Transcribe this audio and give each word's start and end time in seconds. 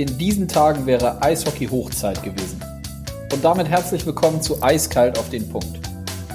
In 0.00 0.16
diesen 0.16 0.48
Tagen 0.48 0.86
wäre 0.86 1.20
Eishockey-Hochzeit 1.20 2.22
gewesen. 2.22 2.58
Und 3.34 3.44
damit 3.44 3.68
herzlich 3.68 4.06
willkommen 4.06 4.40
zu 4.40 4.62
Eiskalt 4.62 5.18
auf 5.18 5.28
den 5.28 5.46
Punkt. 5.46 5.78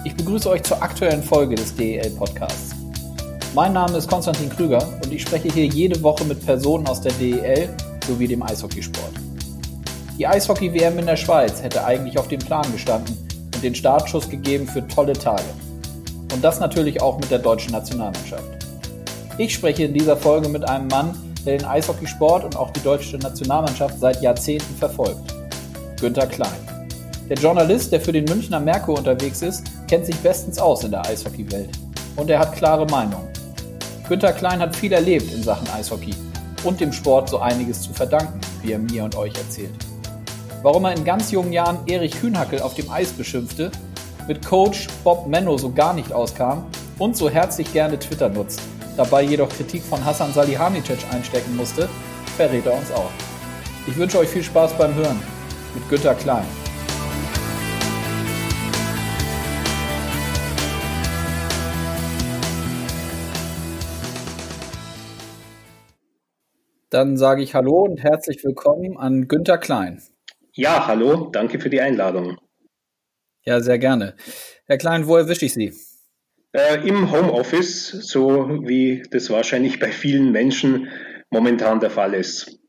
Ich 0.03 0.15
begrüße 0.15 0.47
euch 0.47 0.61
zur 0.61 0.83
aktuellen 0.83 1.23
Folge 1.23 1.55
des 1.55 1.75
DEL-Podcasts. 1.75 2.75
Mein 3.55 3.73
Name 3.73 3.97
ist 3.97 4.07
Konstantin 4.07 4.51
Krüger 4.51 4.87
und 5.03 5.11
ich 5.11 5.23
spreche 5.23 5.51
hier 5.51 5.65
jede 5.65 5.99
Woche 6.03 6.25
mit 6.25 6.45
Personen 6.45 6.85
aus 6.85 7.01
der 7.01 7.13
DEL 7.13 7.75
sowie 8.07 8.27
dem 8.27 8.43
Eishockeysport. 8.43 9.13
Die 10.19 10.27
Eishockey-WM 10.27 10.99
in 10.99 11.07
der 11.07 11.17
Schweiz 11.17 11.63
hätte 11.63 11.83
eigentlich 11.83 12.19
auf 12.19 12.27
dem 12.27 12.41
Plan 12.41 12.71
gestanden 12.71 13.17
und 13.55 13.63
den 13.63 13.73
Startschuss 13.73 14.29
gegeben 14.29 14.67
für 14.67 14.87
tolle 14.87 15.13
Tage. 15.13 15.41
Und 16.31 16.43
das 16.43 16.59
natürlich 16.59 17.01
auch 17.01 17.17
mit 17.17 17.31
der 17.31 17.39
deutschen 17.39 17.71
Nationalmannschaft. 17.71 18.43
Ich 19.39 19.55
spreche 19.55 19.85
in 19.85 19.93
dieser 19.95 20.17
Folge 20.17 20.49
mit 20.49 20.69
einem 20.69 20.87
Mann, 20.87 21.17
den 21.45 21.63
Eishockeysport 21.63 22.43
und 22.43 22.55
auch 22.57 22.71
die 22.71 22.81
deutsche 22.81 23.17
Nationalmannschaft 23.17 23.99
seit 23.99 24.21
Jahrzehnten 24.21 24.75
verfolgt. 24.75 25.33
Günter 25.99 26.27
Klein. 26.27 26.51
Der 27.29 27.37
Journalist, 27.37 27.91
der 27.91 28.01
für 28.01 28.11
den 28.11 28.25
Münchner 28.25 28.59
Merkur 28.59 28.97
unterwegs 28.97 29.41
ist, 29.41 29.63
kennt 29.87 30.05
sich 30.05 30.15
bestens 30.17 30.59
aus 30.59 30.83
in 30.83 30.91
der 30.91 31.05
Eishockeywelt. 31.05 31.69
Und 32.15 32.29
er 32.29 32.39
hat 32.39 32.55
klare 32.55 32.85
Meinungen. 32.85 33.27
Günter 34.07 34.33
Klein 34.33 34.59
hat 34.59 34.75
viel 34.75 34.93
erlebt 34.93 35.33
in 35.33 35.41
Sachen 35.41 35.67
Eishockey 35.69 36.13
und 36.63 36.79
dem 36.79 36.93
Sport 36.93 37.29
so 37.29 37.39
einiges 37.39 37.81
zu 37.81 37.93
verdanken, 37.93 38.39
wie 38.61 38.73
er 38.73 38.79
mir 38.79 39.03
und 39.03 39.15
euch 39.15 39.33
erzählt. 39.35 39.73
Warum 40.61 40.85
er 40.85 40.95
in 40.95 41.03
ganz 41.03 41.31
jungen 41.31 41.53
Jahren 41.53 41.79
Erich 41.87 42.19
Kühnhackel 42.19 42.61
auf 42.61 42.75
dem 42.75 42.89
Eis 42.89 43.11
beschimpfte, 43.11 43.71
mit 44.27 44.45
Coach 44.45 44.87
Bob 45.03 45.27
Menno 45.27 45.57
so 45.57 45.71
gar 45.71 45.93
nicht 45.93 46.11
auskam 46.11 46.65
und 46.97 47.15
so 47.15 47.29
herzlich 47.29 47.71
gerne 47.73 47.99
Twitter 47.99 48.29
nutzt, 48.29 48.61
dabei 48.97 49.23
jedoch 49.23 49.49
Kritik 49.49 49.83
von 49.83 50.03
Hassan 50.03 50.33
Salihamidzic 50.33 50.99
einstecken 51.11 51.55
musste, 51.55 51.89
verrät 52.37 52.65
er 52.65 52.73
uns 52.73 52.91
auch. 52.91 53.11
Ich 53.87 53.95
wünsche 53.97 54.19
euch 54.19 54.29
viel 54.29 54.43
Spaß 54.43 54.77
beim 54.77 54.95
Hören 54.95 55.19
mit 55.73 55.87
Günter 55.89 56.15
Klein. 56.15 56.45
Dann 66.89 67.17
sage 67.17 67.43
ich 67.43 67.53
Hallo 67.53 67.83
und 67.83 68.01
herzlich 68.01 68.43
willkommen 68.43 68.97
an 68.97 69.27
Günter 69.27 69.57
Klein. 69.57 70.01
Ja, 70.53 70.87
hallo, 70.87 71.29
danke 71.31 71.59
für 71.59 71.69
die 71.69 71.81
Einladung. 71.81 72.37
Ja, 73.43 73.59
sehr 73.59 73.77
gerne. 73.77 74.15
Herr 74.65 74.77
Klein, 74.77 75.05
wo 75.05 75.17
erwische 75.17 75.45
ich 75.45 75.53
Sie? 75.53 75.73
Äh, 76.55 76.87
Im 76.87 77.11
Homeoffice, 77.11 77.89
so 77.89 78.61
wie 78.63 79.03
das 79.11 79.29
wahrscheinlich 79.29 79.77
bei 79.77 79.91
vielen 79.91 80.31
Menschen 80.31 80.87
momentan 81.29 81.81
der 81.81 81.89
Fall 81.89 82.13
ist. 82.13 82.59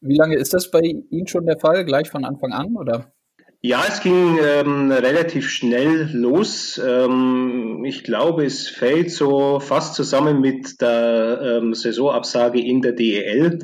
Wie 0.00 0.16
lange 0.16 0.34
ist 0.34 0.52
das 0.52 0.68
bei 0.68 0.80
Ihnen 0.80 1.28
schon 1.28 1.46
der 1.46 1.60
Fall? 1.60 1.84
Gleich 1.84 2.10
von 2.10 2.24
Anfang 2.24 2.52
an, 2.52 2.74
oder? 2.76 3.12
Ja, 3.60 3.84
es 3.86 4.00
ging 4.00 4.36
ähm, 4.42 4.90
relativ 4.90 5.48
schnell 5.48 6.10
los. 6.12 6.80
Ähm, 6.84 7.84
ich 7.84 8.02
glaube, 8.02 8.44
es 8.44 8.68
fällt 8.68 9.12
so 9.12 9.60
fast 9.60 9.94
zusammen 9.94 10.40
mit 10.40 10.80
der 10.80 11.60
ähm, 11.60 11.72
Saisonabsage 11.72 12.58
in 12.58 12.82
der 12.82 12.92
DEL. 12.92 13.60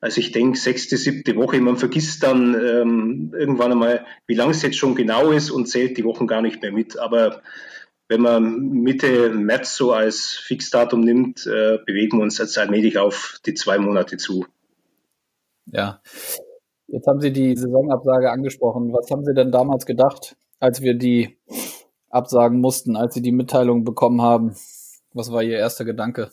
Also 0.00 0.18
ich 0.18 0.32
denke, 0.32 0.56
sechste, 0.56 0.96
siebte 0.96 1.36
Woche, 1.36 1.60
man 1.60 1.76
vergisst 1.76 2.22
dann 2.22 2.54
ähm, 2.54 3.34
irgendwann 3.38 3.72
einmal, 3.72 4.06
wie 4.26 4.34
lange 4.34 4.52
es 4.52 4.62
jetzt 4.62 4.78
schon 4.78 4.94
genau 4.94 5.30
ist 5.30 5.50
und 5.50 5.66
zählt 5.66 5.98
die 5.98 6.04
Wochen 6.04 6.26
gar 6.26 6.40
nicht 6.40 6.62
mehr 6.62 6.72
mit. 6.72 6.98
Aber 6.98 7.42
wenn 8.10 8.22
man 8.22 8.70
Mitte 8.70 9.30
März 9.30 9.76
so 9.76 9.92
als 9.92 10.32
Fixdatum 10.32 11.00
nimmt, 11.00 11.46
äh, 11.46 11.78
bewegen 11.86 12.18
wir 12.18 12.24
uns 12.24 12.38
jetzt 12.38 12.58
allmählich 12.58 12.98
auf 12.98 13.38
die 13.46 13.54
zwei 13.54 13.78
Monate 13.78 14.16
zu. 14.16 14.46
Ja, 15.66 16.02
jetzt 16.88 17.06
haben 17.06 17.20
Sie 17.20 17.32
die 17.32 17.56
Saisonabsage 17.56 18.32
angesprochen. 18.32 18.92
Was 18.92 19.08
haben 19.12 19.24
Sie 19.24 19.32
denn 19.32 19.52
damals 19.52 19.86
gedacht, 19.86 20.36
als 20.58 20.82
wir 20.82 20.94
die 20.94 21.38
absagen 22.08 22.60
mussten, 22.60 22.96
als 22.96 23.14
Sie 23.14 23.22
die 23.22 23.30
Mitteilung 23.30 23.84
bekommen 23.84 24.20
haben? 24.20 24.56
Was 25.12 25.30
war 25.30 25.44
Ihr 25.44 25.58
erster 25.58 25.84
Gedanke? 25.84 26.32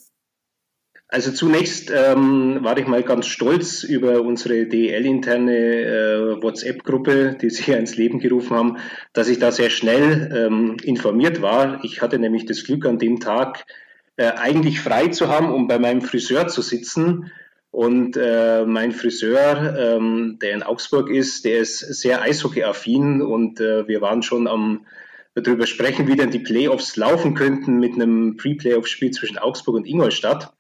Also 1.10 1.32
zunächst 1.32 1.90
ähm, 1.90 2.60
war 2.64 2.78
ich 2.78 2.86
mal 2.86 3.02
ganz 3.02 3.28
stolz 3.28 3.84
über 3.84 4.22
unsere 4.22 4.66
DEL-interne 4.66 5.56
äh, 5.56 6.44
WhatsApp-Gruppe, 6.44 7.38
die 7.42 7.50
Sie 7.50 7.72
ins 7.72 7.96
Leben 7.96 8.20
gerufen 8.20 8.58
haben, 8.58 8.78
dass 9.14 9.30
ich 9.30 9.40
da 9.40 9.54
sehr 9.54 9.70
schnell 9.70 10.30
ähm, 10.36 10.76
informiert 10.84 11.42
war. 11.42 11.82
Ich 11.86 12.02
hatte 12.02 12.20
nämlich 12.20 12.46
das 12.46 12.66
Glück, 12.66 12.86
an 12.86 13.00
dem 13.00 13.22
Tag 13.22 13.66
äh, 14.18 14.32
eigentlich 14.32 14.82
frei 14.82 15.08
zu 15.08 15.30
haben, 15.30 15.54
um 15.54 15.70
bei 15.70 15.80
meinem 15.80 16.02
Friseur 16.02 16.50
zu 16.50 16.62
sitzen. 16.62 17.32
Und 17.72 18.18
äh, 18.18 18.66
mein 18.66 18.92
Friseur, 18.92 19.78
ähm, 19.78 20.40
der 20.42 20.56
in 20.56 20.64
Augsburg 20.64 21.10
ist, 21.10 21.46
der 21.46 21.60
ist 21.60 21.80
sehr 21.80 22.22
eishockey-affin 22.22 23.22
und 23.22 23.62
äh, 23.62 23.88
wir 23.88 24.02
waren 24.02 24.24
schon 24.24 24.48
am 24.48 24.86
darüber 25.36 25.68
sprechen, 25.68 26.08
wie 26.08 26.16
denn 26.16 26.32
die 26.32 26.40
Playoffs 26.40 26.96
laufen 26.96 27.36
könnten 27.36 27.80
mit 27.80 27.94
einem 27.94 28.38
Pre-Playoff-Spiel 28.38 29.12
zwischen 29.12 29.38
Augsburg 29.38 29.76
und 29.76 29.88
Ingolstadt. 29.88 30.52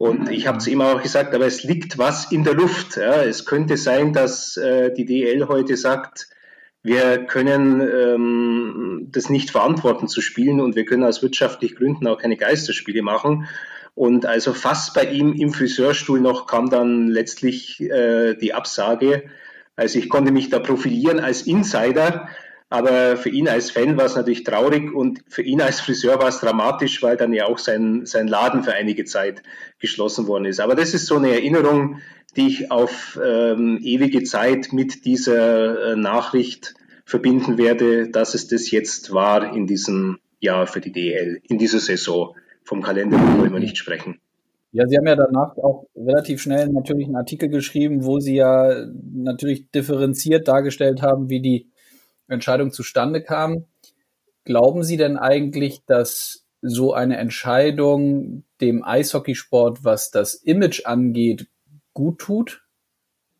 Und 0.00 0.30
ich 0.30 0.46
habe 0.46 0.56
zu 0.56 0.70
ihm 0.70 0.80
auch 0.80 1.02
gesagt, 1.02 1.34
aber 1.34 1.44
es 1.44 1.62
liegt 1.62 1.98
was 1.98 2.32
in 2.32 2.42
der 2.42 2.54
Luft. 2.54 2.96
Ja. 2.96 3.22
Es 3.22 3.44
könnte 3.44 3.76
sein, 3.76 4.14
dass 4.14 4.56
äh, 4.56 4.90
die 4.94 5.04
DL 5.04 5.46
heute 5.46 5.76
sagt, 5.76 6.30
wir 6.82 7.26
können 7.26 7.82
ähm, 7.82 9.08
das 9.12 9.28
nicht 9.28 9.50
verantworten 9.50 10.08
zu 10.08 10.22
spielen 10.22 10.62
und 10.62 10.74
wir 10.74 10.86
können 10.86 11.04
aus 11.04 11.22
wirtschaftlichen 11.22 11.76
Gründen 11.76 12.06
auch 12.06 12.16
keine 12.16 12.38
Geisterspiele 12.38 13.02
machen. 13.02 13.46
Und 13.94 14.24
also 14.24 14.54
fast 14.54 14.94
bei 14.94 15.04
ihm 15.04 15.34
im 15.34 15.52
Friseurstuhl 15.52 16.18
noch 16.18 16.46
kam 16.46 16.70
dann 16.70 17.08
letztlich 17.08 17.78
äh, 17.82 18.36
die 18.36 18.54
Absage. 18.54 19.24
Also 19.76 19.98
ich 19.98 20.08
konnte 20.08 20.32
mich 20.32 20.48
da 20.48 20.60
profilieren 20.60 21.20
als 21.20 21.42
Insider, 21.42 22.26
aber 22.70 23.16
für 23.16 23.30
ihn 23.30 23.48
als 23.48 23.72
Fan 23.72 23.96
war 23.96 24.06
es 24.06 24.14
natürlich 24.14 24.44
traurig 24.44 24.94
und 24.94 25.24
für 25.26 25.42
ihn 25.42 25.60
als 25.60 25.80
Friseur 25.80 26.20
war 26.20 26.28
es 26.28 26.38
dramatisch, 26.38 27.02
weil 27.02 27.16
dann 27.16 27.32
ja 27.32 27.46
auch 27.46 27.58
sein, 27.58 28.06
sein 28.06 28.28
Laden 28.28 28.62
für 28.62 28.72
einige 28.72 29.04
Zeit 29.04 29.42
geschlossen 29.80 30.28
worden 30.28 30.44
ist. 30.44 30.60
Aber 30.60 30.76
das 30.76 30.94
ist 30.94 31.06
so 31.06 31.16
eine 31.16 31.32
Erinnerung, 31.32 31.98
die 32.36 32.46
ich 32.46 32.70
auf 32.70 33.18
ähm, 33.22 33.80
ewige 33.82 34.22
Zeit 34.22 34.72
mit 34.72 35.04
dieser 35.04 35.92
äh, 35.92 35.96
Nachricht 35.96 36.74
verbinden 37.04 37.58
werde, 37.58 38.08
dass 38.08 38.34
es 38.34 38.46
das 38.46 38.70
jetzt 38.70 39.12
war 39.12 39.52
in 39.52 39.66
diesem 39.66 40.18
Jahr 40.38 40.68
für 40.68 40.80
die 40.80 40.92
DL, 40.92 41.40
in 41.42 41.58
dieser 41.58 41.80
Saison. 41.80 42.36
Vom 42.62 42.82
Kalender 42.82 43.18
wollen 43.36 43.52
wir 43.52 43.58
nicht 43.58 43.78
sprechen. 43.78 44.20
Ja, 44.70 44.86
Sie 44.86 44.96
haben 44.96 45.08
ja 45.08 45.16
danach 45.16 45.56
auch 45.56 45.86
relativ 45.96 46.40
schnell 46.40 46.68
natürlich 46.68 47.06
einen 47.06 47.16
Artikel 47.16 47.48
geschrieben, 47.48 48.04
wo 48.04 48.20
Sie 48.20 48.36
ja 48.36 48.86
natürlich 49.12 49.68
differenziert 49.72 50.46
dargestellt 50.46 51.02
haben, 51.02 51.28
wie 51.28 51.40
die 51.40 51.69
Entscheidung 52.30 52.72
zustande 52.72 53.22
kam. 53.22 53.64
Glauben 54.44 54.82
Sie 54.82 54.96
denn 54.96 55.16
eigentlich, 55.16 55.84
dass 55.86 56.46
so 56.62 56.92
eine 56.92 57.16
Entscheidung 57.16 58.44
dem 58.60 58.84
Eishockeysport, 58.84 59.84
was 59.84 60.10
das 60.10 60.34
Image 60.34 60.84
angeht, 60.84 61.48
gut 61.94 62.18
tut? 62.18 62.62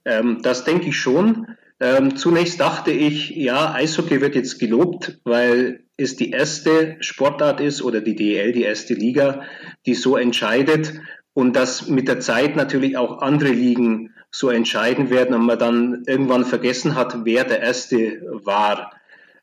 Ähm, 0.05 0.41
das 0.43 0.65
denke 0.65 0.89
ich 0.89 0.99
schon. 0.99 1.57
Ähm, 1.79 2.17
zunächst 2.17 2.61
dachte 2.61 2.91
ich, 2.91 3.31
ja, 3.31 3.73
Eishockey 3.73 4.21
wird 4.21 4.35
jetzt 4.35 4.59
gelobt, 4.59 5.19
weil 5.25 5.85
es 5.97 6.17
die 6.17 6.31
erste 6.31 6.97
Sportart 7.01 7.61
ist 7.61 7.83
oder 7.83 8.01
die 8.01 8.17
DEL, 8.17 8.53
die 8.53 8.63
erste 8.63 8.95
Liga, 8.95 9.43
die 9.87 9.95
so 9.95 10.17
entscheidet 10.17 10.95
und 11.33 11.57
dass 11.57 11.89
mit 11.89 12.09
der 12.09 12.21
Zeit 12.21 12.57
natürlich 12.57 12.97
auch 12.97 13.23
andere 13.23 13.51
Ligen 13.51 14.15
so 14.31 14.51
entscheiden 14.51 15.11
werden 15.11 15.35
und 15.35 15.47
man 15.47 15.59
dann 15.59 16.05
irgendwann 16.07 16.45
vergessen 16.45 16.95
hat, 16.95 17.25
wer 17.25 17.45
der 17.45 17.61
Erste 17.61 18.23
war. 18.45 18.93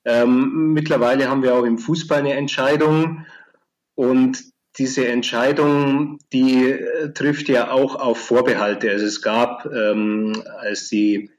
Ähm, 0.05 0.73
mittlerweile 0.73 1.29
haben 1.29 1.43
wir 1.43 1.55
auch 1.55 1.65
im 1.65 1.77
Fußball 1.77 2.19
eine 2.19 2.33
Entscheidung 2.33 3.25
und 3.95 4.43
diese 4.77 5.07
Entscheidung, 5.07 6.19
die 6.31 6.69
äh, 6.69 7.11
trifft 7.13 7.49
ja 7.49 7.71
auch 7.71 7.95
auf 7.95 8.19
Vorbehalte. 8.19 8.89
Also 8.91 9.05
es 9.05 9.21
gab, 9.21 9.65
ähm, 9.65 10.43
als 10.59 10.87
die 10.87 11.31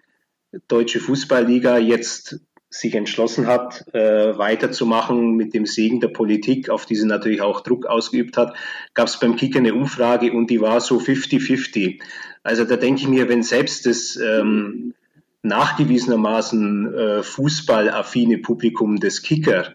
Deutsche 0.66 1.00
Fußballliga 1.00 1.78
jetzt 1.78 2.40
sich 2.70 2.94
entschlossen 2.94 3.46
hat, 3.46 3.86
äh, 3.94 4.36
weiterzumachen 4.36 5.36
mit 5.36 5.54
dem 5.54 5.64
Segen 5.64 6.00
der 6.00 6.08
Politik, 6.08 6.68
auf 6.68 6.84
die 6.84 6.96
sie 6.96 7.06
natürlich 7.06 7.40
auch 7.40 7.62
Druck 7.62 7.86
ausgeübt 7.86 8.36
hat, 8.36 8.54
gab 8.92 9.08
es 9.08 9.18
beim 9.18 9.36
Kicker 9.36 9.60
eine 9.60 9.74
Umfrage 9.74 10.32
und 10.32 10.50
die 10.50 10.60
war 10.60 10.80
so 10.80 10.98
50-50. 10.98 12.00
Also 12.48 12.64
da 12.64 12.76
denke 12.76 13.02
ich 13.02 13.08
mir, 13.08 13.28
wenn 13.28 13.42
selbst 13.42 13.84
das 13.84 14.16
ähm, 14.16 14.94
nachgewiesenermaßen 15.42 16.94
äh, 16.94 17.22
fußballaffine 17.22 18.38
Publikum 18.38 18.98
des 19.00 19.20
Kicker 19.20 19.74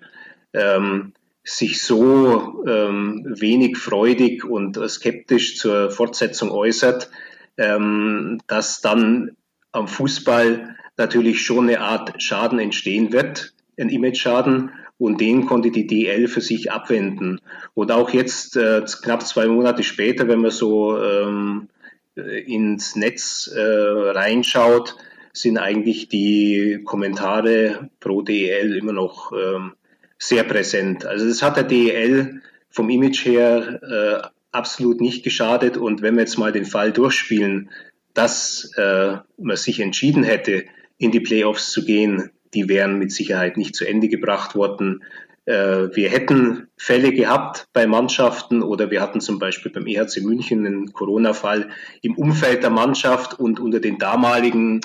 ähm, 0.53 1.13
sich 1.43 1.83
so 1.83 2.65
ähm, 2.65 3.27
wenig 3.39 3.77
freudig 3.77 4.43
und 4.43 4.79
skeptisch 4.89 5.55
zur 5.59 5.91
Fortsetzung 5.91 6.49
äußert, 6.49 7.11
ähm, 7.57 8.41
dass 8.47 8.81
dann 8.81 9.37
am 9.71 9.87
Fußball 9.87 10.75
natürlich 10.97 11.45
schon 11.45 11.69
eine 11.69 11.79
Art 11.79 12.23
Schaden 12.23 12.57
entstehen 12.57 13.13
wird, 13.13 13.53
ein 13.79 13.89
Image-Schaden. 13.89 14.71
Und 14.97 15.21
den 15.21 15.45
konnte 15.45 15.69
die 15.69 15.85
DL 15.85 16.27
für 16.27 16.41
sich 16.41 16.71
abwenden. 16.71 17.39
Und 17.75 17.91
auch 17.91 18.09
jetzt, 18.11 18.57
äh, 18.57 18.81
knapp 19.03 19.21
zwei 19.27 19.47
Monate 19.47 19.83
später, 19.83 20.27
wenn 20.27 20.39
man 20.39 20.51
so 20.51 20.97
ähm, 20.97 21.67
äh, 21.67 21.72
ins 22.15 22.95
Netz 22.95 23.51
äh, 23.53 23.61
reinschaut, 23.61 24.95
sind 25.33 25.57
eigentlich 25.57 26.09
die 26.09 26.81
Kommentare 26.85 27.89
pro 27.99 28.21
DEL 28.21 28.75
immer 28.75 28.93
noch 28.93 29.31
ähm, 29.31 29.73
sehr 30.19 30.43
präsent. 30.43 31.05
Also 31.05 31.27
das 31.27 31.41
hat 31.41 31.57
der 31.57 31.63
DEL 31.63 32.41
vom 32.69 32.89
Image 32.89 33.25
her 33.25 33.81
äh, 33.81 34.27
absolut 34.51 35.01
nicht 35.01 35.23
geschadet. 35.23 35.77
Und 35.77 36.01
wenn 36.01 36.15
wir 36.15 36.21
jetzt 36.21 36.37
mal 36.37 36.51
den 36.51 36.65
Fall 36.65 36.91
durchspielen, 36.91 37.71
dass 38.13 38.71
äh, 38.77 39.17
man 39.37 39.57
sich 39.57 39.79
entschieden 39.79 40.23
hätte, 40.23 40.65
in 40.97 41.11
die 41.11 41.19
Playoffs 41.19 41.71
zu 41.71 41.83
gehen, 41.83 42.29
die 42.53 42.69
wären 42.69 42.99
mit 42.99 43.11
Sicherheit 43.11 43.57
nicht 43.57 43.75
zu 43.75 43.85
Ende 43.85 44.07
gebracht 44.07 44.55
worden. 44.55 45.03
Äh, 45.45 45.95
wir 45.95 46.09
hätten 46.09 46.67
Fälle 46.77 47.11
gehabt 47.11 47.67
bei 47.73 47.87
Mannschaften 47.87 48.63
oder 48.63 48.91
wir 48.91 49.01
hatten 49.01 49.19
zum 49.19 49.39
Beispiel 49.39 49.71
beim 49.71 49.87
EHC 49.87 50.21
München 50.21 50.65
einen 50.65 50.93
Corona-Fall 50.93 51.69
im 52.01 52.15
Umfeld 52.15 52.63
der 52.63 52.69
Mannschaft 52.69 53.39
und 53.39 53.59
unter 53.59 53.79
den 53.79 53.97
damaligen 53.97 54.81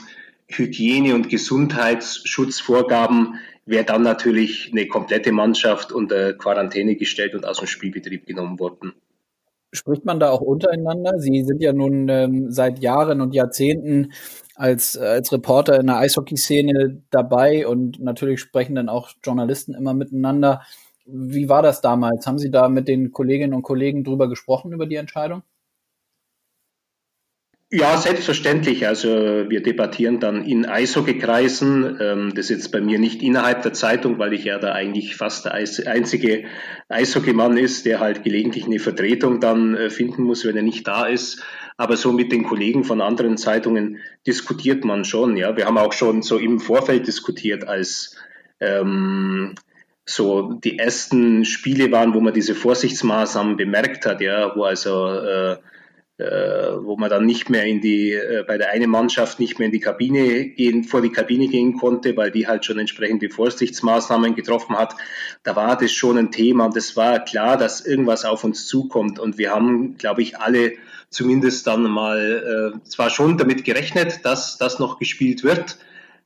Hygiene- 0.48 1.14
und 1.14 1.28
Gesundheitsschutzvorgaben 1.28 3.34
wäre 3.66 3.84
dann 3.84 4.02
natürlich 4.02 4.70
eine 4.72 4.88
komplette 4.88 5.30
Mannschaft 5.30 5.92
unter 5.92 6.32
Quarantäne 6.32 6.96
gestellt 6.96 7.34
und 7.34 7.46
aus 7.46 7.58
dem 7.58 7.66
Spielbetrieb 7.66 8.26
genommen 8.26 8.58
worden. 8.58 8.94
Spricht 9.72 10.06
man 10.06 10.18
da 10.18 10.30
auch 10.30 10.40
untereinander? 10.40 11.18
Sie 11.18 11.44
sind 11.44 11.62
ja 11.62 11.74
nun 11.74 12.08
ähm, 12.08 12.50
seit 12.50 12.78
Jahren 12.78 13.20
und 13.20 13.34
Jahrzehnten 13.34 14.12
als, 14.58 14.96
als 14.98 15.32
Reporter 15.32 15.78
in 15.78 15.86
der 15.86 15.98
Eishockey-Szene 15.98 17.02
dabei 17.10 17.66
und 17.66 18.00
natürlich 18.00 18.40
sprechen 18.40 18.74
dann 18.74 18.88
auch 18.88 19.10
Journalisten 19.24 19.72
immer 19.74 19.94
miteinander. 19.94 20.62
Wie 21.06 21.48
war 21.48 21.62
das 21.62 21.80
damals? 21.80 22.26
Haben 22.26 22.38
Sie 22.38 22.50
da 22.50 22.68
mit 22.68 22.88
den 22.88 23.12
Kolleginnen 23.12 23.54
und 23.54 23.62
Kollegen 23.62 24.02
drüber 24.02 24.28
gesprochen, 24.28 24.72
über 24.72 24.86
die 24.86 24.96
Entscheidung? 24.96 25.42
Ja, 27.70 27.98
selbstverständlich. 27.98 28.86
Also 28.86 29.08
wir 29.08 29.62
debattieren 29.62 30.20
dann 30.20 30.42
in 30.42 30.64
Eishockeykreisen. 30.64 31.98
Ähm, 32.00 32.32
das 32.34 32.48
jetzt 32.48 32.72
bei 32.72 32.80
mir 32.80 32.98
nicht 32.98 33.22
innerhalb 33.22 33.62
der 33.62 33.74
Zeitung, 33.74 34.18
weil 34.18 34.32
ich 34.32 34.44
ja 34.44 34.58
da 34.58 34.72
eigentlich 34.72 35.16
fast 35.16 35.44
der 35.44 35.52
einzige 35.52 36.44
Eishockeymann 36.88 37.58
ist, 37.58 37.84
der 37.84 38.00
halt 38.00 38.24
gelegentlich 38.24 38.64
eine 38.64 38.78
Vertretung 38.78 39.38
dann 39.38 39.76
äh, 39.76 39.90
finden 39.90 40.22
muss, 40.22 40.46
wenn 40.46 40.56
er 40.56 40.62
nicht 40.62 40.88
da 40.88 41.06
ist. 41.06 41.42
Aber 41.78 41.96
so 41.96 42.12
mit 42.12 42.32
den 42.32 42.42
Kollegen 42.42 42.84
von 42.84 43.00
anderen 43.00 43.38
Zeitungen 43.38 43.98
diskutiert 44.26 44.84
man 44.84 45.04
schon. 45.04 45.36
Ja, 45.36 45.56
wir 45.56 45.64
haben 45.64 45.78
auch 45.78 45.92
schon 45.92 46.22
so 46.22 46.36
im 46.36 46.58
Vorfeld 46.58 47.06
diskutiert, 47.06 47.66
als 47.66 48.16
ähm, 48.60 49.54
so 50.04 50.54
die 50.54 50.78
ersten 50.78 51.44
Spiele 51.44 51.92
waren, 51.92 52.14
wo 52.14 52.20
man 52.20 52.34
diese 52.34 52.56
Vorsichtsmaßnahmen 52.56 53.56
bemerkt 53.56 54.06
hat, 54.06 54.20
ja, 54.20 54.54
wo 54.56 54.64
also 54.64 55.06
äh, 55.06 55.56
wo 56.82 56.96
man 56.96 57.10
dann 57.10 57.26
nicht 57.26 57.48
mehr 57.48 57.64
in 57.64 57.80
die, 57.80 58.12
äh, 58.12 58.44
bei 58.46 58.58
der 58.58 58.70
einen 58.70 58.90
Mannschaft 58.90 59.38
nicht 59.38 59.58
mehr 59.58 59.66
in 59.66 59.72
die 59.72 59.80
Kabine 59.80 60.46
gehen, 60.46 60.82
vor 60.82 61.00
die 61.00 61.12
Kabine 61.12 61.46
gehen 61.46 61.78
konnte, 61.78 62.16
weil 62.16 62.32
die 62.32 62.48
halt 62.48 62.64
schon 62.64 62.78
entsprechende 62.78 63.30
Vorsichtsmaßnahmen 63.30 64.34
getroffen 64.34 64.76
hat. 64.76 64.96
Da 65.44 65.54
war 65.54 65.76
das 65.78 65.92
schon 65.92 66.18
ein 66.18 66.32
Thema 66.32 66.66
und 66.66 66.76
es 66.76 66.96
war 66.96 67.24
klar, 67.24 67.56
dass 67.56 67.86
irgendwas 67.86 68.24
auf 68.24 68.42
uns 68.42 68.66
zukommt 68.66 69.20
und 69.20 69.38
wir 69.38 69.54
haben, 69.54 69.96
glaube 69.96 70.22
ich, 70.22 70.38
alle 70.38 70.72
zumindest 71.08 71.66
dann 71.66 71.84
mal 71.84 72.74
äh, 72.74 72.88
zwar 72.88 73.10
schon 73.10 73.38
damit 73.38 73.64
gerechnet, 73.64 74.24
dass 74.24 74.58
das 74.58 74.78
noch 74.78 74.98
gespielt 74.98 75.44
wird, 75.44 75.78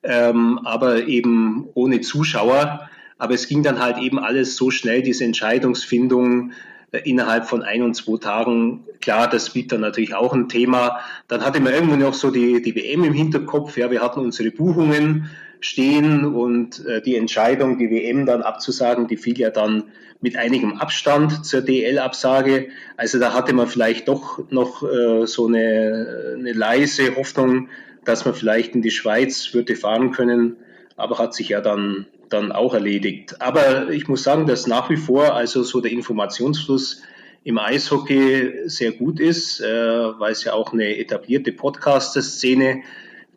ähm, 0.03 0.59
aber 0.65 1.07
eben 1.07 1.69
ohne 1.75 2.01
Zuschauer. 2.01 2.89
Aber 3.19 3.35
es 3.35 3.47
ging 3.47 3.63
dann 3.63 3.79
halt 3.79 3.99
eben 3.99 4.19
alles 4.19 4.57
so 4.57 4.71
schnell, 4.71 5.03
diese 5.03 5.25
Entscheidungsfindung, 5.25 6.53
innerhalb 6.99 7.47
von 7.47 7.63
ein 7.63 7.83
und 7.83 7.95
zwei 7.95 8.19
Tagen. 8.19 8.85
Klar, 9.01 9.29
das 9.29 9.47
spielt 9.47 9.73
dann 9.73 9.81
natürlich 9.81 10.15
auch 10.15 10.33
ein 10.33 10.49
Thema. 10.49 11.01
Dann 11.29 11.45
hatte 11.45 11.61
man 11.61 11.73
irgendwo 11.73 11.97
noch 11.97 12.15
so 12.15 12.31
die, 12.31 12.61
die 12.63 12.77
WM 12.77 13.05
im 13.05 13.15
Hinterkopf. 13.15 13.77
Ja, 13.77 13.91
wir 13.91 14.03
hatten 14.03 14.21
unsere 14.21 14.51
Buchungen 14.51 15.31
stehen 15.61 16.25
und 16.25 16.85
äh, 16.87 17.01
die 17.01 17.17
Entscheidung, 17.17 17.79
die 17.79 17.91
WM 17.91 18.27
dann 18.27 18.43
abzusagen, 18.43 19.07
die 19.07 19.17
fiel 19.17 19.39
ja 19.39 19.51
dann 19.51 19.85
mit 20.21 20.37
einigem 20.37 20.79
Abstand 20.79 21.47
zur 21.47 21.63
DL-Absage. 21.63 22.69
Also 22.97 23.19
da 23.19 23.33
hatte 23.33 23.53
man 23.55 23.69
vielleicht 23.69 24.09
doch 24.09 24.43
noch 24.51 24.83
äh, 24.83 25.27
so 25.27 25.47
eine, 25.47 26.37
eine 26.39 26.53
leise 26.53 27.17
Hoffnung, 27.17 27.69
dass 28.05 28.25
man 28.25 28.35
vielleicht 28.35 28.75
in 28.75 28.83
die 28.83 28.91
Schweiz 28.91 29.55
würde 29.55 29.77
fahren 29.77 30.11
können, 30.11 30.57
aber 30.97 31.19
hat 31.19 31.35
sich 31.35 31.49
ja 31.49 31.61
dann 31.61 32.07
dann 32.33 32.53
auch 32.53 32.75
erledigt. 32.75 33.41
Aber 33.41 33.91
ich 33.91 34.09
muss 34.09 34.23
sagen, 34.23 34.47
dass 34.47 34.67
nach 34.67 34.91
wie 34.91 34.97
vor 34.97 35.35
also 35.35 35.63
so 35.63 35.81
der 35.81 35.93
Informationsfluss 35.93 37.03
im 37.45 37.59
Eishockey 37.59 38.53
sehr 38.67 38.93
gut 38.93 39.21
ist, 39.21 39.61
äh, 39.61 39.67
weil 39.67 40.33
es 40.33 40.45
ja 40.45 40.53
auch 40.53 40.73
eine 40.73 40.99
etablierte 40.99 41.53
Podcaster-Szene 41.53 42.83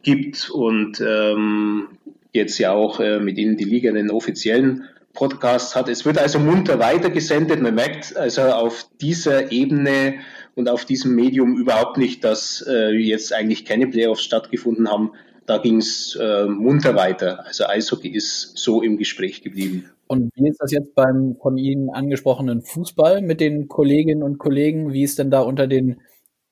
gibt 0.04 0.50
und 0.52 1.02
ähm, 1.02 1.88
jetzt 2.32 2.60
ja 2.60 2.72
auch 2.72 3.00
äh, 3.00 3.20
mit 3.20 3.38
Ihnen 3.38 3.58
die 3.58 3.64
Liga 3.64 3.90
einen 3.90 4.12
offiziellen 4.12 4.84
Podcast 5.14 5.76
hat. 5.76 5.90
Es 5.90 6.06
wird 6.06 6.18
also 6.20 6.38
munter 6.40 6.78
weitergesendet. 6.78 7.62
Man 7.62 7.74
merkt 7.74 8.16
also 8.16 8.42
auf 8.44 8.88
dieser 9.02 9.52
Ebene 9.52 10.16
und 10.54 10.70
auf 10.70 10.86
diesem 10.86 11.16
Medium 11.16 11.58
überhaupt 11.58 11.98
nicht, 11.98 12.24
dass 12.24 12.64
äh, 12.68 12.92
jetzt 12.92 13.34
eigentlich 13.34 13.66
keine 13.66 13.88
Playoffs 13.88 14.24
stattgefunden 14.24 14.90
haben, 14.90 15.14
da 15.46 15.58
ging 15.58 15.78
es 15.78 16.18
äh, 16.20 16.46
munter 16.46 16.96
weiter. 16.96 17.46
Also 17.46 17.66
Eishockey 17.66 18.10
ist 18.10 18.58
so 18.58 18.82
im 18.82 18.98
Gespräch 18.98 19.42
geblieben. 19.42 19.90
Und 20.08 20.32
wie 20.36 20.50
ist 20.50 20.60
das 20.60 20.72
jetzt 20.72 20.96
beim 20.96 21.36
von 21.42 21.58
Ihnen 21.58 21.90
angesprochenen 21.90 22.62
Fußball 22.62 23.22
mit 23.22 23.40
den 23.42 23.68
Kolleginnen 23.68 24.24
und 24.24 24.38
Kollegen? 24.38 24.94
Wie 24.94 25.04
ist 25.04 25.20
denn 25.20 25.32
da 25.32 25.42
unter 25.42 25.68
den 25.68 26.02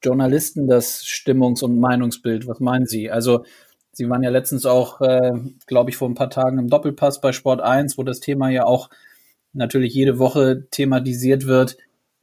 Journalisten 0.04 0.68
das 0.68 1.04
Stimmungs- 1.04 1.64
und 1.64 1.80
Meinungsbild? 1.80 2.48
Was 2.48 2.60
meinen 2.60 2.86
Sie? 2.86 3.10
Also 3.10 3.46
Sie 3.92 4.10
waren 4.10 4.24
ja 4.24 4.32
letztens 4.32 4.66
auch, 4.66 5.02
äh, 5.02 5.34
glaube 5.68 5.92
ich, 5.92 5.98
vor 5.98 6.10
ein 6.10 6.16
paar 6.16 6.32
Tagen 6.32 6.58
im 6.58 6.68
Doppelpass 6.68 7.22
bei 7.22 7.32
Sport 7.32 7.62
1, 7.62 7.98
wo 7.98 8.04
das 8.04 8.20
Thema 8.20 8.50
ja 8.50 8.66
auch 8.66 8.90
natürlich 9.54 9.94
jede 9.94 10.18
Woche 10.18 10.68
thematisiert 10.72 11.46
wird. 11.46 11.78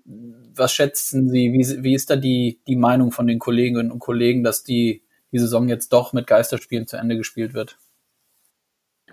Was 0.04 0.72
schätzen 0.72 1.30
Sie? 1.30 1.52
Wie, 1.52 1.84
wie 1.84 1.94
ist 1.94 2.10
da 2.10 2.16
die, 2.16 2.58
die 2.66 2.74
Meinung 2.74 3.12
von 3.12 3.28
den 3.28 3.38
Kolleginnen 3.38 3.92
und 3.92 4.00
Kollegen, 4.00 4.42
dass 4.42 4.64
die 4.64 5.02
die 5.32 5.38
Saison 5.38 5.68
jetzt 5.68 5.92
doch 5.92 6.12
mit 6.12 6.26
Geisterspielen 6.26 6.86
zu 6.86 6.96
Ende 6.96 7.16
gespielt 7.16 7.54
wird? 7.54 7.78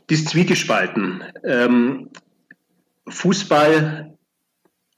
Die 0.10 0.14
ist 0.14 0.30
zwiegespalten. 0.30 1.24
Ähm, 1.44 2.10
Fußball 3.08 4.18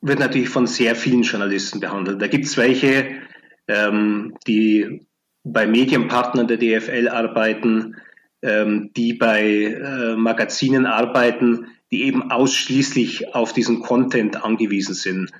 wird 0.01 0.19
natürlich 0.19 0.49
von 0.49 0.67
sehr 0.67 0.95
vielen 0.95 1.23
Journalisten 1.23 1.79
behandelt. 1.79 2.21
Da 2.21 2.27
gibt 2.27 2.45
es 2.45 2.57
welche, 2.57 3.21
ähm, 3.67 4.37
die 4.47 5.05
bei 5.43 5.67
Medienpartnern 5.67 6.47
der 6.47 6.57
DFL 6.57 7.07
arbeiten, 7.07 7.97
ähm, 8.41 8.91
die 8.95 9.13
bei 9.13 9.41
äh, 9.43 10.15
Magazinen 10.15 10.85
arbeiten, 10.85 11.67
die 11.91 12.03
eben 12.03 12.31
ausschließlich 12.31 13.33
auf 13.33 13.51
diesen 13.51 13.81
Content 13.81 14.43
angewiesen 14.43 14.93
sind. 14.93 15.31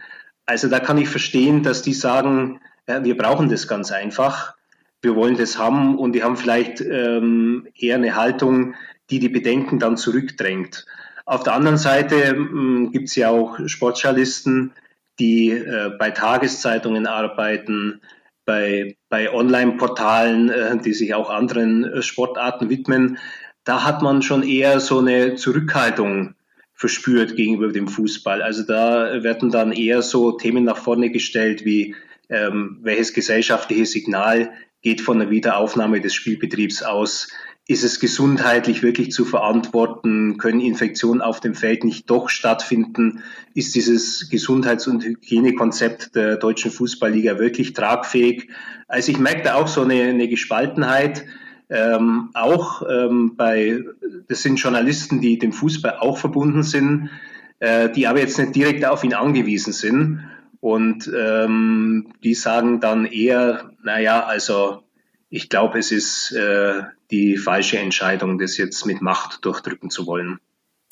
Also 0.46 0.68
da 0.68 0.80
kann 0.80 0.98
ich 0.98 1.08
verstehen, 1.08 1.64
dass 1.64 1.84
die 1.84 1.94
sagen, 1.94 2.60
ja, 2.88 3.04
wir 3.04 3.16
brauchen 3.16 3.50
das 3.50 3.68
ganz 3.68 3.92
einfach 3.92 4.56
wir 5.02 5.16
wollen 5.16 5.38
das 5.38 5.58
haben 5.58 5.98
und 5.98 6.14
die 6.14 6.24
haben 6.24 6.38
vielleicht 6.38 6.82
ähm, 6.82 7.68
eher 7.76 7.96
eine 7.96 8.16
Haltung, 8.16 8.76
die 9.10 9.20
die 9.20 9.30
Bedenken 9.30 9.80
dann 9.80 9.98
zurückdrängt. 9.98 10.86
Auf 11.26 11.44
der 11.44 11.54
anderen 11.54 11.78
Seite 11.78 12.16
ähm, 12.16 12.90
gibt 12.92 13.10
es 13.10 13.16
ja 13.16 13.30
auch 13.30 13.60
Sportjournalisten, 13.68 14.74
die 15.20 15.52
äh, 15.52 15.92
bei 15.98 16.12
Tageszeitungen 16.12 17.08
arbeiten, 17.08 18.02
bei, 18.46 18.98
bei 19.10 19.32
Online-Portalen, 19.32 20.50
äh, 20.50 20.78
die 20.78 20.94
sich 20.94 21.14
auch 21.14 21.30
anderen 21.30 21.86
äh, 21.86 22.02
Sportarten 22.02 22.70
widmen. 22.70 23.20
Da 23.64 23.84
hat 23.84 24.02
man 24.02 24.22
schon 24.22 24.44
eher 24.44 24.80
so 24.80 25.00
eine 25.00 25.36
Zurückhaltung 25.36 26.36
verspürt 26.74 27.36
gegenüber 27.36 27.72
dem 27.72 27.88
Fußball. 27.88 28.42
Also 28.42 28.64
da 28.64 29.22
werden 29.22 29.52
dann 29.52 29.72
eher 29.72 30.02
so 30.02 30.32
Themen 30.32 30.64
nach 30.64 30.78
vorne 30.78 31.12
gestellt 31.12 31.66
wie 31.66 31.96
ähm, 32.30 32.80
welches 32.82 33.14
gesellschaftliche 33.14 33.86
Signal 33.86 34.52
geht 34.82 35.02
von 35.02 35.20
der 35.20 35.30
Wiederaufnahme 35.30 36.02
des 36.02 36.14
Spielbetriebs 36.14 36.84
aus. 36.84 37.30
Ist 37.68 37.84
es 37.84 38.00
gesundheitlich 38.00 38.82
wirklich 38.82 39.12
zu 39.12 39.26
verantworten? 39.26 40.40
Können 40.40 40.60
Infektionen 40.60 41.22
auf 41.22 41.40
dem 41.40 41.54
Feld 41.54 41.84
nicht 41.84 42.10
doch 42.10 42.30
stattfinden? 42.30 43.22
Ist 43.54 43.76
dieses 43.76 44.28
Gesundheits- 44.30 44.88
und 44.88 45.04
Hygienekonzept 45.04 46.16
der 46.16 46.38
deutschen 46.38 46.72
Fußballliga 46.72 47.38
wirklich 47.38 47.74
tragfähig? 47.74 48.50
Also 48.88 49.12
ich 49.12 49.20
merke 49.20 49.44
da 49.44 49.54
auch 49.54 49.68
so 49.68 49.82
eine, 49.84 50.02
eine 50.02 50.28
Gespaltenheit. 50.28 51.26
Ähm, 51.70 52.32
auch 52.34 52.82
ähm, 52.90 53.36
bei, 53.36 53.84
das 54.28 54.42
sind 54.42 54.56
Journalisten, 54.56 55.22
die 55.22 55.38
dem 55.38 55.54
Fußball 55.54 55.98
auch 56.00 56.18
verbunden 56.18 56.64
sind, 56.64 57.12
äh, 57.60 57.92
die 57.92 58.08
aber 58.08 58.20
jetzt 58.20 58.40
nicht 58.40 58.56
direkt 58.56 58.84
auf 58.84 59.04
ihn 59.04 59.14
angewiesen 59.14 59.74
sind. 59.74 60.24
Und 60.60 61.10
ähm, 61.16 62.08
die 62.24 62.34
sagen 62.34 62.80
dann 62.80 63.06
eher, 63.06 63.69
naja, 63.84 64.26
also 64.26 64.84
ich 65.30 65.50
glaube, 65.50 65.80
es 65.80 65.92
ist 65.92 66.32
äh, 66.32 66.84
die 67.12 67.38
falsche 67.38 67.78
Entscheidung, 67.78 68.38
das 68.38 68.58
jetzt 68.58 68.86
mit 68.86 69.02
Macht 69.02 69.46
durchdrücken 69.46 69.90
zu 69.90 70.08
wollen. 70.08 70.40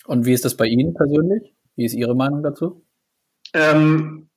Und 0.05 0.25
wie 0.25 0.33
ist 0.33 0.45
das 0.45 0.55
bei 0.55 0.65
Ihnen 0.65 0.93
persönlich? 0.93 1.53
Wie 1.75 1.85
ist 1.85 1.93
Ihre 1.93 2.15
Meinung 2.15 2.43
dazu? 2.43 2.85
Ähm, 3.53 4.29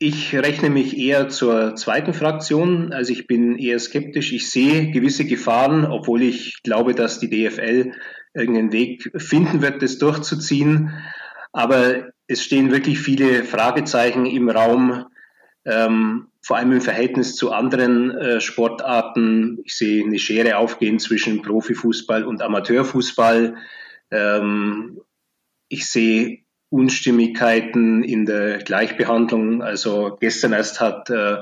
Ich 0.00 0.34
rechne 0.34 0.70
mich 0.70 0.98
eher 0.98 1.28
zur 1.28 1.76
zweiten 1.76 2.12
Fraktion. 2.12 2.92
Also 2.92 3.12
ich 3.12 3.26
bin 3.26 3.56
eher 3.56 3.78
skeptisch. 3.78 4.32
Ich 4.32 4.50
sehe 4.50 4.90
gewisse 4.90 5.24
Gefahren, 5.24 5.84
obwohl 5.86 6.22
ich 6.22 6.62
glaube, 6.62 6.94
dass 6.94 7.20
die 7.20 7.30
DFL 7.30 7.92
irgendeinen 8.34 8.72
Weg 8.72 9.12
finden 9.16 9.62
wird, 9.62 9.82
das 9.82 9.98
durchzuziehen. 9.98 10.90
Aber 11.52 12.08
es 12.26 12.42
stehen 12.42 12.72
wirklich 12.72 12.98
viele 12.98 13.44
Fragezeichen 13.44 14.26
im 14.26 14.50
Raum, 14.50 15.06
ähm, 15.64 16.26
vor 16.44 16.58
allem 16.58 16.72
im 16.72 16.80
Verhältnis 16.82 17.36
zu 17.36 17.52
anderen 17.52 18.10
äh, 18.10 18.40
Sportarten. 18.40 19.60
Ich 19.64 19.76
sehe 19.76 20.04
eine 20.04 20.18
Schere 20.18 20.58
aufgehen 20.58 20.98
zwischen 20.98 21.40
Profifußball 21.40 22.22
und 22.24 22.42
Amateurfußball. 22.42 23.56
Ähm, 24.10 25.00
ich 25.68 25.86
sehe 25.86 26.40
Unstimmigkeiten 26.68 28.02
in 28.02 28.26
der 28.26 28.58
Gleichbehandlung. 28.58 29.62
Also 29.62 30.18
gestern 30.20 30.52
erst 30.52 30.80
hat 30.80 31.08
äh, 31.08 31.38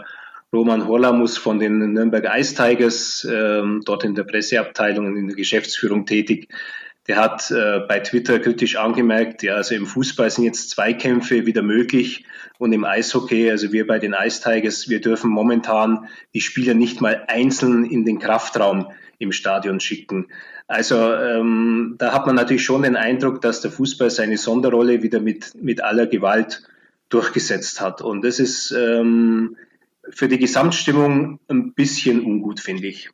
Roman 0.53 0.87
Horlamus 0.87 1.37
von 1.37 1.59
den 1.59 1.79
Nürnberg 1.95 2.29
Ice 2.39 2.55
Tigers, 2.55 3.25
äh, 3.25 3.63
dort 3.85 4.05
in 4.05 4.15
der 4.15 4.25
Presseabteilung 4.25 5.07
und 5.07 5.17
in 5.17 5.27
der 5.27 5.37
Geschäftsführung 5.37 6.07
tätig, 6.07 6.49
der 7.09 7.17
hat 7.17 7.51
äh, 7.51 7.81
bei 7.89 8.01
Twitter 8.01 8.39
kritisch 8.39 8.77
angemerkt, 8.77 9.43
ja, 9.43 9.55
also 9.55 9.75
im 9.75 9.87
Fußball 9.87 10.31
sind 10.31 10.45
jetzt 10.45 10.71
Zweikämpfe 10.71 11.47
wieder 11.47 11.63
möglich 11.63 12.25
und 12.59 12.73
im 12.73 12.85
Eishockey, 12.85 13.51
also 13.51 13.73
wir 13.73 13.87
bei 13.87 13.99
den 13.99 14.15
Ice 14.15 14.41
Tigers, 14.43 14.89
wir 14.89 15.01
dürfen 15.01 15.31
momentan 15.31 16.09
die 16.33 16.41
Spieler 16.41 16.75
nicht 16.75 17.01
mal 17.01 17.25
einzeln 17.27 17.85
in 17.85 18.05
den 18.05 18.21
Kraftraum 18.21 18.93
im 19.19 19.33
Stadion 19.33 19.81
schicken. 19.81 20.29
Also 20.69 21.13
ähm, 21.15 21.97
da 21.99 22.13
hat 22.13 22.27
man 22.27 22.37
natürlich 22.37 22.65
schon 22.65 22.83
den 22.83 22.97
Eindruck, 22.97 23.41
dass 23.41 23.61
der 23.61 23.73
Fußball 23.73 24.11
seine 24.11 24.39
Sonderrolle 24.39 25.03
wieder 25.03 25.21
mit, 25.21 25.55
mit 25.61 25.83
aller 25.83 26.07
Gewalt 26.07 26.63
durchgesetzt 27.09 27.81
hat. 27.81 28.01
Und 28.01 28.23
das 28.25 28.39
ist 28.39 28.71
ähm, 28.71 29.57
für 30.09 30.29
die 30.29 30.39
Gesamtstimmung 30.39 31.41
ein 31.49 31.75
bisschen 31.75 32.25
ungut, 32.25 32.61
finde 32.61 32.87
ich. 32.87 33.11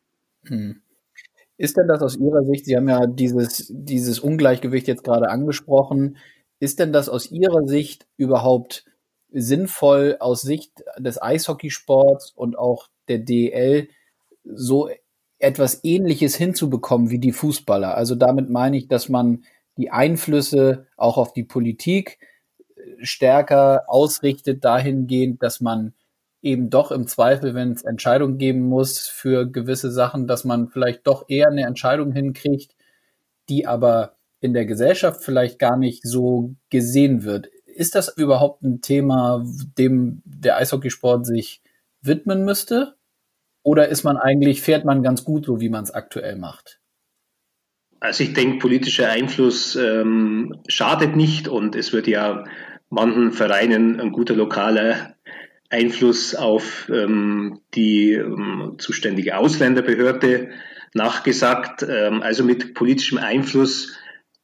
Hm. 0.47 0.83
Ist 1.59 1.77
denn 1.77 1.89
das 1.89 2.03
aus 2.03 2.17
Ihrer 2.17 2.45
Sicht, 2.45 2.65
Sie 2.65 2.77
haben 2.77 2.89
ja 2.89 3.07
dieses, 3.07 3.67
dieses 3.69 4.21
Ungleichgewicht 4.21 4.87
jetzt 4.87 5.05
gerade 5.05 5.29
angesprochen, 5.29 6.17
ist 6.61 6.79
denn 6.79 6.93
das 6.93 7.09
aus 7.09 7.31
Ihrer 7.31 7.67
Sicht 7.67 8.07
überhaupt 8.17 8.85
sinnvoll 9.31 10.17
aus 10.21 10.41
Sicht 10.41 10.85
des 10.99 11.21
Eishockeysports 11.21 12.31
und 12.31 12.57
auch 12.57 12.89
der 13.09 13.19
DL 13.19 13.89
so 14.45 14.89
etwas 15.41 15.83
Ähnliches 15.85 16.37
hinzubekommen 16.37 17.11
wie 17.11 17.19
die 17.19 17.33
Fußballer. 17.33 17.97
Also 17.97 18.15
damit 18.15 18.51
meine 18.51 18.77
ich, 18.77 18.89
dass 18.89 19.09
man 19.09 19.45
die 19.77 19.91
Einflüsse 19.91 20.87
auch 20.97 21.19
auf 21.19 21.33
die 21.33 21.45
Politik 21.45 22.19
äh, 22.77 23.05
stärker 23.05 23.85
ausrichtet 23.89 24.65
dahingehend, 24.65 25.43
dass 25.43 25.61
man 25.61 25.95
eben 26.43 26.71
doch 26.71 26.93
im 26.93 27.07
Zweifel, 27.07 27.55
wenn 27.55 27.73
es 27.73 27.85
Entscheidungen 27.85 28.39
geben 28.39 28.61
muss 28.61 29.07
für 29.07 29.51
gewisse 29.51 29.91
Sachen, 29.91 30.27
dass 30.27 30.45
man 30.45 30.69
vielleicht 30.69 31.07
doch 31.07 31.25
eher 31.29 31.49
eine 31.49 31.67
Entscheidung 31.67 32.13
hinkriegt, 32.13 32.75
die 33.49 33.67
aber 33.67 34.17
in 34.41 34.53
der 34.53 34.67
Gesellschaft 34.67 35.23
vielleicht 35.25 35.59
gar 35.59 35.77
nicht 35.77 36.07
so 36.07 36.55
gesehen 36.71 37.25
wird. 37.25 37.49
Ist 37.67 37.95
das 37.95 38.09
überhaupt 38.17 38.63
ein 38.63 38.81
Thema, 38.81 39.45
dem 39.77 40.23
der 40.25 40.57
Eishockeysport 40.57 41.27
sich 41.27 41.63
widmen 42.03 42.45
müsste? 42.45 42.95
Oder 43.63 43.89
ist 43.89 44.05
man 44.05 44.17
eigentlich, 44.17 44.63
fährt 44.63 44.85
man 44.85 45.03
ganz 45.03 45.25
gut 45.25 45.47
so, 45.47 45.61
wie 45.61 45.69
man 45.69 45.85
es 45.85 45.91
aktuell 45.91 46.37
macht? 46.37 46.81
Also 48.01 48.23
ich 48.23 48.33
denke, 48.33 48.59
politischer 48.59 49.11
Einfluss 49.11 49.75
ähm, 49.75 50.61
schadet 50.69 51.17
nicht 51.17 51.49
und 51.49 51.75
es 51.75 51.93
wird 51.93 52.07
ja 52.07 52.45
manchen 52.91 53.33
Vereinen 53.33 54.01
ein 54.01 54.13
guter 54.13 54.35
lokaler 54.35 55.15
Einfluss 55.71 56.35
auf 56.35 56.89
ähm, 56.89 57.61
die 57.75 58.13
ähm, 58.13 58.77
zuständige 58.79 59.37
Ausländerbehörde 59.37 60.51
nachgesagt. 60.95 61.87
Ähm, 61.89 62.23
also 62.23 62.45
mit 62.45 62.75
politischem 62.75 63.19
Einfluss 63.19 63.97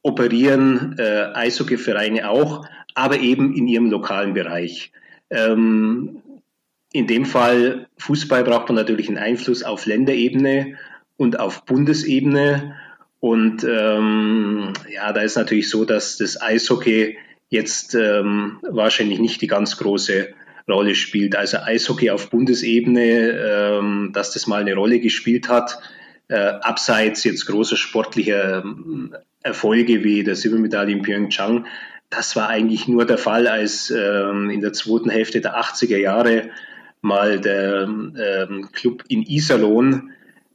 operieren 0.03 0.95
äh, 0.99 1.31
Eishockeyvereine 1.33 2.29
auch, 2.29 2.67
aber 2.93 3.19
eben 3.19 3.55
in 3.55 3.67
ihrem 3.67 3.89
lokalen 3.89 4.33
Bereich. 4.33 4.91
Ähm, 5.31 6.21
in 6.93 7.07
dem 7.07 7.25
Fall 7.25 7.87
Fußball 7.97 8.43
braucht 8.43 8.69
man 8.69 8.75
natürlich 8.75 9.09
einen 9.09 9.17
Einfluss 9.17 9.63
auf 9.63 9.85
Länderebene 9.85 10.77
und 11.17 11.39
auf 11.39 11.65
Bundesebene. 11.65 12.75
Und 13.19 13.63
ähm, 13.63 14.73
ja, 14.93 15.11
da 15.11 15.21
ist 15.21 15.35
natürlich 15.35 15.69
so, 15.69 15.85
dass 15.85 16.17
das 16.17 16.39
Eishockey 16.39 17.17
jetzt 17.49 17.95
ähm, 17.95 18.59
wahrscheinlich 18.61 19.19
nicht 19.19 19.41
die 19.41 19.47
ganz 19.47 19.77
große 19.77 20.33
Rolle 20.69 20.95
spielt. 20.95 21.35
Also 21.35 21.57
Eishockey 21.57 22.09
auf 22.09 22.29
Bundesebene, 22.29 23.79
ähm, 23.79 24.11
dass 24.13 24.31
das 24.31 24.47
mal 24.47 24.61
eine 24.61 24.75
Rolle 24.75 24.99
gespielt 24.99 25.49
hat, 25.49 25.79
äh, 26.27 26.35
abseits 26.35 27.23
jetzt 27.23 27.45
großer 27.45 27.77
sportlicher 27.77 28.63
ähm, 28.63 29.15
Erfolge 29.43 30.03
wie 30.03 30.23
der 30.23 30.35
Silbermedaille 30.35 30.91
in 30.91 31.03
Pyeongchang, 31.03 31.65
das 32.09 32.35
war 32.35 32.49
eigentlich 32.49 32.87
nur 32.87 33.05
der 33.05 33.17
Fall, 33.17 33.47
als 33.47 33.91
ähm, 33.91 34.49
in 34.49 34.61
der 34.61 34.73
zweiten 34.73 35.09
Hälfte 35.09 35.41
der 35.41 35.59
80er 35.59 35.97
Jahre 35.97 36.49
mal 37.01 37.39
der 37.39 37.83
ähm, 37.83 38.69
Club 38.71 39.03
in 39.07 39.23
Iserlohn 39.23 40.11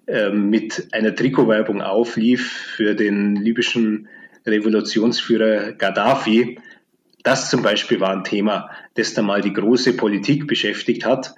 ähm, 0.06 0.50
mit 0.50 0.88
einer 0.92 1.14
Trikotwerbung 1.14 1.82
auflief 1.82 2.52
für 2.76 2.94
den 2.94 3.36
libyschen 3.36 4.08
Revolutionsführer 4.46 5.72
Gaddafi. 5.72 6.58
Das 7.22 7.50
zum 7.50 7.62
Beispiel 7.62 8.00
war 8.00 8.10
ein 8.10 8.24
Thema, 8.24 8.70
das 8.94 9.14
da 9.14 9.22
mal 9.22 9.40
die 9.40 9.52
große 9.52 9.94
Politik 9.94 10.46
beschäftigt 10.46 11.04
hat. 11.04 11.34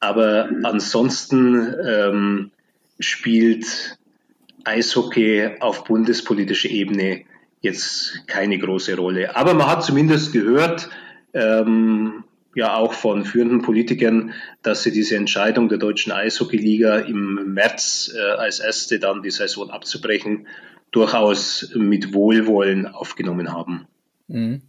Aber 0.00 0.50
ansonsten 0.62 1.74
ähm, 1.86 2.50
spielt 2.98 3.98
Eishockey 4.64 5.50
auf 5.60 5.84
bundespolitischer 5.84 6.70
Ebene 6.70 7.22
jetzt 7.60 8.26
keine 8.26 8.58
große 8.58 8.96
Rolle. 8.96 9.34
Aber 9.36 9.54
man 9.54 9.68
hat 9.68 9.84
zumindest 9.84 10.32
gehört, 10.32 10.90
ähm, 11.32 12.24
ja 12.54 12.76
auch 12.76 12.92
von 12.92 13.24
führenden 13.24 13.62
Politikern, 13.62 14.32
dass 14.62 14.82
sie 14.82 14.92
diese 14.92 15.16
Entscheidung 15.16 15.68
der 15.68 15.78
deutschen 15.78 16.12
Eishockeyliga 16.12 16.98
im 17.00 17.54
März 17.54 18.12
äh, 18.14 18.20
als 18.20 18.60
erste 18.60 18.98
dann 18.98 19.22
die 19.22 19.30
Saison 19.30 19.70
abzubrechen, 19.70 20.46
durchaus 20.92 21.72
mit 21.74 22.14
Wohlwollen 22.14 22.86
aufgenommen 22.86 23.52
haben. 23.52 23.86
Mhm. 24.28 24.62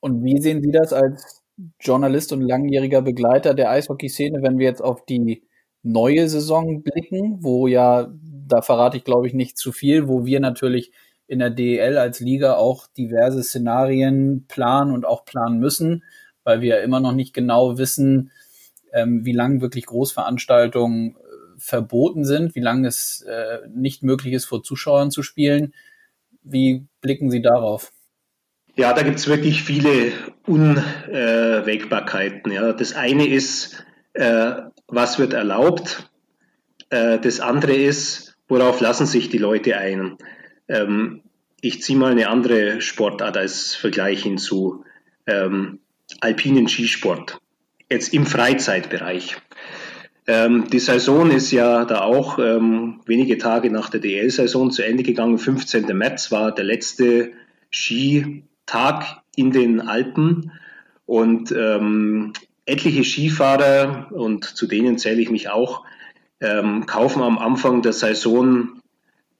Und 0.00 0.24
wie 0.24 0.40
sehen 0.40 0.62
Sie 0.62 0.72
das 0.72 0.92
als 0.92 1.41
Journalist 1.80 2.32
und 2.32 2.40
langjähriger 2.42 3.02
Begleiter 3.02 3.54
der 3.54 3.70
Eishockeyszene, 3.70 4.42
wenn 4.42 4.58
wir 4.58 4.66
jetzt 4.66 4.82
auf 4.82 5.04
die 5.04 5.42
neue 5.82 6.28
Saison 6.28 6.82
blicken, 6.82 7.38
wo 7.42 7.66
ja, 7.66 8.12
da 8.46 8.62
verrate 8.62 8.96
ich 8.96 9.04
glaube 9.04 9.26
ich 9.26 9.34
nicht 9.34 9.58
zu 9.58 9.72
viel, 9.72 10.08
wo 10.08 10.24
wir 10.24 10.40
natürlich 10.40 10.92
in 11.26 11.38
der 11.38 11.50
DEL 11.50 11.98
als 11.98 12.20
Liga 12.20 12.54
auch 12.56 12.86
diverse 12.86 13.42
Szenarien 13.42 14.46
planen 14.48 14.92
und 14.92 15.06
auch 15.06 15.24
planen 15.24 15.58
müssen 15.58 16.02
weil 16.44 16.60
wir 16.60 16.82
immer 16.82 17.00
noch 17.00 17.12
nicht 17.12 17.34
genau 17.34 17.78
wissen, 17.78 18.30
ähm, 18.92 19.24
wie 19.24 19.32
lange 19.32 19.60
wirklich 19.60 19.86
Großveranstaltungen 19.86 21.16
äh, 21.16 21.18
verboten 21.58 22.24
sind, 22.24 22.54
wie 22.54 22.60
lange 22.60 22.88
es 22.88 23.22
äh, 23.22 23.58
nicht 23.72 24.02
möglich 24.02 24.34
ist, 24.34 24.44
vor 24.44 24.62
Zuschauern 24.62 25.10
zu 25.10 25.22
spielen. 25.22 25.74
Wie 26.42 26.86
blicken 27.00 27.30
Sie 27.30 27.42
darauf? 27.42 27.92
Ja, 28.74 28.94
da 28.94 29.02
gibt 29.02 29.18
es 29.18 29.28
wirklich 29.28 29.62
viele 29.62 30.12
Unwägbarkeiten. 30.46 32.50
Ja. 32.52 32.72
Das 32.72 32.94
eine 32.94 33.26
ist, 33.26 33.84
äh, 34.14 34.52
was 34.88 35.18
wird 35.18 35.34
erlaubt? 35.34 36.10
Äh, 36.88 37.18
das 37.18 37.40
andere 37.40 37.74
ist, 37.74 38.38
worauf 38.48 38.80
lassen 38.80 39.04
sich 39.06 39.28
die 39.28 39.36
Leute 39.36 39.76
ein? 39.76 40.16
Ähm, 40.68 41.20
ich 41.60 41.82
ziehe 41.82 41.98
mal 41.98 42.12
eine 42.12 42.28
andere 42.28 42.80
Sportart 42.80 43.36
als 43.36 43.74
Vergleich 43.74 44.22
hinzu. 44.22 44.86
Ähm, 45.26 45.80
alpinen 46.20 46.66
Skisport, 46.66 47.40
jetzt 47.90 48.14
im 48.14 48.24
Freizeitbereich. 48.26 49.36
Ähm, 50.26 50.70
die 50.70 50.78
Saison 50.78 51.30
ist 51.30 51.52
ja 51.52 51.84
da 51.84 52.00
auch 52.00 52.38
wenige 52.38 53.36
Tage 53.38 53.70
nach 53.70 53.90
der 53.90 54.00
DL-Saison 54.00 54.70
zu 54.70 54.82
Ende 54.82 55.02
gegangen. 55.02 55.36
15. 55.38 55.86
März 55.96 56.32
war 56.32 56.54
der 56.54 56.64
letzte 56.64 57.32
Skitag 58.72 59.22
in 59.36 59.50
den 59.50 59.80
Alpen 59.80 60.52
und 61.04 61.52
ähm, 61.52 62.32
etliche 62.64 63.04
Skifahrer, 63.04 64.08
und 64.12 64.44
zu 64.44 64.66
denen 64.66 64.96
zähle 64.96 65.20
ich 65.20 65.30
mich 65.30 65.50
auch, 65.50 65.84
ähm, 66.40 66.86
kaufen 66.86 67.22
am 67.22 67.38
Anfang 67.38 67.82
der 67.82 67.92
Saison 67.92 68.80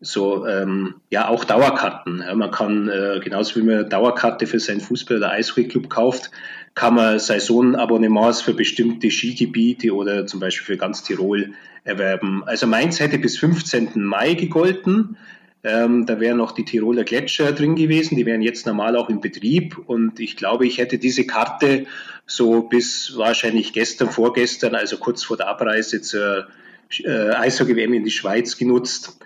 so 0.01 0.47
ähm, 0.47 0.97
ja 1.11 1.29
auch 1.29 1.45
Dauerkarten. 1.45 2.23
Ja, 2.27 2.35
man 2.35 2.51
kann 2.51 2.89
äh, 2.89 3.21
genauso 3.23 3.57
wie 3.57 3.63
man 3.63 3.77
eine 3.77 3.85
Dauerkarte 3.85 4.47
für 4.47 4.59
seinen 4.59 4.81
Fußball- 4.81 5.19
oder 5.19 5.31
Eishockey-Club 5.31 5.89
kauft, 5.89 6.31
kann 6.75 6.95
man 6.95 7.19
Saisonabonnements 7.19 8.43
für 8.43 8.53
bestimmte 8.53 9.11
Skigebiete 9.11 9.95
oder 9.95 10.27
zum 10.27 10.41
Beispiel 10.41 10.67
für 10.67 10.77
ganz 10.77 11.05
Tirol 11.05 11.53
erwerben. 11.85 12.43
Also 12.45 12.67
Mainz 12.67 13.01
hätte 13.01 13.19
bis 13.19 13.39
15. 13.39 14.03
Mai 14.03 14.35
gegolten. 14.35 15.17
Ähm, 15.65 16.07
da 16.07 16.19
wären 16.19 16.39
noch 16.39 16.53
die 16.53 16.65
Tiroler 16.65 17.05
Gletscher 17.05 17.53
drin 17.53 17.77
gewesen, 17.77 18.17
die 18.17 18.27
wären 18.27 18.43
jetzt 18.43 18.67
normal 18.67 18.97
auch 18.97 19.09
in 19.09 19.21
Betrieb. 19.21 19.79
Und 19.87 20.19
ich 20.19 20.37
glaube, 20.37 20.67
ich 20.67 20.79
hätte 20.79 20.99
diese 20.99 21.25
Karte 21.25 21.87
so 22.27 22.63
bis 22.63 23.17
wahrscheinlich 23.17 23.73
gestern, 23.73 24.11
vorgestern, 24.11 24.75
also 24.75 24.97
kurz 24.97 25.23
vor 25.23 25.37
der 25.37 25.49
Abreise 25.49 26.01
zur 26.01 26.49
äh, 27.05 27.31
Eishockey-WM 27.31 27.95
in 27.95 28.05
die 28.05 28.11
Schweiz 28.11 28.57
genutzt. 28.57 29.19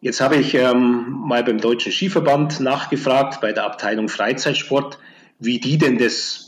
Jetzt 0.00 0.20
habe 0.20 0.36
ich 0.36 0.54
ähm, 0.54 1.06
mal 1.08 1.42
beim 1.42 1.58
Deutschen 1.58 1.90
Skiverband 1.90 2.60
nachgefragt, 2.60 3.40
bei 3.40 3.52
der 3.52 3.64
Abteilung 3.64 4.08
Freizeitsport, 4.08 4.98
wie 5.40 5.58
die 5.58 5.78
denn 5.78 5.98
das 5.98 6.45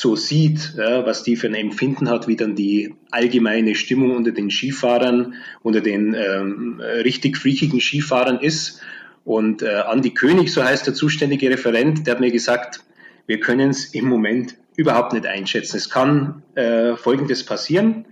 so 0.00 0.16
sieht, 0.16 0.74
ja, 0.76 1.06
was 1.06 1.22
die 1.22 1.36
für 1.36 1.46
ein 1.46 1.54
Empfinden 1.54 2.08
hat, 2.08 2.28
wie 2.28 2.36
dann 2.36 2.54
die 2.54 2.94
allgemeine 3.10 3.74
Stimmung 3.74 4.14
unter 4.16 4.32
den 4.32 4.50
Skifahrern, 4.50 5.34
unter 5.62 5.80
den 5.80 6.14
ähm, 6.14 6.80
richtig 6.80 7.38
freakigen 7.38 7.80
Skifahrern 7.80 8.40
ist. 8.40 8.80
Und 9.24 9.62
äh, 9.62 9.82
Andi 9.86 10.10
König, 10.10 10.52
so 10.52 10.62
heißt 10.62 10.86
der 10.86 10.94
zuständige 10.94 11.50
Referent, 11.50 12.06
der 12.06 12.14
hat 12.14 12.20
mir 12.20 12.30
gesagt, 12.30 12.84
wir 13.26 13.40
können 13.40 13.70
es 13.70 13.86
im 13.86 14.06
Moment 14.06 14.56
überhaupt 14.76 15.12
nicht 15.12 15.26
einschätzen. 15.26 15.76
Es 15.76 15.90
kann 15.90 16.42
äh, 16.54 16.94
Folgendes 16.96 17.44
passieren 17.44 18.04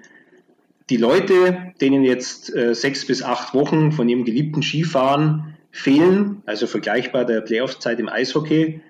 die 0.90 0.96
Leute, 0.96 1.72
denen 1.80 2.02
jetzt 2.02 2.54
äh, 2.54 2.74
sechs 2.74 3.06
bis 3.06 3.22
acht 3.22 3.54
Wochen 3.54 3.92
von 3.92 4.08
ihrem 4.08 4.24
geliebten 4.24 4.62
Skifahren 4.62 5.56
fehlen, 5.70 6.42
also 6.46 6.66
vergleichbar 6.66 7.24
der 7.24 7.40
Playoff-Zeit 7.40 7.98
im 7.98 8.08
Eishockey, 8.08 8.80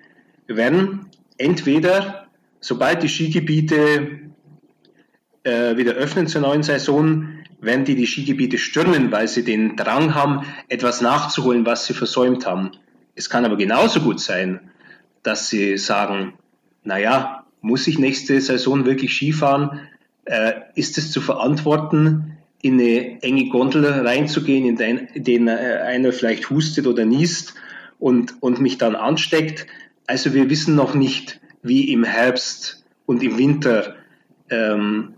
werden 0.47 1.07
entweder, 1.37 2.24
sobald 2.65 3.03
die 3.03 3.09
Skigebiete 3.09 4.19
äh, 5.43 5.77
wieder 5.77 5.93
öffnen 5.93 6.27
zur 6.27 6.41
neuen 6.41 6.63
Saison, 6.63 7.39
werden 7.61 7.85
die 7.85 7.95
die 7.95 8.07
Skigebiete 8.07 8.57
stürmen, 8.57 9.11
weil 9.11 9.27
sie 9.27 9.43
den 9.43 9.75
Drang 9.75 10.13
haben, 10.15 10.45
etwas 10.67 11.01
nachzuholen, 11.01 11.65
was 11.65 11.85
sie 11.85 11.93
versäumt 11.93 12.45
haben. 12.45 12.71
Es 13.15 13.29
kann 13.29 13.45
aber 13.45 13.57
genauso 13.57 14.01
gut 14.01 14.19
sein, 14.19 14.59
dass 15.23 15.49
sie 15.49 15.77
sagen, 15.77 16.33
naja, 16.83 17.45
muss 17.61 17.87
ich 17.87 17.97
nächste 17.97 18.39
Saison 18.41 18.85
wirklich 18.85 19.13
Skifahren? 19.13 19.81
äh, 20.25 20.53
ist 20.73 20.97
es 20.97 21.11
zu 21.11 21.21
verantworten, 21.21 22.37
in 22.61 22.79
eine 22.79 23.21
enge 23.21 23.49
Gondel 23.49 23.85
reinzugehen, 23.85 24.65
in 24.65 24.75
den, 24.75 24.97
in 25.13 25.23
den 25.23 25.47
äh, 25.47 25.51
einer 25.85 26.11
vielleicht 26.11 26.49
hustet 26.49 26.87
oder 26.87 27.05
niest 27.05 27.53
und, 27.99 28.41
und 28.41 28.59
mich 28.59 28.77
dann 28.77 28.95
ansteckt. 28.95 29.67
Also 30.07 30.33
wir 30.33 30.49
wissen 30.49 30.75
noch 30.75 30.95
nicht, 30.95 31.39
wie 31.65 31.91
im 31.91 32.03
Herbst 32.03 32.83
und 33.05 33.23
im 33.23 33.37
Winter 33.37 33.95
ähm, 34.49 35.15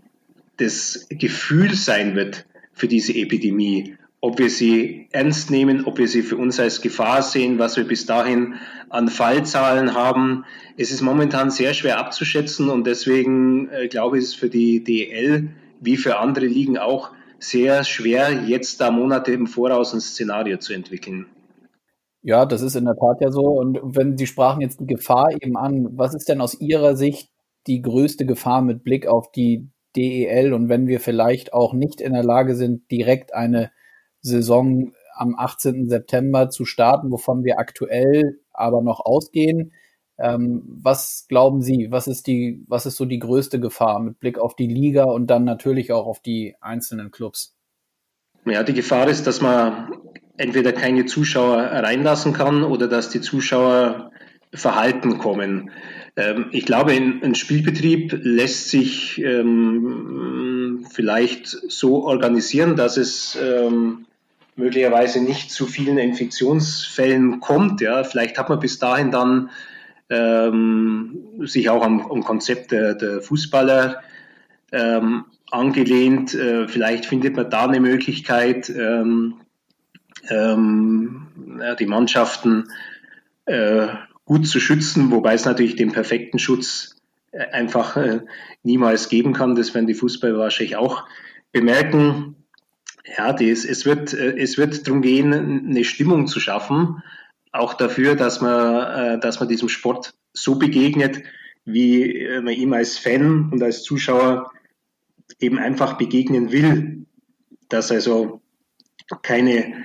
das 0.56 1.06
Gefühl 1.10 1.74
sein 1.74 2.16
wird 2.16 2.46
für 2.72 2.88
diese 2.88 3.14
Epidemie 3.14 3.98
ob 4.20 4.38
wir 4.38 4.50
sie 4.50 5.06
ernst 5.12 5.50
nehmen, 5.50 5.84
ob 5.84 5.98
wir 5.98 6.08
sie 6.08 6.22
für 6.22 6.36
uns 6.36 6.58
als 6.58 6.80
Gefahr 6.80 7.22
sehen, 7.22 7.58
was 7.58 7.76
wir 7.76 7.84
bis 7.84 8.06
dahin 8.06 8.54
an 8.88 9.08
Fallzahlen 9.08 9.94
haben. 9.94 10.44
Es 10.76 10.90
ist 10.90 11.02
momentan 11.02 11.50
sehr 11.50 11.72
schwer 11.74 11.98
abzuschätzen 11.98 12.68
und 12.68 12.86
deswegen 12.86 13.68
äh, 13.68 13.88
glaube 13.88 14.18
ich, 14.18 14.24
ist 14.24 14.30
es 14.30 14.34
für 14.34 14.48
die 14.48 14.82
DL 14.82 15.48
wie 15.80 15.96
für 15.96 16.18
andere 16.18 16.46
Ligen 16.46 16.78
auch 16.78 17.12
sehr 17.38 17.84
schwer, 17.84 18.32
jetzt 18.46 18.80
da 18.80 18.90
Monate 18.90 19.30
im 19.30 19.46
Voraus 19.46 19.94
ein 19.94 20.00
Szenario 20.00 20.58
zu 20.58 20.72
entwickeln. 20.72 21.26
Ja, 22.22 22.46
das 22.46 22.62
ist 22.62 22.74
in 22.74 22.84
der 22.84 22.96
Tat 22.96 23.20
ja 23.20 23.30
so. 23.30 23.46
Und 23.46 23.78
wenn 23.82 24.18
Sie 24.18 24.26
sprachen 24.26 24.60
jetzt 24.60 24.80
die 24.80 24.86
Gefahr 24.86 25.30
eben 25.32 25.56
an, 25.56 25.88
was 25.92 26.14
ist 26.14 26.28
denn 26.28 26.40
aus 26.40 26.60
Ihrer 26.60 26.96
Sicht 26.96 27.30
die 27.66 27.82
größte 27.82 28.26
Gefahr 28.26 28.62
mit 28.62 28.82
Blick 28.82 29.06
auf 29.06 29.30
die 29.30 29.68
DEL 29.96 30.52
und 30.52 30.68
wenn 30.68 30.86
wir 30.86 31.00
vielleicht 31.00 31.52
auch 31.52 31.72
nicht 31.72 32.00
in 32.00 32.12
der 32.12 32.24
Lage 32.24 32.54
sind, 32.54 32.90
direkt 32.90 33.34
eine 33.34 33.70
Saison 34.20 34.92
am 35.14 35.34
18. 35.36 35.88
September 35.88 36.50
zu 36.50 36.64
starten, 36.64 37.10
wovon 37.10 37.44
wir 37.44 37.58
aktuell 37.58 38.40
aber 38.52 38.82
noch 38.82 39.00
ausgehen. 39.00 39.72
Ähm, 40.18 40.64
was 40.82 41.26
glauben 41.28 41.62
Sie, 41.62 41.88
was 41.90 42.08
ist 42.08 42.26
die, 42.26 42.64
was 42.66 42.86
ist 42.86 42.96
so 42.96 43.04
die 43.04 43.18
größte 43.18 43.60
Gefahr 43.60 44.00
mit 44.00 44.18
Blick 44.18 44.38
auf 44.38 44.56
die 44.56 44.66
Liga 44.66 45.04
und 45.04 45.28
dann 45.28 45.44
natürlich 45.44 45.92
auch 45.92 46.06
auf 46.06 46.20
die 46.20 46.56
einzelnen 46.60 47.10
Clubs? 47.10 47.56
Ja, 48.44 48.62
die 48.62 48.74
Gefahr 48.74 49.08
ist, 49.08 49.26
dass 49.26 49.40
man 49.40 49.92
entweder 50.38 50.72
keine 50.72 51.04
Zuschauer 51.04 51.58
reinlassen 51.58 52.32
kann 52.32 52.62
oder 52.62 52.88
dass 52.88 53.10
die 53.10 53.20
Zuschauer 53.20 54.10
verhalten 54.54 55.18
kommen. 55.18 55.70
Ähm, 56.16 56.46
ich 56.52 56.64
glaube, 56.64 56.92
ein 56.92 57.34
Spielbetrieb 57.34 58.18
lässt 58.22 58.70
sich 58.70 59.22
ähm, 59.22 60.86
vielleicht 60.90 61.48
so 61.48 62.04
organisieren, 62.04 62.76
dass 62.76 62.96
es 62.96 63.36
ähm, 63.40 64.06
möglicherweise 64.56 65.22
nicht 65.22 65.50
zu 65.50 65.66
vielen 65.66 65.98
Infektionsfällen 65.98 67.40
kommt. 67.40 67.80
Ja, 67.80 68.02
vielleicht 68.04 68.38
hat 68.38 68.48
man 68.48 68.58
bis 68.60 68.78
dahin 68.78 69.10
dann 69.10 69.50
sich 71.40 71.68
auch 71.68 71.84
am, 71.84 72.10
am 72.10 72.24
Konzept 72.24 72.72
der, 72.72 72.94
der 72.94 73.20
Fußballer 73.20 74.00
angelehnt. 75.50 76.34
Äh, 76.34 76.66
vielleicht 76.66 77.04
findet 77.04 77.36
man 77.36 77.50
da 77.50 77.66
eine 77.66 77.80
Möglichkeit, 77.80 78.72
ähm, 80.30 81.26
ja, 81.60 81.74
die 81.74 81.86
Mannschaften 81.86 82.68
äh, 83.46 83.88
gut 84.24 84.46
zu 84.46 84.60
schützen, 84.60 85.10
wobei 85.10 85.34
es 85.34 85.44
natürlich 85.44 85.76
den 85.76 85.92
perfekten 85.92 86.38
Schutz 86.38 86.96
äh, 87.32 87.46
einfach 87.50 87.96
äh, 87.96 88.20
niemals 88.62 89.08
geben 89.08 89.32
kann. 89.32 89.54
Das 89.54 89.74
werden 89.74 89.86
die 89.86 89.94
Fußballer 89.94 90.38
wahrscheinlich 90.38 90.76
auch 90.76 91.04
bemerken. 91.52 92.36
Ja, 93.16 93.32
das, 93.32 93.64
es 93.64 93.86
wird, 93.86 94.12
äh, 94.12 94.36
es 94.36 94.58
wird 94.58 94.86
darum 94.86 95.02
gehen, 95.02 95.32
eine 95.32 95.84
Stimmung 95.84 96.26
zu 96.26 96.40
schaffen, 96.40 97.02
auch 97.52 97.74
dafür, 97.74 98.14
dass 98.14 98.40
man, 98.40 99.16
äh, 99.16 99.20
dass 99.20 99.40
man 99.40 99.48
diesem 99.48 99.68
Sport 99.68 100.14
so 100.32 100.56
begegnet, 100.56 101.22
wie 101.64 102.18
äh, 102.18 102.40
man 102.40 102.54
ihm 102.54 102.72
als 102.72 102.98
Fan 102.98 103.50
und 103.50 103.62
als 103.62 103.82
Zuschauer 103.82 104.50
eben 105.40 105.58
einfach 105.58 105.98
begegnen 105.98 106.52
will. 106.52 107.06
Dass 107.68 107.90
also 107.90 108.40
keine, 109.22 109.84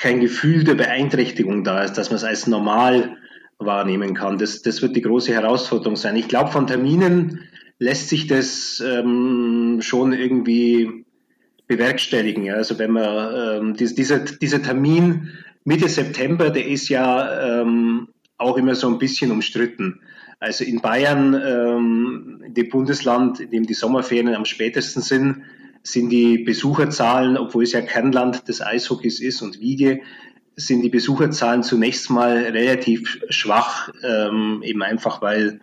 kein 0.00 0.20
Gefühl 0.20 0.64
der 0.64 0.74
Beeinträchtigung 0.74 1.62
da 1.62 1.84
ist, 1.84 1.94
dass 1.94 2.08
man 2.08 2.16
es 2.16 2.24
als 2.24 2.46
normal 2.46 3.18
wahrnehmen 3.58 4.14
kann. 4.14 4.38
Das, 4.38 4.62
das 4.62 4.80
wird 4.80 4.96
die 4.96 5.02
große 5.02 5.32
Herausforderung 5.32 5.96
sein. 5.96 6.16
Ich 6.16 6.26
glaube, 6.26 6.50
von 6.50 6.66
Terminen 6.66 7.40
lässt 7.78 8.08
sich 8.08 8.26
das 8.26 8.82
ähm, 8.84 9.80
schon 9.82 10.14
irgendwie 10.14 11.04
bewerkstelligen. 11.66 12.44
Ja. 12.44 12.54
Also 12.54 12.78
wenn 12.78 12.92
man 12.92 13.34
ähm, 13.62 13.74
dies, 13.74 13.94
dieser, 13.94 14.20
dieser 14.20 14.62
Termin 14.62 15.28
Mitte 15.64 15.88
September, 15.88 16.48
der 16.48 16.66
ist 16.66 16.88
ja 16.88 17.60
ähm, 17.60 18.08
auch 18.38 18.56
immer 18.56 18.74
so 18.74 18.88
ein 18.88 18.98
bisschen 18.98 19.30
umstritten. 19.30 20.00
Also 20.38 20.64
in 20.64 20.80
Bayern, 20.80 21.34
ähm, 21.34 22.42
dem 22.48 22.70
Bundesland, 22.70 23.40
in 23.40 23.50
dem 23.50 23.66
die 23.66 23.74
Sommerferien 23.74 24.34
am 24.34 24.46
spätesten 24.46 25.02
sind, 25.02 25.42
sind 25.82 26.10
die 26.10 26.38
Besucherzahlen, 26.38 27.36
obwohl 27.36 27.64
es 27.64 27.72
ja 27.72 27.80
Kernland 27.80 28.48
des 28.48 28.60
Eishockeys 28.60 29.20
ist 29.20 29.42
und 29.42 29.60
Wiege, 29.60 30.00
sind 30.56 30.82
die 30.82 30.90
Besucherzahlen 30.90 31.62
zunächst 31.62 32.10
mal 32.10 32.36
relativ 32.36 33.20
schwach, 33.30 33.90
ähm, 34.02 34.62
eben 34.62 34.82
einfach 34.82 35.22
weil 35.22 35.60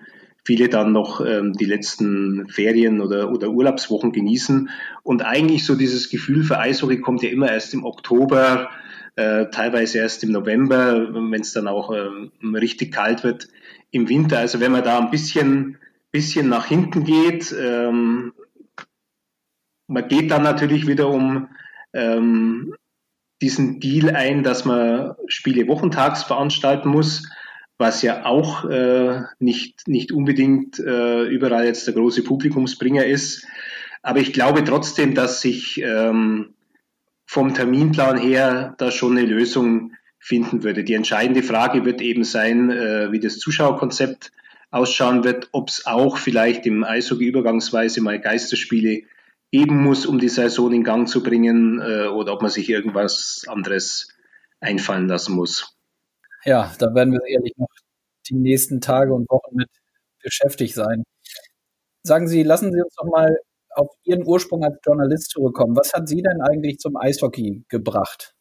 viele 0.48 0.70
dann 0.70 0.94
noch 0.94 1.20
ähm, 1.20 1.54
die 1.54 1.66
letzten 1.66 2.48
Ferien 2.48 3.02
oder, 3.02 3.32
oder 3.32 3.50
Urlaubswochen 3.50 4.14
genießen. 4.14 4.70
Und 5.04 5.22
eigentlich 5.22 5.66
so 5.66 5.76
dieses 5.76 6.10
Gefühl 6.10 6.44
für 6.44 6.58
Eishockey 6.58 7.02
kommt 7.02 7.22
ja 7.22 7.30
immer 7.30 7.52
erst 7.52 7.74
im 7.74 7.84
Oktober, 7.84 8.70
äh, 9.18 9.48
teilweise 9.52 9.98
erst 9.98 10.24
im 10.24 10.32
November, 10.32 11.14
wenn 11.14 11.42
es 11.42 11.52
dann 11.52 11.68
auch 11.68 11.94
ähm, 11.94 12.56
richtig 12.56 12.94
kalt 12.94 13.26
wird 13.26 13.50
im 13.92 14.08
Winter. 14.08 14.40
Also 14.40 14.62
wenn 14.62 14.72
man 14.72 14.86
da 14.86 15.00
ein 15.00 15.12
bisschen, 15.12 15.80
bisschen 16.12 16.48
nach 16.48 16.66
hinten 16.66 17.04
geht, 17.04 17.54
ähm, 17.60 18.32
man 19.88 20.08
geht 20.08 20.32
dann 20.32 20.44
natürlich 20.44 20.88
wieder 20.88 21.10
um 21.10 21.50
ähm, 21.94 22.76
diesen 23.42 23.80
Deal 23.80 24.16
ein, 24.16 24.44
dass 24.44 24.66
man 24.66 25.16
Spiele 25.28 25.68
wochentags 25.68 26.24
veranstalten 26.24 26.90
muss 26.90 27.24
was 27.78 28.02
ja 28.02 28.26
auch 28.26 28.66
äh, 28.66 29.22
nicht, 29.40 29.88
nicht 29.88 30.12
unbedingt 30.12 30.80
äh, 30.80 31.24
überall 31.26 31.66
jetzt 31.66 31.86
der 31.86 31.94
große 31.94 32.24
Publikumsbringer 32.24 33.06
ist. 33.06 33.46
Aber 34.02 34.20
ich 34.20 34.34
glaube 34.34 34.64
trotzdem, 34.64 35.14
dass 35.14 35.42
sich 35.42 35.82
ähm, 35.82 36.54
vom 37.26 37.54
Terminplan 37.54 38.18
her 38.18 38.76
da 38.78 38.90
schon 38.90 39.18
eine 39.18 39.28
Lösung 39.28 39.94
finden 40.20 40.64
würde. 40.64 40.84
Die 40.84 40.94
entscheidende 40.94 41.44
Frage 41.44 41.86
wird 41.86 42.02
eben 42.02 42.24
sein, 42.24 42.72
äh, 42.72 43.12
wie 43.12 43.20
das 43.20 43.38
Zuschauerkonzept 43.38 44.32
ausschauen 44.72 45.24
wird, 45.24 45.50
ob 45.52 45.70
es 45.70 45.86
auch 45.86 46.18
vielleicht 46.18 46.66
im 46.66 46.84
Eishockey 46.84 47.26
übergangsweise 47.26 48.02
mal 48.02 48.20
Geisterspiele 48.20 49.04
geben 49.52 49.82
muss, 49.82 50.06
um 50.06 50.20
die 50.20 50.30
Saison 50.30 50.72
in 50.74 50.84
Gang 50.84 51.08
zu 51.08 51.24
bringen, 51.24 51.80
äh, 51.80 52.08
oder 52.08 52.34
ob 52.34 52.42
man 52.42 52.52
sich 52.52 52.70
irgendwas 52.70 53.46
anderes 53.48 54.10
einfallen 54.60 55.08
lassen 55.08 55.34
muss 55.36 55.78
ja, 56.48 56.74
da 56.80 56.96
werden 56.96 57.12
wir 57.12 57.20
sicherlich 57.26 57.54
noch 57.58 57.68
die 58.30 58.36
nächsten 58.36 58.80
Tage 58.80 59.14
und 59.14 59.30
Wochen 59.30 59.56
mit 59.56 59.70
beschäftigt 60.24 60.74
sein. 60.74 61.04
Sagen 62.04 62.28
Sie, 62.28 62.44
lassen 62.44 62.72
Sie 62.72 62.82
uns 62.82 62.96
doch 62.96 63.10
mal 63.10 63.38
auf 63.76 63.90
Ihren 64.04 64.26
Ursprung 64.26 64.64
als 64.64 64.78
Journalist 64.86 65.30
zurückkommen. 65.32 65.76
Was 65.76 65.94
hat 65.94 66.08
Sie 66.08 66.22
denn 66.22 66.42
eigentlich 66.42 66.80
zum 66.80 66.96
Eishockey 66.96 67.66
gebracht? 67.68 68.34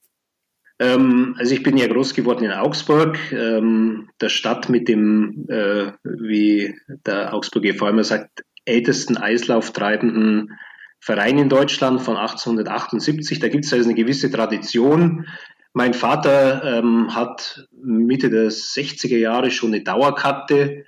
Ähm, 0.79 1.35
also 1.39 1.53
ich 1.53 1.65
bin 1.65 1.77
ja 1.77 1.89
groß 1.89 2.15
geworden 2.15 2.45
in 2.45 2.53
Augsburg, 2.53 3.19
ähm, 3.33 4.09
der 4.21 4.29
Stadt 4.29 4.69
mit 4.69 4.89
dem, 4.89 5.47
äh, 5.49 5.93
wie 6.05 6.77
der 7.07 7.35
Augsburger 7.35 7.83
allem 7.83 8.03
sagt, 8.05 8.45
ältesten 8.65 9.17
eislauftreibenden 9.17 10.57
Verein 11.01 11.39
in 11.39 11.49
Deutschland 11.49 12.01
von 12.01 12.17
1878. 12.17 13.39
Da 13.39 13.49
gibt 13.49 13.65
es 13.65 13.73
also 13.73 13.85
eine 13.85 13.95
gewisse 13.95 14.31
Tradition. 14.31 15.27
Mein 15.73 15.95
Vater 15.95 16.79
ähm, 16.79 17.15
hat 17.15 17.69
Mitte 17.71 18.31
der 18.31 18.51
60er 18.51 19.19
Jahre 19.19 19.51
schon 19.51 19.75
eine 19.75 19.85
Dauerkarte 19.85 20.85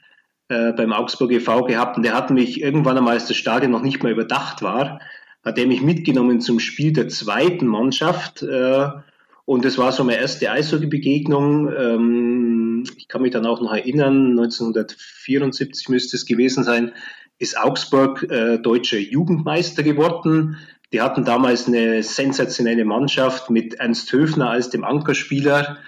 äh, 0.49 0.73
beim 0.73 0.93
Augsburg 0.93 1.31
e.V. 1.33 1.65
gehabt 1.65 1.99
und 1.99 2.05
der 2.05 2.15
hat 2.15 2.31
mich 2.31 2.63
irgendwann 2.63 2.97
einmal, 2.97 3.15
als 3.15 3.27
das 3.27 3.37
Stadion 3.37 3.71
noch 3.71 3.83
nicht 3.83 4.03
mehr 4.03 4.13
überdacht 4.13 4.63
war, 4.63 5.01
hat 5.45 5.59
er 5.59 5.67
mich 5.67 5.83
mitgenommen 5.83 6.41
zum 6.41 6.59
Spiel 6.59 6.93
der 6.93 7.09
zweiten 7.09 7.67
Mannschaft. 7.67 8.43
Äh, 8.43 8.89
und 9.45 9.65
das 9.65 9.79
war 9.79 9.93
so 9.93 10.05
meine 10.05 10.21
erste 10.21 10.51
Eishockey-Begegnung. 10.51 11.73
Ähm, 11.73 12.85
ich 12.97 13.09
kann 13.09 13.23
mich 13.23 13.33
dann 13.33 13.47
auch 13.47 13.61
noch 13.61 13.73
erinnern, 13.73 14.31
1974 14.31 15.89
müsste 15.89 16.17
es 16.17 16.27
gewesen 16.27 16.65
sein, 16.65 16.93
ist 17.39 17.59
Augsburg 17.59 18.25
äh, 18.31 18.59
deutscher 18.59 18.99
Jugendmeister 18.99 19.83
geworden. 19.83 20.57
Die 20.93 21.01
hatten 21.01 21.25
damals 21.25 21.69
eine 21.69 22.03
sensationelle 22.03 22.85
Mannschaft 22.85 23.51
mit 23.51 23.75
Ernst 23.75 24.13
Höfner 24.13 24.51
als 24.51 24.71
dem 24.71 24.85
Ankerspieler. 24.85 25.79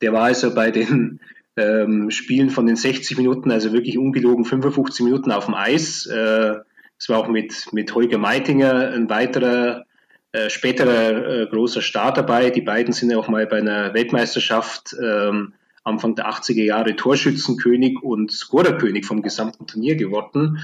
Der 0.00 0.12
war 0.12 0.24
also 0.24 0.54
bei 0.54 0.70
den 0.70 1.20
ähm, 1.56 2.10
Spielen 2.10 2.50
von 2.50 2.66
den 2.66 2.76
60 2.76 3.16
Minuten, 3.18 3.50
also 3.50 3.72
wirklich 3.72 3.98
ungelogen 3.98 4.44
55 4.44 5.04
Minuten 5.04 5.30
auf 5.30 5.46
dem 5.46 5.54
Eis. 5.54 6.06
Äh, 6.06 6.56
es 6.98 7.08
war 7.08 7.18
auch 7.18 7.28
mit, 7.28 7.66
mit 7.72 7.94
Holger 7.94 8.18
Meitinger 8.18 8.90
ein 8.92 9.10
weiterer 9.10 9.84
äh, 10.32 10.50
späterer 10.50 11.42
äh, 11.42 11.46
großer 11.46 11.82
Star 11.82 12.12
dabei. 12.12 12.50
Die 12.50 12.62
beiden 12.62 12.92
sind 12.92 13.10
ja 13.10 13.18
auch 13.18 13.28
mal 13.28 13.46
bei 13.46 13.58
einer 13.58 13.94
Weltmeisterschaft 13.94 14.94
ähm, 15.02 15.54
Anfang 15.84 16.14
der 16.14 16.28
80er 16.28 16.64
Jahre 16.64 16.96
Torschützenkönig 16.96 18.02
und 18.02 18.32
Scorerkönig 18.32 19.06
vom 19.06 19.22
gesamten 19.22 19.66
Turnier 19.66 19.94
geworden. 19.94 20.58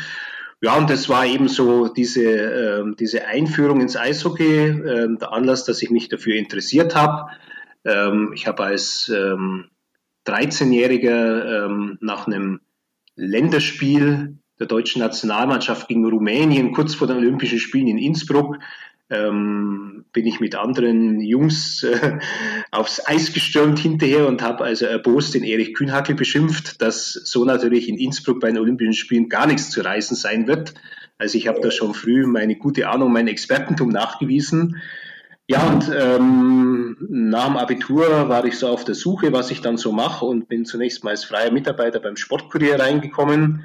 Ja, 0.64 0.76
und 0.76 0.88
das 0.88 1.08
war 1.08 1.26
eben 1.26 1.48
so 1.48 1.88
diese, 1.88 2.22
äh, 2.22 2.84
diese 2.96 3.26
Einführung 3.26 3.80
ins 3.80 3.96
Eishockey, 3.96 4.68
äh, 4.68 5.08
der 5.18 5.32
Anlass, 5.32 5.64
dass 5.64 5.82
ich 5.82 5.90
mich 5.90 6.08
dafür 6.08 6.36
interessiert 6.36 6.94
habe. 6.94 7.32
Ähm, 7.84 8.30
ich 8.32 8.46
habe 8.46 8.62
als 8.62 9.08
ähm, 9.12 9.70
13-Jähriger 10.24 11.64
ähm, 11.66 11.98
nach 12.00 12.28
einem 12.28 12.60
Länderspiel 13.16 14.38
der 14.60 14.68
deutschen 14.68 15.00
Nationalmannschaft 15.00 15.88
gegen 15.88 16.08
Rumänien 16.08 16.72
kurz 16.72 16.94
vor 16.94 17.08
den 17.08 17.16
Olympischen 17.16 17.58
Spielen 17.58 17.88
in 17.88 17.98
Innsbruck 17.98 18.58
ähm, 19.10 20.04
bin 20.12 20.26
ich 20.26 20.40
mit 20.40 20.54
anderen 20.54 21.20
Jungs 21.20 21.82
äh, 21.82 22.18
aufs 22.70 23.06
Eis 23.06 23.32
gestürmt 23.32 23.78
hinterher 23.78 24.26
und 24.26 24.42
habe 24.42 24.64
also 24.64 24.86
erbost 24.86 25.34
den 25.34 25.44
Erich 25.44 25.74
Kühnhackel 25.74 26.14
beschimpft, 26.14 26.80
dass 26.82 27.12
so 27.12 27.44
natürlich 27.44 27.88
in 27.88 27.98
Innsbruck 27.98 28.40
bei 28.40 28.48
den 28.48 28.58
Olympischen 28.58 28.94
Spielen 28.94 29.28
gar 29.28 29.46
nichts 29.46 29.70
zu 29.70 29.82
reißen 29.82 30.16
sein 30.16 30.46
wird. 30.46 30.74
Also 31.18 31.38
ich 31.38 31.46
habe 31.46 31.60
da 31.60 31.70
schon 31.70 31.94
früh 31.94 32.26
meine 32.26 32.56
gute 32.56 32.88
Ahnung, 32.88 33.12
mein 33.12 33.28
Expertentum 33.28 33.90
nachgewiesen. 33.90 34.80
Ja, 35.48 35.68
und 35.68 35.90
ähm, 35.94 36.96
nach 37.10 37.46
dem 37.46 37.56
Abitur 37.56 38.28
war 38.28 38.44
ich 38.44 38.58
so 38.58 38.68
auf 38.68 38.84
der 38.84 38.94
Suche, 38.94 39.32
was 39.32 39.50
ich 39.50 39.60
dann 39.60 39.76
so 39.76 39.92
mache 39.92 40.24
und 40.24 40.48
bin 40.48 40.64
zunächst 40.64 41.04
mal 41.04 41.10
als 41.10 41.24
freier 41.24 41.52
Mitarbeiter 41.52 42.00
beim 42.00 42.16
Sportkurier 42.16 42.80
reingekommen. 42.80 43.64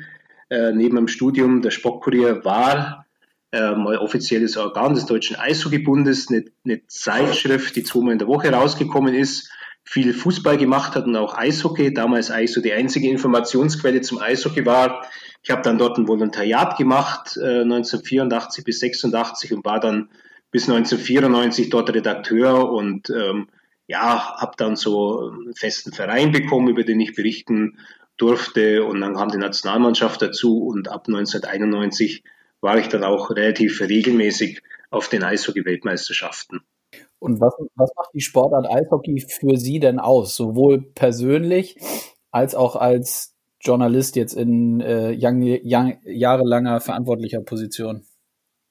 Äh, 0.49 0.71
neben 0.73 0.95
dem 0.95 1.07
Studium 1.07 1.61
der 1.61 1.71
Sportkurier 1.71 2.43
war 2.43 3.06
äh, 3.51 3.75
mal 3.75 3.97
offizielles 3.97 4.57
Organ 4.57 4.93
des 4.93 5.05
Deutschen 5.05 5.37
Eishockeybundes, 5.37 6.29
eine, 6.29 6.45
eine 6.65 6.85
Zeitschrift, 6.87 7.75
die 7.75 7.83
zweimal 7.83 8.13
in 8.13 8.19
der 8.19 8.27
Woche 8.27 8.51
rausgekommen 8.51 9.13
ist, 9.13 9.49
viel 9.83 10.13
Fußball 10.13 10.57
gemacht 10.57 10.95
hat 10.95 11.05
und 11.05 11.15
auch 11.15 11.37
Eishockey, 11.37 11.93
damals 11.93 12.29
eigentlich 12.29 12.51
so 12.51 12.61
die 12.61 12.73
einzige 12.73 13.09
Informationsquelle 13.09 14.01
zum 14.01 14.19
Eishockey 14.19 14.65
war. 14.65 15.05
Ich 15.43 15.49
habe 15.49 15.61
dann 15.61 15.77
dort 15.77 15.97
ein 15.97 16.09
Volontariat 16.09 16.77
gemacht, 16.77 17.37
äh, 17.37 17.61
1984 17.61 18.65
bis 18.65 18.79
86 18.79 19.53
und 19.53 19.63
war 19.63 19.79
dann 19.79 20.09
bis 20.51 20.67
1994 20.67 21.69
dort 21.69 21.93
Redakteur 21.93 22.69
und 22.69 23.09
ähm, 23.09 23.47
ja, 23.87 24.35
habe 24.37 24.53
dann 24.57 24.75
so 24.75 25.29
einen 25.29 25.53
festen 25.55 25.93
Verein 25.93 26.33
bekommen, 26.33 26.67
über 26.67 26.83
den 26.83 26.99
ich 26.99 27.15
berichten 27.15 27.77
durfte 28.17 28.83
und 28.83 28.99
dann 28.99 29.15
kam 29.15 29.29
die 29.29 29.37
Nationalmannschaft 29.37 30.21
dazu 30.21 30.63
und 30.63 30.89
ab 30.89 31.07
1991 31.07 32.23
war 32.61 32.77
ich 32.77 32.87
dann 32.87 33.03
auch 33.03 33.29
relativ 33.29 33.81
regelmäßig 33.81 34.61
auf 34.89 35.09
den 35.09 35.23
Eishockey-Weltmeisterschaften. 35.23 36.61
Und 37.19 37.41
was, 37.41 37.53
was 37.75 37.91
macht 37.95 38.09
die 38.13 38.21
Sportart 38.21 38.69
Eishockey 38.69 39.19
für 39.27 39.57
Sie 39.57 39.79
denn 39.79 39.99
aus? 39.99 40.35
Sowohl 40.35 40.81
persönlich 40.93 41.77
als 42.31 42.55
auch 42.55 42.75
als 42.75 43.35
Journalist 43.59 44.15
jetzt 44.15 44.33
in 44.33 44.81
äh, 44.81 45.17
young, 45.19 45.41
young, 45.41 45.97
jahrelanger 46.03 46.79
verantwortlicher 46.79 47.41
Position? 47.41 48.03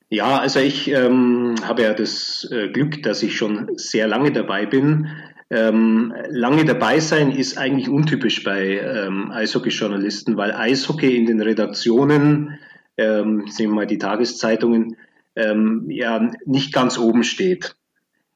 Ja, 0.08 0.38
also 0.38 0.60
ich 0.60 0.88
ähm, 0.88 1.56
habe 1.64 1.82
ja 1.82 1.92
das 1.92 2.48
äh, 2.52 2.68
Glück, 2.68 3.02
dass 3.02 3.24
ich 3.24 3.36
schon 3.36 3.72
sehr 3.76 4.06
lange 4.06 4.30
dabei 4.30 4.64
bin. 4.64 5.08
Ähm, 5.50 6.14
lange 6.28 6.64
dabei 6.64 7.00
sein 7.00 7.32
ist 7.32 7.58
eigentlich 7.58 7.88
untypisch 7.88 8.44
bei 8.44 8.78
ähm, 8.78 9.32
Eishockey-Journalisten, 9.32 10.36
weil 10.36 10.52
Eishockey 10.52 11.16
in 11.16 11.26
den 11.26 11.40
Redaktionen 11.40 12.58
ähm, 12.96 13.46
sehen 13.48 13.70
wir 13.70 13.76
mal 13.76 13.86
die 13.86 13.98
Tageszeitungen, 13.98 14.96
ähm, 15.34 15.86
ja 15.90 16.30
nicht 16.44 16.72
ganz 16.72 16.98
oben 16.98 17.24
steht. 17.24 17.76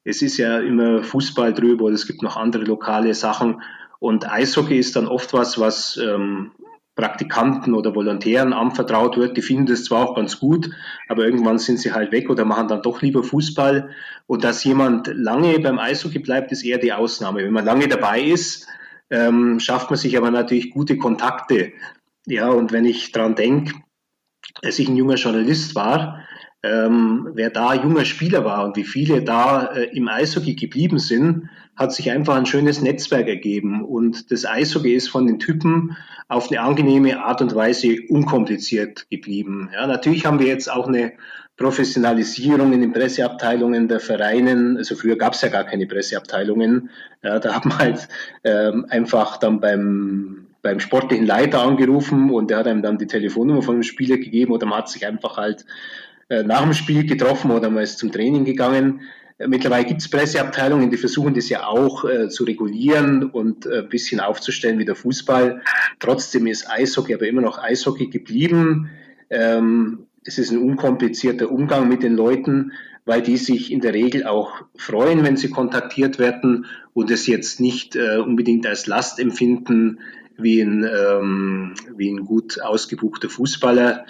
Es 0.05 0.23
ist 0.23 0.39
ja 0.39 0.61
immer 0.61 1.03
Fußball 1.03 1.53
drüber 1.53 1.85
oder 1.85 1.95
es 1.95 2.07
gibt 2.07 2.23
noch 2.23 2.37
andere 2.37 2.65
lokale 2.65 3.15
Sachen. 3.15 3.63
Und 3.99 4.31
Eishockey 4.31 4.79
ist 4.79 4.97
dann 4.97 5.07
oft 5.07 5.33
was, 5.33 5.59
was 5.61 5.99
ähm, 5.99 6.53
Praktikanten 6.95 7.75
oder 7.75 7.95
Volontären 7.95 8.53
anvertraut 8.53 9.17
wird. 9.17 9.37
Die 9.37 9.43
finden 9.43 9.67
das 9.67 9.85
zwar 9.85 10.09
auch 10.09 10.17
ganz 10.17 10.39
gut, 10.39 10.71
aber 11.09 11.25
irgendwann 11.25 11.59
sind 11.59 11.79
sie 11.79 11.93
halt 11.93 12.13
weg 12.13 12.29
oder 12.29 12.45
machen 12.45 12.69
dann 12.69 12.83
doch 12.83 13.03
lieber 13.03 13.23
Fußball. 13.23 13.91
Und 14.27 14.45
dass 14.45 14.65
jemand 14.65 15.07
lange 15.15 15.59
beim 15.61 15.79
Eishockey 15.79 16.19
bleibt, 16.19 16.53
ist 16.53 16.65
eher 16.65 16.79
die 16.79 16.93
Ausnahme. 16.93 17.43
Wenn 17.43 17.53
man 17.53 17.65
lange 17.65 17.89
dabei 17.89 18.23
ist, 18.23 18.67
ähm, 19.11 19.61
schafft 19.61 19.91
man 19.91 19.99
sich 19.99 20.17
aber 20.17 20.31
natürlich 20.31 20.71
gute 20.71 20.97
Kontakte. 20.99 21.73
Ja, 22.27 22.49
und 22.49 22.73
wenn 22.73 22.85
ich 22.85 23.13
dran 23.13 23.35
denke, 23.35 23.75
als 24.63 24.79
ich 24.79 24.89
ein 24.89 24.97
junger 24.97 25.17
Journalist 25.17 25.75
war, 25.75 26.21
ähm, 26.63 27.31
wer 27.35 27.51
da 27.51 27.75
junger 27.75 28.05
Spieler 28.05 28.45
war 28.45 28.65
und 28.65 28.77
wie 28.77 28.85
viele 28.85 29.23
da 29.23 29.67
äh, 29.67 29.97
im 29.97 30.09
Eishockey 30.09 30.55
geblieben 30.55 30.99
sind, 30.99 31.49
hat 31.77 31.93
sich 31.93 32.11
einfach 32.11 32.37
ein 32.37 32.45
schönes 32.45 32.83
Netzwerk 32.83 33.29
ergeben. 33.29 33.83
Und 33.83 34.31
das 34.31 34.45
Eishockey 34.45 34.93
ist 34.93 35.09
von 35.09 35.27
den 35.27 35.39
Typen 35.39 35.97
auf 36.29 36.51
eine 36.51 36.61
angenehme 36.61 37.25
Art 37.25 37.41
und 37.41 37.55
Weise 37.55 37.97
unkompliziert 38.11 39.09
geblieben. 39.11 39.71
Ja, 39.73 39.87
natürlich 39.87 40.27
haben 40.27 40.39
wir 40.39 40.47
jetzt 40.47 40.71
auch 40.71 40.87
eine 40.87 41.13
Professionalisierung 41.57 42.73
in 42.75 42.83
den 42.83 42.93
Presseabteilungen 42.93 43.89
der 43.89 44.01
Vereinen. 44.01 44.77
Also 44.77 44.95
früher 44.95 45.17
gab 45.17 45.33
es 45.33 45.41
ja 45.41 45.49
gar 45.49 45.65
keine 45.65 45.87
Presseabteilungen. 45.87 46.91
Ja, 47.23 47.39
da 47.39 47.55
hat 47.55 47.65
man 47.65 47.79
halt 47.79 48.09
ähm, 48.45 48.87
einfach 48.91 49.39
dann 49.39 49.61
beim 49.61 50.50
beim 50.63 50.81
sportlichen 50.81 51.27
Leiter 51.27 51.63
angerufen 51.63 52.31
und 52.31 52.51
der 52.51 52.59
hat 52.59 52.67
einem 52.67 52.83
dann 52.83 52.99
die 52.99 53.07
Telefonnummer 53.07 53.63
von 53.63 53.77
dem 53.77 53.83
Spieler 53.83 54.19
gegeben 54.19 54.53
oder 54.53 54.67
man 54.67 54.79
hat 54.79 54.89
sich 54.89 55.07
einfach 55.07 55.37
halt 55.37 55.65
äh, 56.29 56.43
nach 56.43 56.63
dem 56.63 56.75
Spiel 56.75 57.07
getroffen 57.07 57.51
oder 57.51 57.71
man 57.71 57.83
ist 57.83 57.99
zum 57.99 58.13
Training 58.13 58.45
gegangen. 58.45 59.01
Äh, 59.39 59.49
mittlerweile 59.49 59.87
gibt 59.87 60.03
es 60.03 60.09
Presseabteilungen, 60.09 60.91
die 60.91 60.97
versuchen 60.97 61.35
das 61.35 61.49
ja 61.49 61.67
auch 61.67 62.05
äh, 62.05 62.29
zu 62.29 62.45
regulieren 62.45 63.25
und 63.25 63.67
äh, 63.67 63.81
ein 63.81 63.89
bisschen 63.89 64.21
aufzustellen 64.21 64.79
wie 64.79 64.85
der 64.85 64.97
Fußball. 64.97 65.63
Trotzdem 65.99 66.47
ist 66.47 66.71
Eishockey 66.71 67.15
aber 67.15 67.27
immer 67.27 67.43
noch 67.43 67.59
Eishockey 67.59 68.09
geblieben. 68.09 68.91
Ähm, 69.31 70.07
es 70.25 70.39
ist 70.39 70.51
ein 70.51 70.59
unkomplizierter 70.59 71.51
Umgang 71.51 71.89
mit 71.89 72.03
den 72.03 72.15
Leuten, 72.15 72.73
weil 73.07 73.23
die 73.23 73.39
sich 73.39 73.73
in 73.73 73.81
der 73.81 73.95
Regel 73.95 74.27
auch 74.27 74.63
freuen, 74.77 75.25
wenn 75.25 75.37
sie 75.37 75.49
kontaktiert 75.49 76.19
werden 76.19 76.67
und 76.93 77.11
es 77.11 77.27
jetzt 77.27 77.61
nicht 77.61 77.97
äh, 77.97 78.19
unbedingt 78.19 78.67
als 78.67 78.87
Last 78.87 79.19
empfinden, 79.19 80.01
wie 80.43 80.61
ein, 80.61 80.85
ähm, 80.85 81.75
wie 81.97 82.11
ein 82.11 82.25
gut 82.25 82.61
ausgebuchter 82.61 83.29
Fußballer. 83.29 84.07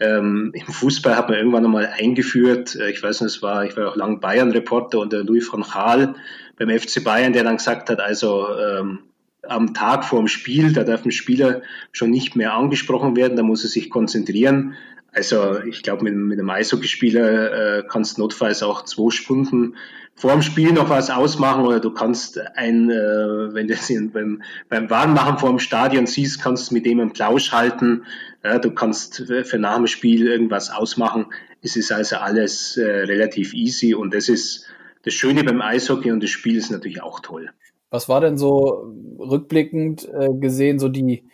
Ähm, 0.00 0.52
Im 0.54 0.72
Fußball 0.72 1.16
hat 1.16 1.28
man 1.28 1.38
irgendwann 1.38 1.64
einmal 1.64 1.86
eingeführt, 1.86 2.74
äh, 2.76 2.90
ich 2.90 3.02
weiß 3.02 3.20
nicht, 3.20 3.36
es 3.36 3.42
war, 3.42 3.64
ich 3.64 3.76
war 3.76 3.88
auch 3.88 3.96
lang 3.96 4.20
Bayern-Reporter 4.20 4.98
und 4.98 5.12
der 5.12 5.22
Louis 5.22 5.52
van 5.52 5.62
Gaal 5.62 6.14
beim 6.56 6.70
FC 6.70 7.04
Bayern, 7.04 7.32
der 7.32 7.44
dann 7.44 7.56
gesagt 7.56 7.88
hat, 7.88 8.00
also 8.00 8.48
ähm, 8.58 9.00
am 9.46 9.74
Tag 9.74 10.04
vor 10.04 10.18
dem 10.18 10.28
Spiel, 10.28 10.72
da 10.72 10.84
darf 10.84 11.04
ein 11.04 11.10
Spieler 11.10 11.62
schon 11.90 12.10
nicht 12.10 12.36
mehr 12.36 12.54
angesprochen 12.54 13.16
werden, 13.16 13.36
da 13.36 13.42
muss 13.42 13.64
er 13.64 13.70
sich 13.70 13.90
konzentrieren. 13.90 14.74
Also 15.12 15.62
ich 15.64 15.82
glaube, 15.82 16.04
mit, 16.04 16.14
mit 16.14 16.38
einem 16.38 16.48
Eishockeyspieler 16.48 17.78
äh, 17.78 17.84
kannst 17.86 18.18
notfalls 18.18 18.62
auch 18.62 18.84
zwei 18.84 19.10
Stunden 19.10 19.76
vor 20.14 20.32
dem 20.32 20.42
Spiel 20.42 20.72
noch 20.72 20.88
was 20.88 21.10
ausmachen 21.10 21.64
oder 21.64 21.80
du 21.80 21.92
kannst 21.92 22.38
ein, 22.56 22.90
äh, 22.90 23.54
wenn 23.54 23.68
du 23.68 23.74
es 23.74 23.92
beim, 24.12 24.42
beim 24.68 24.90
Warnmachen 24.90 25.38
vor 25.38 25.50
dem 25.50 25.58
Stadion 25.58 26.06
siehst, 26.06 26.42
kannst 26.42 26.70
du 26.70 26.74
mit 26.74 26.86
dem 26.86 27.00
einen 27.00 27.12
Plausch 27.12 27.52
halten. 27.52 28.04
Ja, 28.42 28.58
du 28.58 28.72
kannst 28.72 29.24
für 29.44 29.58
nach 29.58 29.76
dem 29.76 29.86
Spiel 29.86 30.26
irgendwas 30.26 30.70
ausmachen. 30.70 31.26
Es 31.62 31.76
ist 31.76 31.92
also 31.92 32.16
alles 32.16 32.76
äh, 32.76 32.84
relativ 32.84 33.54
easy 33.54 33.94
und 33.94 34.14
das 34.14 34.28
ist 34.28 34.66
das 35.04 35.14
Schöne 35.14 35.44
beim 35.44 35.60
Eishockey 35.60 36.10
und 36.10 36.22
das 36.22 36.30
Spiel 36.30 36.56
ist 36.56 36.70
natürlich 36.70 37.02
auch 37.02 37.20
toll. 37.20 37.50
Was 37.90 38.08
war 38.08 38.20
denn 38.20 38.38
so 38.38 38.94
rückblickend 39.18 40.08
äh, 40.08 40.28
gesehen 40.40 40.78
so 40.78 40.88
die 40.88 41.24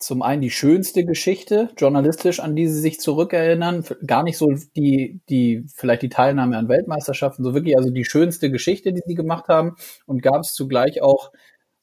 zum 0.00 0.22
einen 0.22 0.40
die 0.40 0.50
schönste 0.50 1.04
Geschichte 1.04 1.70
journalistisch, 1.76 2.40
an 2.40 2.56
die 2.56 2.66
Sie 2.66 2.80
sich 2.80 2.98
zurückerinnern, 3.00 3.84
gar 4.06 4.22
nicht 4.22 4.38
so 4.38 4.52
die 4.76 5.20
die 5.28 5.66
vielleicht 5.74 6.02
die 6.02 6.08
Teilnahme 6.08 6.56
an 6.56 6.68
Weltmeisterschaften, 6.68 7.44
so 7.44 7.54
wirklich 7.54 7.76
also 7.76 7.90
die 7.90 8.04
schönste 8.04 8.50
Geschichte, 8.50 8.92
die 8.92 9.02
Sie 9.06 9.14
gemacht 9.14 9.48
haben 9.48 9.76
und 10.06 10.22
gab 10.22 10.40
es 10.40 10.54
zugleich 10.54 11.02
auch 11.02 11.30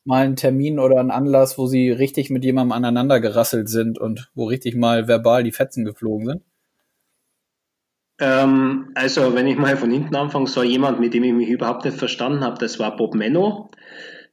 mal 0.03 0.25
einen 0.25 0.35
Termin 0.35 0.79
oder 0.79 0.99
einen 0.99 1.11
Anlass, 1.11 1.57
wo 1.57 1.67
Sie 1.67 1.91
richtig 1.91 2.29
mit 2.29 2.43
jemandem 2.43 2.71
aneinander 2.71 3.19
gerasselt 3.19 3.69
sind 3.69 3.99
und 3.99 4.31
wo 4.33 4.45
richtig 4.45 4.75
mal 4.75 5.07
verbal 5.07 5.43
die 5.43 5.51
Fetzen 5.51 5.85
geflogen 5.85 6.27
sind? 6.27 6.43
Ähm, 8.19 8.89
also, 8.95 9.35
wenn 9.35 9.45
ich 9.45 9.57
mal 9.57 9.77
von 9.77 9.91
hinten 9.91 10.15
anfange, 10.15 10.47
so 10.47 10.63
jemand, 10.63 10.99
mit 10.99 11.13
dem 11.13 11.23
ich 11.23 11.33
mich 11.33 11.49
überhaupt 11.49 11.85
nicht 11.85 11.97
verstanden 11.97 12.43
habe, 12.43 12.57
das 12.57 12.79
war 12.79 12.95
Bob 12.95 13.13
Menno. 13.13 13.69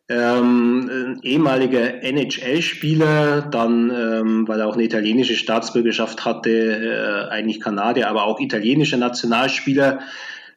Ähm, 0.06 1.18
ehemaliger 1.22 2.02
NHL-Spieler, 2.02 3.40
dann, 3.42 3.90
ähm, 3.90 4.46
weil 4.46 4.60
er 4.60 4.66
auch 4.66 4.74
eine 4.74 4.84
italienische 4.84 5.34
Staatsbürgerschaft 5.34 6.26
hatte, 6.26 6.50
äh, 6.50 7.30
eigentlich 7.32 7.60
Kanadier, 7.60 8.10
aber 8.10 8.24
auch 8.24 8.38
italienischer 8.38 8.98
Nationalspieler. 8.98 10.00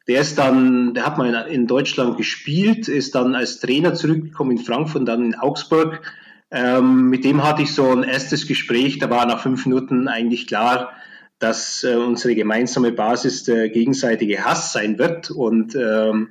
Der 0.06 0.20
ist 0.20 0.36
dann, 0.36 0.92
der 0.92 1.06
hat 1.06 1.16
mal 1.16 1.28
in, 1.28 1.54
in, 1.54 1.66
Deutschland 1.66 2.18
gespielt, 2.18 2.88
ist 2.88 3.14
dann 3.14 3.34
als 3.34 3.60
Trainer 3.60 3.94
zurückgekommen 3.94 4.52
in 4.52 4.58
Frankfurt, 4.58 5.08
dann 5.08 5.24
in 5.24 5.34
Augsburg. 5.34 6.02
Ähm, 6.50 7.08
mit 7.08 7.24
dem 7.24 7.42
hatte 7.42 7.62
ich 7.62 7.72
so 7.74 7.90
ein 7.90 8.02
erstes 8.02 8.46
Gespräch, 8.46 8.98
da 8.98 9.08
war 9.08 9.24
nach 9.24 9.40
fünf 9.40 9.64
Minuten 9.64 10.08
eigentlich 10.08 10.46
klar, 10.46 10.92
dass 11.38 11.84
äh, 11.84 11.94
unsere 11.94 12.34
gemeinsame 12.34 12.92
Basis 12.92 13.44
der 13.44 13.68
gegenseitige 13.70 14.44
Hass 14.44 14.72
sein 14.72 14.98
wird. 14.98 15.30
Und 15.30 15.74
ähm, 15.74 16.30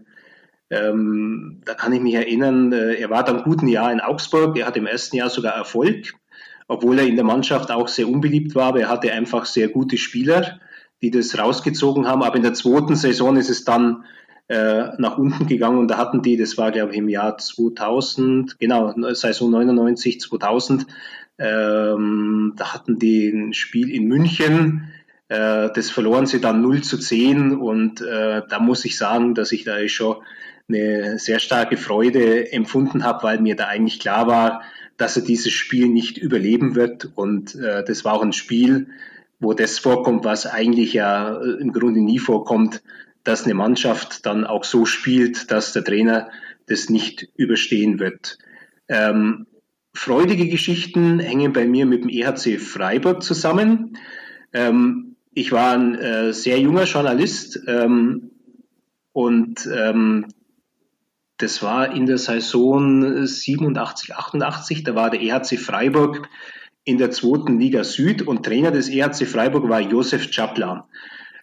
ähm, 0.69 1.61
da 1.65 1.73
kann 1.73 1.93
ich 1.93 2.01
mich 2.01 2.15
erinnern, 2.15 2.73
äh, 2.73 2.95
er 2.95 3.09
war 3.09 3.23
dann 3.23 3.43
guten 3.43 3.67
Jahr 3.67 3.91
in 3.91 4.01
Augsburg, 4.01 4.57
er 4.57 4.67
hat 4.67 4.77
im 4.77 4.85
ersten 4.85 5.15
Jahr 5.15 5.29
sogar 5.29 5.53
Erfolg, 5.53 6.13
obwohl 6.67 6.99
er 6.99 7.07
in 7.07 7.15
der 7.15 7.23
Mannschaft 7.23 7.71
auch 7.71 7.87
sehr 7.87 8.09
unbeliebt 8.09 8.53
war, 8.55 8.67
aber 8.67 8.81
er 8.81 8.89
hatte 8.89 9.11
einfach 9.11 9.45
sehr 9.45 9.69
gute 9.69 9.97
Spieler, 9.97 10.59
die 11.01 11.11
das 11.11 11.37
rausgezogen 11.37 12.07
haben. 12.07 12.23
Aber 12.23 12.35
in 12.35 12.43
der 12.43 12.53
zweiten 12.53 12.95
Saison 12.95 13.37
ist 13.37 13.49
es 13.49 13.63
dann 13.63 14.03
äh, 14.49 14.89
nach 14.97 15.17
unten 15.17 15.47
gegangen 15.47 15.77
und 15.77 15.87
da 15.87 15.97
hatten 15.97 16.21
die, 16.21 16.37
das 16.37 16.57
war 16.57 16.71
glaube 16.71 16.91
ich 16.91 16.97
im 16.97 17.09
Jahr 17.09 17.37
2000, 17.37 18.59
genau, 18.59 18.93
Saison 19.13 19.51
99, 19.51 20.19
2000, 20.19 20.87
ähm, 21.39 22.53
da 22.57 22.73
hatten 22.73 22.97
die 22.99 23.29
ein 23.29 23.53
Spiel 23.53 23.89
in 23.89 24.07
München, 24.07 24.91
äh, 25.29 25.69
das 25.73 25.89
verloren 25.89 26.25
sie 26.25 26.41
dann 26.41 26.61
0 26.61 26.81
zu 26.81 26.97
10 26.97 27.57
und 27.57 28.01
äh, 28.01 28.41
da 28.49 28.59
muss 28.59 28.85
ich 28.85 28.97
sagen, 28.97 29.35
dass 29.35 29.51
ich 29.51 29.63
da 29.63 29.85
schon 29.87 30.17
eine 30.67 31.17
sehr 31.19 31.39
starke 31.39 31.77
Freude 31.77 32.51
empfunden 32.51 33.03
habe, 33.03 33.23
weil 33.23 33.39
mir 33.39 33.55
da 33.55 33.67
eigentlich 33.67 33.99
klar 33.99 34.27
war, 34.27 34.61
dass 34.97 35.15
er 35.15 35.23
dieses 35.23 35.53
Spiel 35.53 35.87
nicht 35.87 36.17
überleben 36.17 36.75
wird. 36.75 37.09
Und 37.15 37.55
äh, 37.55 37.83
das 37.85 38.03
war 38.03 38.13
auch 38.13 38.23
ein 38.23 38.33
Spiel, 38.33 38.87
wo 39.39 39.53
das 39.53 39.79
vorkommt, 39.79 40.25
was 40.25 40.45
eigentlich 40.45 40.93
ja 40.93 41.39
äh, 41.39 41.61
im 41.61 41.71
Grunde 41.71 42.01
nie 42.01 42.19
vorkommt, 42.19 42.81
dass 43.23 43.45
eine 43.45 43.53
Mannschaft 43.53 44.25
dann 44.25 44.45
auch 44.45 44.63
so 44.63 44.85
spielt, 44.85 45.51
dass 45.51 45.73
der 45.73 45.83
Trainer 45.83 46.29
das 46.65 46.89
nicht 46.89 47.29
überstehen 47.35 47.99
wird. 47.99 48.37
Ähm, 48.89 49.47
freudige 49.93 50.47
Geschichten 50.47 51.19
hängen 51.19 51.53
bei 51.53 51.65
mir 51.65 51.85
mit 51.85 52.03
dem 52.03 52.09
EHC 52.09 52.59
Freiburg 52.59 53.23
zusammen. 53.23 53.97
Ähm, 54.53 55.15
ich 55.33 55.51
war 55.51 55.73
ein 55.73 55.95
äh, 55.95 56.33
sehr 56.33 56.59
junger 56.59 56.85
Journalist 56.85 57.59
ähm, 57.67 58.31
und 59.13 59.69
ähm, 59.71 60.25
das 61.37 61.61
war 61.61 61.93
in 61.93 62.05
der 62.05 62.17
Saison 62.17 63.25
87, 63.25 64.15
88, 64.15 64.83
da 64.83 64.95
war 64.95 65.09
der 65.09 65.21
EHC 65.21 65.57
Freiburg 65.57 66.29
in 66.83 66.97
der 66.97 67.11
zweiten 67.11 67.59
Liga 67.59 67.83
Süd 67.83 68.21
und 68.21 68.45
Trainer 68.45 68.71
des 68.71 68.89
EHC 68.89 69.25
Freiburg 69.27 69.67
war 69.69 69.81
Josef 69.81 70.29
Czapla. 70.31 70.85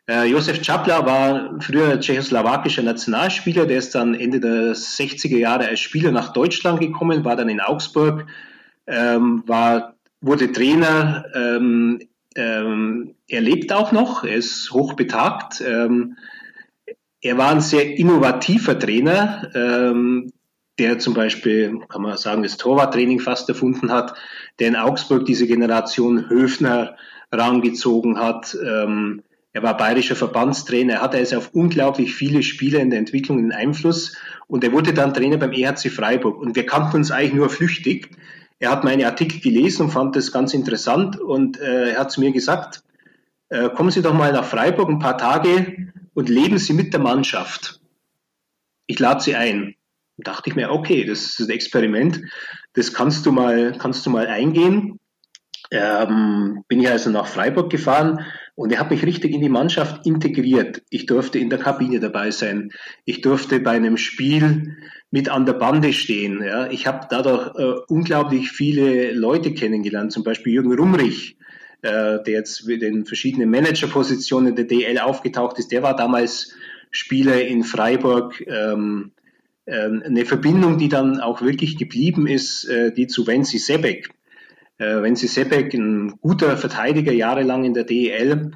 Äh, 0.09 0.25
Josef 0.25 0.61
Czapla 0.61 1.05
war 1.07 1.61
früher 1.61 2.01
tschechoslowakischer 2.01 2.83
Nationalspieler, 2.83 3.67
der 3.67 3.79
ist 3.79 3.95
dann 3.95 4.15
Ende 4.15 4.41
der 4.41 4.75
60er 4.75 5.37
Jahre 5.37 5.69
als 5.69 5.81
Spieler 5.81 6.13
nach 6.13 6.33
Deutschland 6.33 6.81
gekommen, 6.81 7.25
war 7.25 7.37
dann 7.37 7.49
in 7.49 7.61
Augsburg, 7.61 8.27
ähm, 8.87 9.45
war, 9.47 9.95
wurde 10.21 10.51
Trainer, 10.51 11.25
ähm, 11.35 12.01
ähm, 12.37 13.15
er 13.29 13.41
lebt 13.41 13.73
auch 13.73 13.93
noch, 13.93 14.25
er 14.25 14.37
ist 14.37 14.73
hochbetagt, 14.73 15.63
ähm, 15.67 16.17
er 17.25 17.39
war 17.39 17.51
ein 17.51 17.63
sehr 17.63 17.97
innovativer 17.97 18.79
Trainer, 18.79 19.51
ähm, 19.55 20.31
der 20.79 20.99
zum 20.99 21.15
Beispiel, 21.15 21.81
kann 21.89 22.03
man 22.03 22.19
sagen, 22.19 22.43
das 22.43 22.59
Torwarttraining 22.59 23.19
fast 23.19 23.49
erfunden 23.49 23.91
hat, 23.91 24.15
der 24.59 24.69
in 24.69 24.77
Augsburg 24.77 25.25
diese 25.25 25.47
Generation 25.47 26.29
Höfner 26.29 26.97
rangezogen 27.33 28.19
hat. 28.19 28.55
Ähm, 28.63 29.23
er 29.55 29.63
war 29.63 29.77
bayerischer 29.77 30.17
Verbandstrainer, 30.17 30.95
er 30.95 31.03
hatte 31.03 31.17
also 31.17 31.39
auf 31.39 31.51
unglaublich 31.55 32.15
viele 32.15 32.43
Spieler 32.43 32.81
in 32.81 32.91
der 32.91 32.99
Entwicklung 32.99 33.39
einen 33.39 33.53
Einfluss 33.53 34.17
und 34.47 34.63
er 34.63 34.73
wurde 34.73 34.93
dann 34.93 35.15
Trainer 35.15 35.39
beim 35.39 35.53
EHC 35.53 35.91
Freiburg 35.91 36.39
und 36.39 36.57
wir 36.57 36.67
kannten 36.67 36.97
uns 36.97 37.11
eigentlich 37.11 37.35
nur 37.35 37.49
flüchtig. 37.49 38.11
Er 38.59 38.71
hat 38.71 38.85
meine 38.85 39.07
Artikel 39.07 39.41
gelesen 39.41 39.87
und 39.87 39.93
fand 39.93 40.15
das 40.15 40.31
ganz 40.31 40.53
interessant 40.53 41.19
und 41.19 41.59
äh, 41.59 41.93
er 41.93 42.01
hat 42.01 42.13
zu 42.13 42.21
mir 42.21 42.33
gesagt, 42.33 42.83
äh, 43.49 43.71
kommen 43.71 43.91
Sie 43.91 44.03
doch 44.03 44.13
mal 44.13 44.33
nach 44.33 44.45
Freiburg 44.45 44.91
ein 44.91 44.99
paar 44.99 45.17
Tage 45.17 45.94
und 46.15 46.29
leben 46.29 46.59
Sie 46.59 46.73
mit 46.73 46.93
der 46.93 47.01
Mannschaft. 47.01 47.81
Ich 48.87 48.99
lade 48.99 49.23
Sie 49.23 49.35
ein. 49.35 49.75
Da 50.17 50.33
dachte 50.33 50.51
ich 50.51 50.57
mir, 50.57 50.71
okay, 50.71 51.05
das 51.05 51.25
ist 51.25 51.41
ein 51.41 51.51
Experiment, 51.51 52.21
das 52.75 52.93
kannst 52.93 53.27
du 53.27 53.33
mal, 53.33 53.77
kannst 53.79 54.07
du 54.07 54.11
mal 54.11 54.27
eingehen. 54.27 55.01
Ähm, 55.71 56.63
bin 56.69 56.81
ich 56.81 56.89
also 56.89 57.11
nach 57.11 57.27
Freiburg 57.27 57.71
gefahren 57.71 58.25
und 58.55 58.71
er 58.71 58.79
hat 58.79 58.91
mich 58.91 59.05
richtig 59.05 59.33
in 59.33 59.41
die 59.41 59.49
Mannschaft 59.49 60.07
integriert. 60.07 60.83
Ich 60.91 61.07
durfte 61.07 61.39
in 61.39 61.51
der 61.51 61.59
Kabine 61.59 61.99
dabei 61.99 62.31
sein. 62.31 62.71
Ich 63.05 63.23
durfte 63.23 63.59
bei 63.59 63.73
einem 63.73 63.97
Spiel 63.97 64.77
mit 65.11 65.29
an 65.29 65.47
der 65.47 65.55
Bande 65.55 65.93
stehen. 65.93 66.43
Ja. 66.45 66.71
Ich 66.71 66.87
habe 66.87 67.07
dadurch 67.11 67.55
äh, 67.57 67.81
unglaublich 67.89 68.53
viele 68.53 69.13
Leute 69.13 69.55
kennengelernt, 69.55 70.13
zum 70.13 70.23
Beispiel 70.23 70.53
Jürgen 70.53 70.75
Rumrich, 70.75 71.37
äh, 71.85 72.23
der 72.23 72.35
jetzt 72.35 72.67
mit 72.67 72.83
den 72.83 73.05
verschiedenen 73.05 73.51
Managerpositionen 73.51 74.57
der 74.57 74.65
DL 74.65 74.99
aufgetaucht 74.99 75.59
ist, 75.59 75.71
der 75.71 75.83
war 75.83 75.95
damals 75.95 76.55
Spieler 76.91 77.45
in 77.45 77.63
Freiburg. 77.63 78.43
Ähm, 78.47 79.13
äh, 79.67 79.75
eine 79.75 80.25
Verbindung, 80.25 80.79
die 80.79 80.89
dann 80.89 81.21
auch 81.21 81.43
wirklich 81.43 81.77
geblieben 81.77 82.27
ist, 82.27 82.65
äh, 82.65 82.93
die 82.93 83.07
zu 83.07 83.27
Wenzi 83.27 83.59
Sebek. 83.59 84.11
Äh, 84.79 85.03
Wenzi 85.03 85.29
Sebek, 85.29 85.75
ein 85.75 86.15
guter 86.21 86.57
Verteidiger, 86.57 87.13
jahrelang 87.13 87.65
in 87.65 87.75
der 87.75 87.85
DEL, 87.85 88.53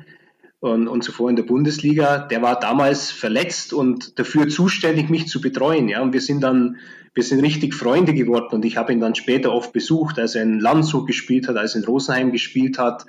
und, 0.60 0.88
und 0.88 1.04
zuvor 1.04 1.30
in 1.30 1.36
der 1.36 1.44
Bundesliga, 1.44 2.18
der 2.18 2.42
war 2.42 2.58
damals 2.58 3.12
verletzt 3.12 3.72
und 3.72 4.18
dafür 4.18 4.48
zuständig, 4.48 5.08
mich 5.08 5.28
zu 5.28 5.40
betreuen. 5.40 5.88
Ja, 5.88 6.02
und 6.02 6.12
wir 6.12 6.20
sind 6.20 6.42
dann, 6.42 6.78
wir 7.18 7.24
sind 7.24 7.40
richtig 7.40 7.74
Freunde 7.74 8.14
geworden 8.14 8.54
und 8.54 8.64
ich 8.64 8.76
habe 8.76 8.92
ihn 8.92 9.00
dann 9.00 9.16
später 9.16 9.52
oft 9.52 9.72
besucht, 9.72 10.20
als 10.20 10.36
er 10.36 10.44
in 10.44 10.60
Landshut 10.60 11.08
gespielt 11.08 11.48
hat, 11.48 11.56
als 11.56 11.74
er 11.74 11.80
in 11.80 11.84
Rosenheim 11.88 12.30
gespielt 12.30 12.78
hat. 12.78 13.06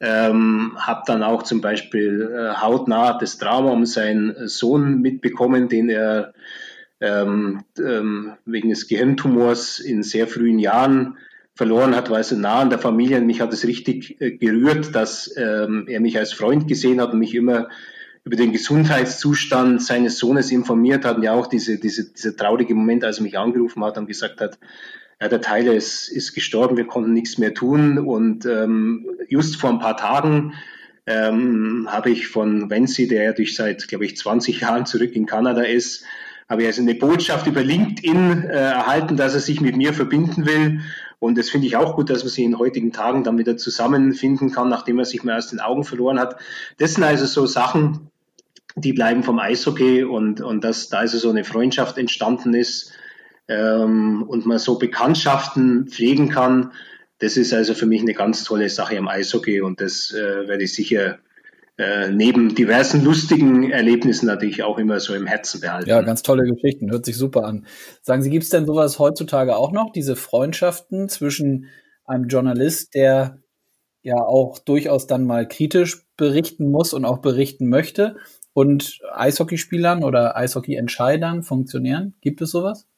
Ähm, 0.00 0.76
habe 0.76 1.04
dann 1.06 1.22
auch 1.22 1.44
zum 1.44 1.62
Beispiel 1.62 2.30
äh, 2.30 2.60
hautnah 2.60 3.16
das 3.16 3.38
Drama 3.38 3.70
um 3.70 3.86
seinen 3.86 4.48
Sohn 4.48 5.00
mitbekommen, 5.00 5.70
den 5.70 5.88
er 5.88 6.34
ähm, 7.00 7.64
ähm, 7.78 8.34
wegen 8.44 8.68
des 8.68 8.86
Gehirntumors 8.86 9.78
in 9.78 10.02
sehr 10.02 10.26
frühen 10.26 10.58
Jahren 10.58 11.16
verloren 11.54 11.96
hat, 11.96 12.10
war 12.10 12.22
so 12.22 12.36
nah 12.36 12.60
an 12.60 12.68
der 12.68 12.78
Familie. 12.78 13.16
Und 13.16 13.24
mich 13.24 13.40
hat 13.40 13.54
es 13.54 13.66
richtig 13.66 14.20
äh, 14.20 14.32
gerührt, 14.32 14.94
dass 14.94 15.34
ähm, 15.38 15.86
er 15.88 16.00
mich 16.00 16.18
als 16.18 16.34
Freund 16.34 16.68
gesehen 16.68 17.00
hat 17.00 17.14
und 17.14 17.18
mich 17.18 17.34
immer 17.34 17.68
über 18.28 18.36
den 18.36 18.52
Gesundheitszustand 18.52 19.82
seines 19.82 20.18
Sohnes 20.18 20.50
informiert 20.50 21.06
hat. 21.06 21.16
Und 21.16 21.22
ja 21.22 21.32
auch 21.32 21.46
diese, 21.46 21.78
diese, 21.78 22.12
dieser 22.12 22.36
traurige 22.36 22.74
Moment, 22.74 23.02
als 23.02 23.16
er 23.16 23.22
mich 23.22 23.38
angerufen 23.38 23.82
hat 23.82 23.96
und 23.96 24.06
gesagt 24.06 24.42
hat, 24.42 24.58
ja, 25.18 25.28
der 25.28 25.40
Tyler 25.40 25.72
ist, 25.72 26.08
ist 26.08 26.34
gestorben, 26.34 26.76
wir 26.76 26.86
konnten 26.86 27.14
nichts 27.14 27.38
mehr 27.38 27.54
tun. 27.54 27.98
Und 27.98 28.44
ähm, 28.44 29.06
just 29.30 29.56
vor 29.56 29.70
ein 29.70 29.78
paar 29.78 29.96
Tagen 29.96 30.52
ähm, 31.06 31.88
habe 31.90 32.10
ich 32.10 32.28
von 32.28 32.68
Wenzi, 32.68 33.08
der 33.08 33.22
ja 33.24 33.32
durch 33.32 33.56
seit, 33.56 33.88
glaube 33.88 34.04
ich, 34.04 34.18
20 34.18 34.60
Jahren 34.60 34.84
zurück 34.84 35.16
in 35.16 35.24
Kanada 35.24 35.62
ist, 35.62 36.04
habe 36.50 36.62
ich 36.62 36.68
also 36.68 36.82
eine 36.82 36.94
Botschaft 36.96 37.46
über 37.46 37.62
LinkedIn 37.62 38.44
äh, 38.44 38.52
erhalten, 38.52 39.16
dass 39.16 39.32
er 39.32 39.40
sich 39.40 39.62
mit 39.62 39.74
mir 39.74 39.94
verbinden 39.94 40.44
will. 40.44 40.80
Und 41.18 41.38
das 41.38 41.48
finde 41.48 41.66
ich 41.66 41.76
auch 41.76 41.96
gut, 41.96 42.10
dass 42.10 42.24
man 42.24 42.30
sich 42.30 42.44
in 42.44 42.58
heutigen 42.58 42.92
Tagen 42.92 43.24
dann 43.24 43.38
wieder 43.38 43.56
zusammenfinden 43.56 44.52
kann, 44.52 44.68
nachdem 44.68 44.98
er 44.98 45.06
sich 45.06 45.24
mal 45.24 45.38
aus 45.38 45.48
den 45.48 45.60
Augen 45.60 45.84
verloren 45.84 46.20
hat. 46.20 46.36
Das 46.76 46.94
sind 46.94 47.04
also 47.04 47.24
so 47.24 47.46
Sachen, 47.46 48.10
die 48.80 48.92
bleiben 48.92 49.22
vom 49.22 49.38
Eishockey 49.38 50.04
und, 50.04 50.40
und 50.40 50.64
dass 50.64 50.88
da 50.88 50.98
also 50.98 51.18
so 51.18 51.30
eine 51.30 51.44
Freundschaft 51.44 51.98
entstanden 51.98 52.54
ist 52.54 52.92
ähm, 53.48 54.24
und 54.26 54.46
man 54.46 54.58
so 54.58 54.78
Bekanntschaften 54.78 55.88
pflegen 55.88 56.28
kann. 56.28 56.72
Das 57.18 57.36
ist 57.36 57.52
also 57.52 57.74
für 57.74 57.86
mich 57.86 58.02
eine 58.02 58.14
ganz 58.14 58.44
tolle 58.44 58.68
Sache 58.68 58.96
am 58.96 59.08
Eishockey 59.08 59.60
und 59.60 59.80
das 59.80 60.12
äh, 60.12 60.48
werde 60.48 60.64
ich 60.64 60.72
sicher 60.72 61.18
äh, 61.78 62.10
neben 62.10 62.54
diversen 62.54 63.04
lustigen 63.04 63.70
Erlebnissen 63.70 64.26
natürlich 64.26 64.62
auch 64.62 64.78
immer 64.78 64.98
so 64.98 65.14
im 65.14 65.26
Herzen 65.26 65.60
behalten. 65.60 65.88
Ja, 65.88 66.02
ganz 66.02 66.22
tolle 66.22 66.42
Geschichten, 66.44 66.90
hört 66.90 67.06
sich 67.06 67.16
super 67.16 67.44
an. 67.44 67.66
Sagen 68.02 68.22
Sie, 68.22 68.30
gibt 68.30 68.44
es 68.44 68.50
denn 68.50 68.66
sowas 68.66 68.98
heutzutage 68.98 69.56
auch 69.56 69.72
noch, 69.72 69.92
diese 69.92 70.16
Freundschaften 70.16 71.08
zwischen 71.08 71.66
einem 72.04 72.26
Journalist, 72.26 72.94
der 72.94 73.42
ja 74.02 74.16
auch 74.16 74.58
durchaus 74.58 75.06
dann 75.06 75.24
mal 75.24 75.46
kritisch 75.46 76.04
berichten 76.16 76.70
muss 76.70 76.94
und 76.94 77.04
auch 77.04 77.18
berichten 77.18 77.68
möchte 77.68 78.16
und 78.58 78.98
Eishockeyspielern 79.14 80.02
oder 80.02 80.36
Eishockeyentscheidern 80.36 81.44
funktionieren? 81.44 82.14
Gibt 82.20 82.40
es 82.40 82.50
sowas? 82.50 82.88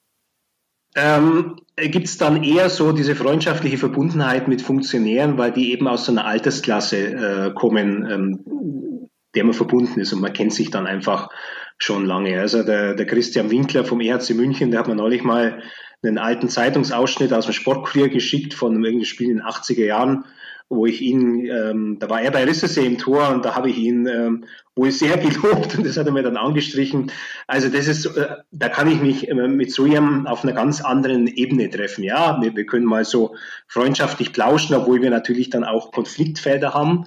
Ähm, 0.96 1.56
Gibt 1.76 2.06
es 2.06 2.16
dann 2.16 2.42
eher 2.42 2.70
so 2.70 2.92
diese 2.92 3.14
freundschaftliche 3.14 3.76
Verbundenheit 3.76 4.48
mit 4.48 4.62
Funktionären, 4.62 5.36
weil 5.36 5.52
die 5.52 5.70
eben 5.72 5.86
aus 5.86 6.06
so 6.06 6.12
einer 6.12 6.24
Altersklasse 6.24 6.96
äh, 6.96 7.52
kommen, 7.54 8.10
ähm, 8.10 9.08
der 9.34 9.44
man 9.44 9.52
verbunden 9.52 10.00
ist 10.00 10.14
und 10.14 10.22
man 10.22 10.32
kennt 10.32 10.54
sich 10.54 10.70
dann 10.70 10.86
einfach 10.86 11.28
schon 11.76 12.06
lange. 12.06 12.40
Also 12.40 12.62
der, 12.62 12.94
der 12.94 13.06
Christian 13.06 13.50
Winkler 13.50 13.84
vom 13.84 14.00
EHC 14.00 14.30
München, 14.30 14.70
der 14.70 14.80
hat 14.80 14.88
mir 14.88 14.94
neulich 14.94 15.24
mal 15.24 15.62
einen 16.02 16.16
alten 16.16 16.48
Zeitungsausschnitt 16.48 17.34
aus 17.34 17.44
dem 17.44 17.52
Sportkurier 17.52 18.08
geschickt 18.08 18.54
von 18.54 18.74
einem 18.74 19.04
Spiel 19.04 19.28
in 19.28 19.36
den 19.36 19.46
80er 19.46 19.84
Jahren 19.84 20.24
wo 20.70 20.86
ich 20.86 21.02
ihn, 21.02 21.46
ähm, 21.46 21.98
da 21.98 22.08
war 22.08 22.22
er 22.22 22.30
bei 22.30 22.44
Rissese 22.44 22.82
im 22.82 22.96
Tor 22.96 23.28
und 23.30 23.44
da 23.44 23.56
habe 23.56 23.68
ich 23.68 23.76
ihn 23.76 24.06
ähm, 24.06 24.44
wohl 24.76 24.92
sehr 24.92 25.16
gelobt 25.18 25.76
und 25.76 25.84
das 25.84 25.96
hat 25.96 26.06
er 26.06 26.12
mir 26.12 26.22
dann 26.22 26.36
angestrichen. 26.36 27.10
Also 27.48 27.68
das 27.68 27.88
ist, 27.88 28.06
äh, 28.06 28.36
da 28.52 28.68
kann 28.68 28.90
ich 28.90 29.02
mich 29.02 29.28
äh, 29.28 29.34
mit 29.34 29.72
so 29.72 29.84
jemandem 29.84 30.28
auf 30.28 30.44
einer 30.44 30.52
ganz 30.52 30.80
anderen 30.80 31.26
Ebene 31.26 31.68
treffen. 31.68 32.04
Ja, 32.04 32.40
wir, 32.40 32.54
wir 32.54 32.66
können 32.66 32.86
mal 32.86 33.04
so 33.04 33.34
freundschaftlich 33.66 34.32
plauschen, 34.32 34.76
obwohl 34.76 35.02
wir 35.02 35.10
natürlich 35.10 35.50
dann 35.50 35.64
auch 35.64 35.90
Konfliktfelder 35.90 36.72
haben. 36.72 37.06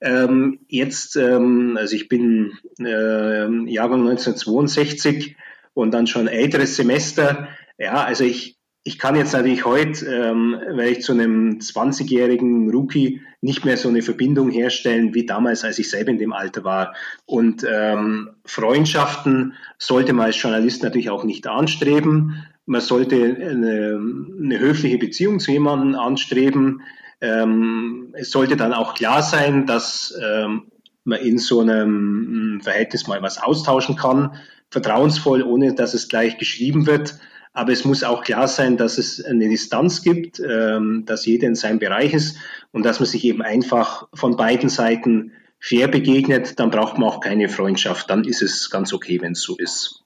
Ähm, 0.00 0.58
jetzt, 0.66 1.14
ähm, 1.14 1.78
also 1.78 1.94
ich 1.94 2.08
bin 2.08 2.58
äh, 2.80 3.70
Jahrgang 3.70 4.00
1962 4.00 5.36
und 5.72 5.92
dann 5.94 6.08
schon 6.08 6.26
älteres 6.26 6.74
Semester. 6.74 7.46
Ja, 7.78 8.02
also 8.02 8.24
ich, 8.24 8.53
ich 8.86 8.98
kann 8.98 9.16
jetzt 9.16 9.32
natürlich 9.32 9.64
heute, 9.64 10.04
ähm, 10.04 10.60
weil 10.72 10.92
ich 10.92 11.00
zu 11.00 11.12
einem 11.12 11.58
20-jährigen 11.58 12.70
Rookie 12.70 13.22
nicht 13.40 13.64
mehr 13.64 13.78
so 13.78 13.88
eine 13.88 14.02
Verbindung 14.02 14.50
herstellen 14.50 15.14
wie 15.14 15.24
damals, 15.24 15.64
als 15.64 15.78
ich 15.78 15.88
selber 15.88 16.10
in 16.10 16.18
dem 16.18 16.34
Alter 16.34 16.64
war. 16.64 16.94
Und 17.24 17.66
ähm, 17.68 18.30
Freundschaften 18.44 19.54
sollte 19.78 20.12
man 20.12 20.26
als 20.26 20.40
Journalist 20.40 20.82
natürlich 20.82 21.08
auch 21.08 21.24
nicht 21.24 21.46
anstreben. 21.46 22.44
Man 22.66 22.82
sollte 22.82 23.16
eine, 23.16 23.98
eine 24.42 24.58
höfliche 24.58 24.98
Beziehung 24.98 25.40
zu 25.40 25.52
jemandem 25.52 25.98
anstreben. 25.98 26.82
Ähm, 27.22 28.08
es 28.12 28.30
sollte 28.30 28.56
dann 28.56 28.74
auch 28.74 28.94
klar 28.94 29.22
sein, 29.22 29.64
dass 29.66 30.14
ähm, 30.22 30.64
man 31.04 31.20
in 31.20 31.38
so 31.38 31.60
einem 31.60 32.60
Verhältnis 32.62 33.06
mal 33.06 33.22
was 33.22 33.42
austauschen 33.42 33.96
kann, 33.96 34.36
vertrauensvoll, 34.68 35.42
ohne 35.42 35.74
dass 35.74 35.94
es 35.94 36.08
gleich 36.08 36.36
geschrieben 36.36 36.86
wird. 36.86 37.14
Aber 37.54 37.72
es 37.72 37.84
muss 37.84 38.02
auch 38.02 38.24
klar 38.24 38.48
sein, 38.48 38.76
dass 38.76 38.98
es 38.98 39.24
eine 39.24 39.48
Distanz 39.48 40.02
gibt, 40.02 40.40
ähm, 40.40 41.04
dass 41.06 41.24
jeder 41.24 41.46
in 41.46 41.54
seinem 41.54 41.78
Bereich 41.78 42.12
ist 42.12 42.36
und 42.72 42.84
dass 42.84 42.98
man 42.98 43.06
sich 43.06 43.24
eben 43.24 43.42
einfach 43.42 44.08
von 44.12 44.36
beiden 44.36 44.68
Seiten 44.68 45.32
fair 45.60 45.86
begegnet. 45.86 46.58
Dann 46.58 46.70
braucht 46.70 46.98
man 46.98 47.08
auch 47.08 47.20
keine 47.20 47.48
Freundschaft. 47.48 48.10
Dann 48.10 48.24
ist 48.24 48.42
es 48.42 48.70
ganz 48.70 48.92
okay, 48.92 49.22
wenn 49.22 49.32
es 49.32 49.42
so 49.42 49.56
ist. 49.56 50.02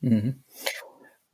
Mhm. 0.00 0.42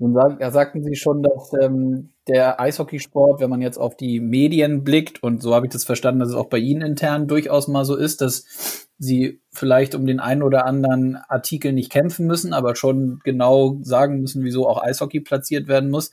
Nun 0.02 0.14
sag, 0.14 0.40
ja, 0.40 0.50
sagten 0.50 0.82
Sie 0.82 0.96
schon, 0.96 1.22
dass 1.22 1.52
ähm, 1.62 2.10
der 2.26 2.58
Eishockeysport, 2.60 3.40
wenn 3.40 3.48
man 3.48 3.62
jetzt 3.62 3.78
auf 3.78 3.96
die 3.96 4.18
Medien 4.18 4.82
blickt, 4.82 5.22
und 5.22 5.40
so 5.40 5.54
habe 5.54 5.66
ich 5.66 5.72
das 5.72 5.84
verstanden, 5.84 6.18
dass 6.18 6.30
es 6.30 6.34
auch 6.34 6.48
bei 6.48 6.58
Ihnen 6.58 6.82
intern 6.82 7.28
durchaus 7.28 7.68
mal 7.68 7.84
so 7.84 7.94
ist, 7.94 8.20
dass 8.20 8.88
Sie 8.98 9.40
vielleicht 9.52 9.94
um 9.94 10.04
den 10.04 10.18
einen 10.18 10.42
oder 10.42 10.66
anderen 10.66 11.14
Artikel 11.28 11.72
nicht 11.72 11.92
kämpfen 11.92 12.26
müssen, 12.26 12.52
aber 12.52 12.74
schon 12.74 13.20
genau 13.22 13.78
sagen 13.82 14.20
müssen, 14.20 14.42
wieso 14.42 14.68
auch 14.68 14.82
Eishockey 14.82 15.20
platziert 15.20 15.68
werden 15.68 15.88
muss. 15.88 16.10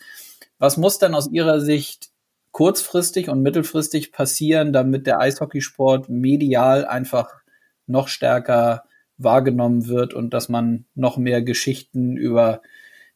Was 0.60 0.78
muss 0.78 1.00
denn 1.00 1.16
aus 1.16 1.32
Ihrer 1.32 1.60
Sicht 1.60 2.12
kurzfristig 2.52 3.28
und 3.28 3.42
mittelfristig 3.42 4.12
passieren, 4.12 4.72
damit 4.72 5.08
der 5.08 5.20
Eishockeysport 5.20 6.10
medial 6.10 6.86
einfach 6.86 7.42
noch 7.88 8.08
stärker 8.08 8.84
wahrgenommen 9.18 9.88
wird 9.88 10.14
und 10.14 10.36
dass 10.36 10.48
man 10.48 10.86
noch 10.94 11.18
mehr 11.18 11.42
Geschichten 11.42 12.18
über 12.18 12.62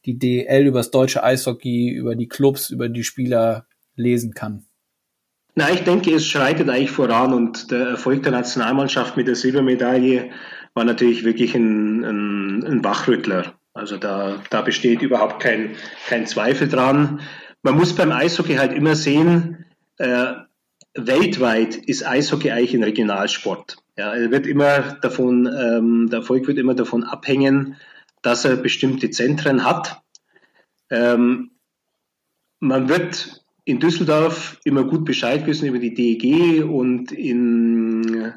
die 0.06 0.18
DL, 0.18 0.66
über 0.68 0.80
das 0.80 0.92
deutsche 0.92 1.24
Eishockey, 1.24 1.90
über 1.90 2.16
die 2.16 2.28
Clubs, 2.28 2.70
über 2.70 2.90
die 2.90 3.04
Spieler 3.04 3.66
lesen 3.96 4.34
kann? 4.34 4.66
Na, 5.56 5.72
ich 5.72 5.84
denke, 5.84 6.14
es 6.14 6.26
schreitet 6.26 6.70
eigentlich 6.70 6.92
voran 6.92 7.34
und 7.34 7.72
der 7.72 7.88
Erfolg 7.90 8.24
der 8.24 8.32
Nationalmannschaft 8.32 9.18
mit 9.18 9.28
der 9.28 9.36
Silbermedaille 9.36 10.32
war 10.74 10.84
natürlich 10.84 11.24
wirklich 11.24 11.54
ein, 11.54 12.04
ein, 12.04 12.64
ein 12.66 12.84
Wachrüttler. 12.84 13.54
Also 13.74 13.98
da, 13.98 14.42
da 14.50 14.62
besteht 14.62 15.02
überhaupt 15.02 15.42
kein, 15.42 15.76
kein 16.08 16.26
Zweifel 16.26 16.68
dran. 16.68 17.22
Man 17.62 17.76
muss 17.76 17.94
beim 17.96 18.12
Eishockey 18.12 18.56
halt 18.56 18.74
immer 18.74 18.96
sehen, 18.96 19.66
äh, 19.98 20.34
weltweit 20.96 21.76
ist 21.76 22.06
Eishockey 22.06 22.52
eigentlich 22.52 22.74
ein 22.74 22.84
Regionalsport. 22.84 23.78
Ja, 23.98 24.14
wird 24.32 24.48
immer 24.48 24.98
davon, 25.02 25.48
ähm, 25.48 26.08
der 26.10 26.20
Erfolg 26.20 26.48
wird 26.48 26.58
immer 26.58 26.74
davon 26.74 27.04
abhängen, 27.04 27.78
dass 28.24 28.46
er 28.46 28.56
bestimmte 28.56 29.12
Zentren 29.12 29.64
hat. 29.64 30.02
Ähm, 30.90 31.52
man 32.60 32.90
wird 32.90 33.44
in 33.66 33.80
Düsseldorf 33.80 34.60
immer 34.64 34.84
gut 34.84 35.06
Bescheid 35.06 35.46
wissen 35.46 35.68
über 35.68 35.80
die 35.80 35.94
DEG 35.94 36.64
und 36.64 37.12
in, 37.12 38.34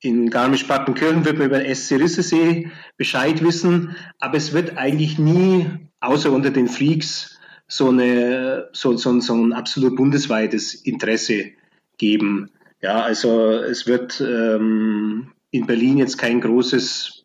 in 0.00 0.30
Garmisch-Partenkirchen 0.30 1.24
wird 1.24 1.38
man 1.38 1.46
über 1.46 1.60
den 1.60 1.74
SC 1.74 1.92
Rissesee 1.92 2.70
Bescheid 2.96 3.42
wissen, 3.42 3.96
aber 4.18 4.36
es 4.36 4.52
wird 4.52 4.76
eigentlich 4.76 5.18
nie, 5.18 5.66
außer 6.00 6.32
unter 6.32 6.50
den 6.50 6.68
Freaks, 6.68 7.38
so, 7.68 7.88
eine, 7.88 8.68
so, 8.72 8.96
so, 8.96 9.18
so 9.20 9.34
ein 9.34 9.52
absolut 9.52 9.96
bundesweites 9.96 10.74
Interesse 10.74 11.52
geben. 11.96 12.50
Ja, 12.82 13.00
also 13.02 13.52
es 13.52 13.86
wird 13.86 14.20
ähm, 14.20 15.32
in 15.50 15.66
Berlin 15.66 15.96
jetzt 15.96 16.18
kein 16.18 16.40
großes 16.40 17.21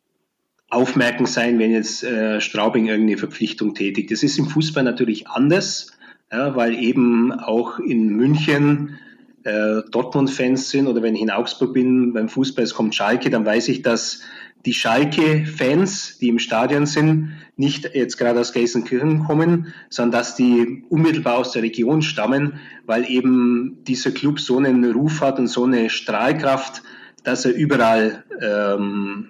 Aufmerken 0.69 1.25
sein, 1.25 1.59
wenn 1.59 1.71
jetzt 1.71 2.03
äh, 2.03 2.41
Straubing 2.41 2.87
irgendeine 2.87 3.17
Verpflichtung 3.17 3.73
tätigt. 3.73 4.11
Das 4.11 4.23
ist 4.23 4.37
im 4.37 4.47
Fußball 4.47 4.83
natürlich 4.83 5.27
anders, 5.27 5.97
ja, 6.31 6.55
weil 6.55 6.75
eben 6.75 7.31
auch 7.31 7.79
in 7.79 8.09
München 8.09 8.97
äh, 9.43 9.81
Dortmund-Fans 9.91 10.69
sind 10.69 10.87
oder 10.87 11.01
wenn 11.01 11.15
ich 11.15 11.21
in 11.21 11.31
Augsburg 11.31 11.73
bin 11.73 12.11
beim 12.11 12.27
Fußball, 12.27 12.65
es 12.65 12.73
kommt 12.73 12.95
Schalke, 12.95 13.29
dann 13.29 13.45
weiß 13.45 13.69
ich, 13.69 13.81
dass 13.81 14.21
die 14.65 14.73
Schalke-Fans, 14.73 16.17
die 16.17 16.27
im 16.27 16.39
Stadion 16.39 16.85
sind, 16.85 17.31
nicht 17.55 17.89
jetzt 17.95 18.17
gerade 18.17 18.41
aus 18.41 18.51
Gelsenkirchen 18.51 19.23
kommen, 19.23 19.73
sondern 19.89 20.19
dass 20.19 20.35
die 20.35 20.83
unmittelbar 20.89 21.37
aus 21.37 21.53
der 21.53 21.63
Region 21.63 22.01
stammen, 22.01 22.59
weil 22.85 23.09
eben 23.09 23.77
dieser 23.87 24.11
Club 24.11 24.41
so 24.41 24.57
einen 24.57 24.83
Ruf 24.91 25.21
hat 25.21 25.39
und 25.39 25.47
so 25.47 25.63
eine 25.63 25.89
Strahlkraft, 25.89 26.83
dass 27.23 27.45
er 27.45 27.53
überall 27.53 28.25
ähm, 28.41 29.29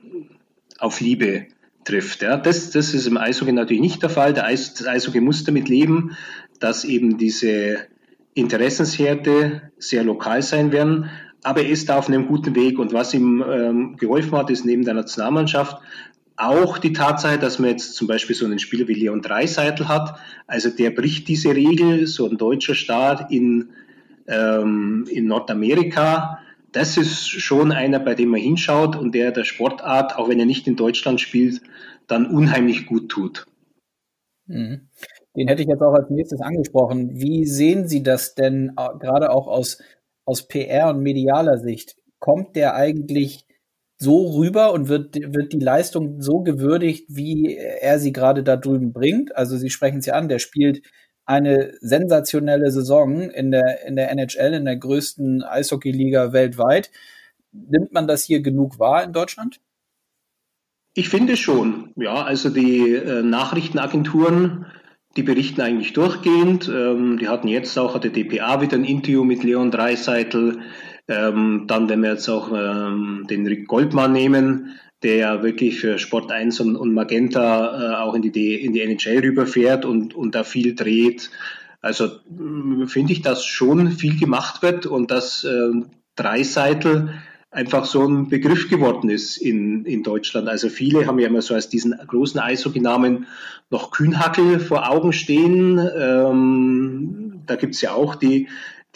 auf 0.79 0.99
Liebe 0.99 1.47
trifft. 1.83 2.21
Ja. 2.21 2.37
Das, 2.37 2.71
das 2.71 2.93
ist 2.93 3.07
im 3.07 3.17
Eishockey 3.17 3.51
natürlich 3.51 3.81
nicht 3.81 4.03
der 4.03 4.09
Fall. 4.09 4.33
Der 4.33 4.45
Eis, 4.45 4.73
das 4.73 4.87
Eishockey 4.87 5.21
muss 5.21 5.43
damit 5.43 5.69
leben, 5.69 6.17
dass 6.59 6.83
eben 6.83 7.17
diese 7.17 7.79
Interessenshärte 8.33 9.71
sehr 9.77 10.03
lokal 10.03 10.41
sein 10.41 10.71
werden. 10.71 11.09
Aber 11.43 11.61
er 11.61 11.69
ist 11.69 11.89
da 11.89 11.97
auf 11.97 12.07
einem 12.07 12.27
guten 12.27 12.55
Weg. 12.55 12.77
Und 12.77 12.93
was 12.93 13.13
ihm 13.13 13.43
ähm, 13.47 13.97
geholfen 13.97 14.37
hat, 14.37 14.49
ist 14.49 14.65
neben 14.65 14.83
der 14.83 14.95
Nationalmannschaft 14.95 15.77
auch 16.35 16.77
die 16.77 16.93
Tatsache, 16.93 17.39
dass 17.39 17.57
man 17.57 17.71
jetzt 17.71 17.95
zum 17.95 18.07
Beispiel 18.07 18.35
so 18.35 18.45
einen 18.45 18.59
Spieler 18.59 18.87
wie 18.87 18.93
Leon 18.93 19.23
Dreiseitel 19.23 19.87
hat. 19.87 20.19
Also 20.45 20.69
der 20.69 20.91
bricht 20.91 21.27
diese 21.27 21.55
Regel, 21.55 22.05
so 22.05 22.29
ein 22.29 22.37
deutscher 22.37 22.75
Staat 22.75 23.31
in, 23.31 23.69
ähm, 24.27 25.05
in 25.09 25.25
Nordamerika 25.25 26.39
das 26.71 26.97
ist 26.97 27.27
schon 27.27 27.71
einer, 27.71 27.99
bei 27.99 28.15
dem 28.15 28.29
man 28.29 28.41
hinschaut 28.41 28.95
und 28.95 29.13
der 29.13 29.31
der 29.31 29.43
Sportart, 29.43 30.17
auch 30.17 30.29
wenn 30.29 30.39
er 30.39 30.45
nicht 30.45 30.67
in 30.67 30.75
Deutschland 30.75 31.21
spielt, 31.21 31.61
dann 32.07 32.25
unheimlich 32.25 32.85
gut 32.85 33.09
tut. 33.09 33.45
Mhm. 34.47 34.89
Den 35.35 35.47
hätte 35.47 35.61
ich 35.61 35.67
jetzt 35.67 35.81
auch 35.81 35.93
als 35.93 36.09
nächstes 36.09 36.41
angesprochen. 36.41 37.11
Wie 37.13 37.45
sehen 37.45 37.87
Sie 37.87 38.01
das 38.01 38.33
denn 38.33 38.73
äh, 38.77 38.97
gerade 38.99 39.31
auch 39.31 39.47
aus, 39.47 39.79
aus 40.25 40.47
PR 40.47 40.89
und 40.89 41.01
medialer 41.01 41.59
Sicht? 41.59 41.95
Kommt 42.19 42.55
der 42.55 42.73
eigentlich 42.73 43.45
so 43.99 44.37
rüber 44.37 44.73
und 44.73 44.89
wird, 44.89 45.15
wird 45.15 45.53
die 45.53 45.59
Leistung 45.59 46.21
so 46.21 46.41
gewürdigt, 46.41 47.05
wie 47.09 47.55
er 47.55 47.99
sie 47.99 48.11
gerade 48.11 48.43
da 48.43 48.55
drüben 48.55 48.93
bringt? 48.93 49.35
Also 49.35 49.57
Sie 49.57 49.69
sprechen 49.69 49.99
es 49.99 50.07
ja 50.07 50.13
an, 50.13 50.29
der 50.29 50.39
spielt 50.39 50.81
eine 51.27 51.73
sensationelle 51.81 52.71
Saison 52.71 53.29
in 53.29 53.51
der, 53.51 53.85
in 53.85 53.95
der 53.95 54.09
NHL, 54.11 54.53
in 54.53 54.65
der 54.65 54.77
größten 54.77 55.43
Eishockeyliga 55.43 56.31
weltweit. 56.31 56.89
Nimmt 57.51 57.91
man 57.91 58.07
das 58.07 58.23
hier 58.23 58.41
genug 58.41 58.79
wahr 58.79 59.03
in 59.03 59.11
Deutschland? 59.11 59.59
Ich 60.93 61.09
finde 61.09 61.37
schon. 61.37 61.91
Ja, 61.95 62.23
also 62.23 62.49
die 62.49 62.93
äh, 62.93 63.21
Nachrichtenagenturen, 63.21 64.65
die 65.17 65.23
berichten 65.23 65.61
eigentlich 65.61 65.93
durchgehend. 65.93 66.69
Ähm, 66.69 67.17
die 67.19 67.27
hatten 67.27 67.49
jetzt 67.49 67.77
auch, 67.77 67.93
hat 67.93 68.05
der 68.05 68.11
DPA 68.11 68.61
wieder 68.61 68.77
ein 68.77 68.85
Interview 68.85 69.23
mit 69.23 69.43
Leon 69.43 69.69
Dreiseitel. 69.69 70.61
Ähm, 71.09 71.65
dann, 71.67 71.89
wenn 71.89 72.01
wir 72.01 72.11
jetzt 72.11 72.29
auch 72.29 72.51
ähm, 72.51 73.27
den 73.29 73.45
Rick 73.45 73.67
Goldmann 73.67 74.13
nehmen, 74.13 74.79
der 75.03 75.15
ja 75.15 75.43
wirklich 75.43 75.79
für 75.79 75.99
Sport 75.99 76.31
1 76.31 76.59
und, 76.59 76.75
und 76.75 76.93
Magenta 76.93 77.93
äh, 77.93 77.95
auch 77.97 78.15
in 78.15 78.21
die, 78.21 78.55
in 78.55 78.73
die 78.73 78.81
NHL 78.81 79.19
rüberfährt 79.19 79.85
und, 79.85 80.15
und 80.15 80.33
da 80.33 80.43
viel 80.43 80.75
dreht. 80.75 81.29
Also 81.81 82.09
finde 82.87 83.13
ich, 83.13 83.21
dass 83.21 83.45
schon 83.45 83.91
viel 83.91 84.19
gemacht 84.19 84.63
wird 84.63 84.85
und 84.85 85.11
dass 85.11 85.43
äh, 85.43 85.69
Dreiseitel 86.15 87.13
einfach 87.51 87.85
so 87.85 88.05
ein 88.05 88.27
Begriff 88.27 88.69
geworden 88.69 89.09
ist 89.09 89.37
in, 89.37 89.85
in 89.85 90.03
Deutschland. 90.03 90.49
Also 90.49 90.69
viele 90.69 91.07
haben 91.07 91.19
ja 91.19 91.27
immer 91.27 91.41
so 91.41 91.53
als 91.53 91.69
diesen 91.69 91.95
großen 92.05 92.39
Eishockey-Namen 92.39 93.27
noch 93.69 93.91
Kühnhackel 93.91 94.59
vor 94.59 94.89
Augen 94.89 95.13
stehen. 95.13 95.79
Ähm, 95.79 97.43
da 97.45 97.55
gibt's 97.55 97.81
ja 97.81 97.93
auch 97.93 98.15
die, 98.15 98.47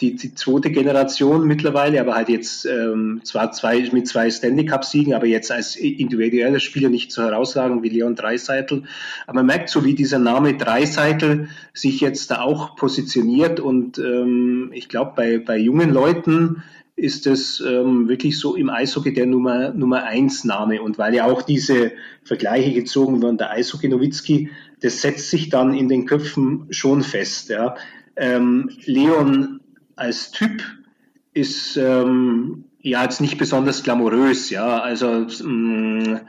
die, 0.02 0.16
die 0.16 0.34
zweite 0.34 0.70
Generation 0.70 1.46
mittlerweile, 1.46 2.00
aber 2.00 2.14
halt 2.14 2.28
jetzt 2.28 2.66
ähm, 2.66 3.20
zwar 3.22 3.52
zwei, 3.52 3.88
mit 3.92 4.08
zwei 4.08 4.30
Stanley 4.30 4.66
Cup-Siegen, 4.66 5.14
aber 5.14 5.26
jetzt 5.26 5.50
als 5.50 5.76
individueller 5.76 6.60
Spieler 6.60 6.88
nicht 6.88 7.12
so 7.12 7.22
herausragend 7.22 7.82
wie 7.82 7.88
Leon 7.88 8.16
Dreiseitel. 8.16 8.82
Aber 9.26 9.36
man 9.36 9.46
merkt 9.46 9.70
so, 9.70 9.84
wie 9.84 9.94
dieser 9.94 10.18
Name 10.18 10.56
Dreiseitel 10.56 11.48
sich 11.72 12.00
jetzt 12.00 12.30
da 12.30 12.42
auch 12.42 12.76
positioniert 12.76 13.60
und 13.60 13.98
ähm, 13.98 14.70
ich 14.74 14.88
glaube, 14.88 15.12
bei, 15.16 15.38
bei 15.38 15.56
jungen 15.56 15.90
Leuten 15.90 16.62
ist 16.94 17.26
es 17.26 17.60
ähm, 17.60 18.08
wirklich 18.08 18.38
so 18.38 18.54
im 18.54 18.68
Eishockey 18.68 19.14
der 19.14 19.26
Nummer, 19.26 19.70
Nummer 19.70 20.04
eins 20.04 20.44
Name. 20.44 20.82
Und 20.82 20.98
weil 20.98 21.14
ja 21.14 21.24
auch 21.24 21.42
diese 21.42 21.92
Vergleiche 22.22 22.72
gezogen 22.72 23.22
werden, 23.22 23.38
der 23.38 23.50
Eishockey 23.50 23.88
Nowitzki, 23.88 24.50
das 24.80 25.00
setzt 25.00 25.30
sich 25.30 25.48
dann 25.48 25.74
in 25.74 25.88
den 25.88 26.06
Köpfen 26.06 26.66
schon 26.70 27.02
fest. 27.02 27.48
Ja. 27.48 27.76
Ähm, 28.14 28.70
Leon 28.84 29.61
als 30.02 30.32
Typ 30.32 30.62
ist 31.32 31.76
ähm, 31.76 32.64
ja 32.80 33.02
jetzt 33.04 33.20
nicht 33.20 33.38
besonders 33.38 33.82
glamourös, 33.82 34.50
ja. 34.50 34.80
Also 34.80 35.26
ähm, 35.40 36.20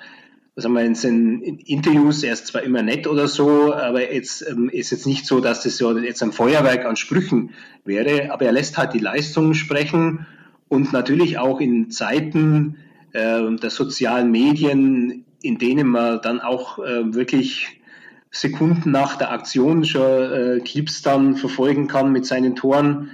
was 0.56 0.66
haben 0.66 0.74
wir 0.74 0.84
in 0.84 0.94
seinen 0.94 1.42
Interviews, 1.42 2.22
er 2.22 2.34
ist 2.34 2.48
zwar 2.48 2.62
immer 2.62 2.84
nett 2.84 3.08
oder 3.08 3.28
so, 3.28 3.74
aber 3.74 4.14
jetzt 4.14 4.46
ähm, 4.48 4.70
ist 4.70 4.92
jetzt 4.92 5.08
nicht 5.08 5.26
so, 5.26 5.40
dass 5.40 5.64
das 5.64 5.78
so 5.78 5.98
jetzt 5.98 6.22
ein 6.22 6.32
Feuerwerk 6.32 6.86
an 6.86 6.96
Sprüchen 6.96 7.52
wäre, 7.84 8.32
aber 8.32 8.46
er 8.46 8.52
lässt 8.52 8.78
halt 8.78 8.94
die 8.94 9.00
Leistungen 9.00 9.56
sprechen 9.56 10.28
und 10.68 10.94
natürlich 10.94 11.40
auch 11.40 11.60
in 11.60 11.90
Zeiten 11.90 12.78
äh, 13.14 13.42
der 13.56 13.70
sozialen 13.72 14.30
Medien, 14.30 15.26
in 15.42 15.58
denen 15.58 15.88
man 15.88 16.22
dann 16.22 16.40
auch 16.40 16.78
äh, 16.78 17.14
wirklich 17.14 17.82
Sekunden 18.30 18.92
nach 18.92 19.16
der 19.16 19.32
Aktion 19.32 19.86
schon 19.86 20.32
äh, 20.32 20.60
Clips 20.64 21.02
dann 21.02 21.36
verfolgen 21.36 21.88
kann 21.88 22.12
mit 22.12 22.26
seinen 22.26 22.56
Toren, 22.56 23.12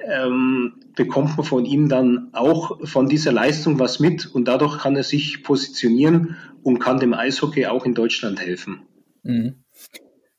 ähm, 0.00 0.74
bekommt 0.94 1.36
man 1.36 1.46
von 1.46 1.64
ihm 1.64 1.88
dann 1.88 2.28
auch 2.32 2.86
von 2.86 3.08
dieser 3.08 3.32
Leistung 3.32 3.78
was 3.78 4.00
mit 4.00 4.26
und 4.26 4.46
dadurch 4.46 4.78
kann 4.78 4.96
er 4.96 5.02
sich 5.02 5.42
positionieren 5.42 6.36
und 6.62 6.78
kann 6.78 6.98
dem 6.98 7.14
Eishockey 7.14 7.66
auch 7.66 7.84
in 7.84 7.94
Deutschland 7.94 8.40
helfen. 8.40 8.82
Mhm. 9.22 9.64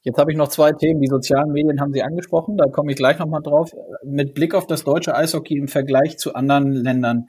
Jetzt 0.02 0.18
habe 0.18 0.32
ich 0.32 0.38
noch 0.38 0.48
zwei 0.48 0.72
Themen. 0.72 1.02
Die 1.02 1.08
sozialen 1.08 1.52
Medien 1.52 1.82
haben 1.82 1.94
Sie 1.94 2.02
angesprochen, 2.02 2.58
da 2.58 2.66
komme 2.70 2.92
ich 2.92 2.98
gleich 2.98 3.20
nochmal 3.20 3.42
drauf. 3.42 3.72
Mit 4.04 4.34
Blick 4.34 4.56
auf 4.56 4.66
das 4.66 4.84
deutsche 4.84 5.16
Eishockey 5.16 5.58
im 5.58 5.68
Vergleich 5.68 6.18
zu 6.18 6.34
anderen 6.36 6.72
Ländern, 6.72 7.28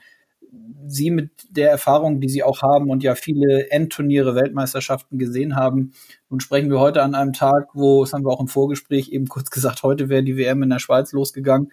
Sie 0.86 1.10
mit 1.10 1.30
der 1.50 1.70
Erfahrung, 1.70 2.20
die 2.20 2.28
Sie 2.28 2.42
auch 2.42 2.62
haben 2.62 2.90
und 2.90 3.02
ja 3.02 3.14
viele 3.14 3.70
Endturniere, 3.70 4.34
Weltmeisterschaften 4.34 5.18
gesehen 5.18 5.56
haben. 5.56 5.92
Nun 6.28 6.40
sprechen 6.40 6.70
wir 6.70 6.80
heute 6.80 7.02
an 7.02 7.14
einem 7.14 7.32
Tag, 7.32 7.68
wo, 7.74 8.02
das 8.02 8.12
haben 8.12 8.24
wir 8.24 8.30
auch 8.30 8.40
im 8.40 8.48
Vorgespräch 8.48 9.10
eben 9.10 9.26
kurz 9.26 9.50
gesagt, 9.50 9.82
heute 9.82 10.08
wäre 10.08 10.22
die 10.22 10.36
WM 10.36 10.62
in 10.62 10.70
der 10.70 10.78
Schweiz 10.78 11.12
losgegangen. 11.12 11.70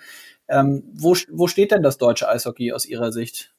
Ähm, 0.50 0.84
wo, 0.94 1.16
wo 1.30 1.48
steht 1.48 1.72
denn 1.72 1.84
das 1.84 1.98
deutsche 1.98 2.30
Eishockey 2.30 2.72
aus 2.72 2.86
Ihrer 2.86 3.12
Sicht? 3.12 3.54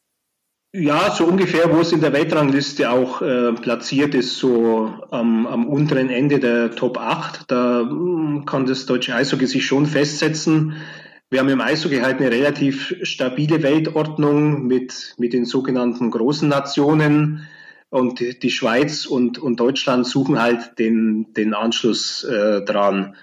Ja, 0.73 1.11
so 1.11 1.25
ungefähr, 1.25 1.75
wo 1.75 1.81
es 1.81 1.93
in 1.93 2.03
der 2.03 2.13
Weltrangliste 2.13 2.91
auch 2.91 3.23
äh, 3.23 3.55
platziert 3.55 4.15
ist, 4.15 4.37
so 4.37 4.93
am, 5.11 5.47
am 5.47 5.67
unteren 5.67 6.11
Ende 6.11 6.41
der 6.41 6.73
Top 6.73 6.99
8. 6.99 7.51
Da 7.51 7.85
mm, 7.85 8.45
kann 8.45 8.67
das 8.67 8.85
deutsche 8.85 9.15
Eishockey 9.15 9.47
sich 9.47 9.65
schon 9.65 9.87
festsetzen. 9.87 10.75
Wir 11.31 11.41
haben 11.41 11.49
im 11.49 11.63
Eishockey 11.63 12.01
halt 12.01 12.21
eine 12.21 12.31
relativ 12.31 12.95
stabile 13.03 13.63
Weltordnung 13.63 14.67
mit, 14.67 15.15
mit 15.17 15.33
den 15.33 15.47
sogenannten 15.47 16.11
großen 16.11 16.49
Nationen. 16.49 17.49
Und 17.89 18.21
die 18.21 18.51
Schweiz 18.51 19.07
und, 19.07 19.39
und 19.39 19.61
Deutschland 19.61 20.07
suchen 20.07 20.39
halt 20.39 20.79
den, 20.79 21.33
den 21.33 21.55
Anschluss 21.55 22.25
äh, 22.25 22.61
dran. 22.63 23.17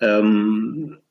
Ähm, 0.00 1.01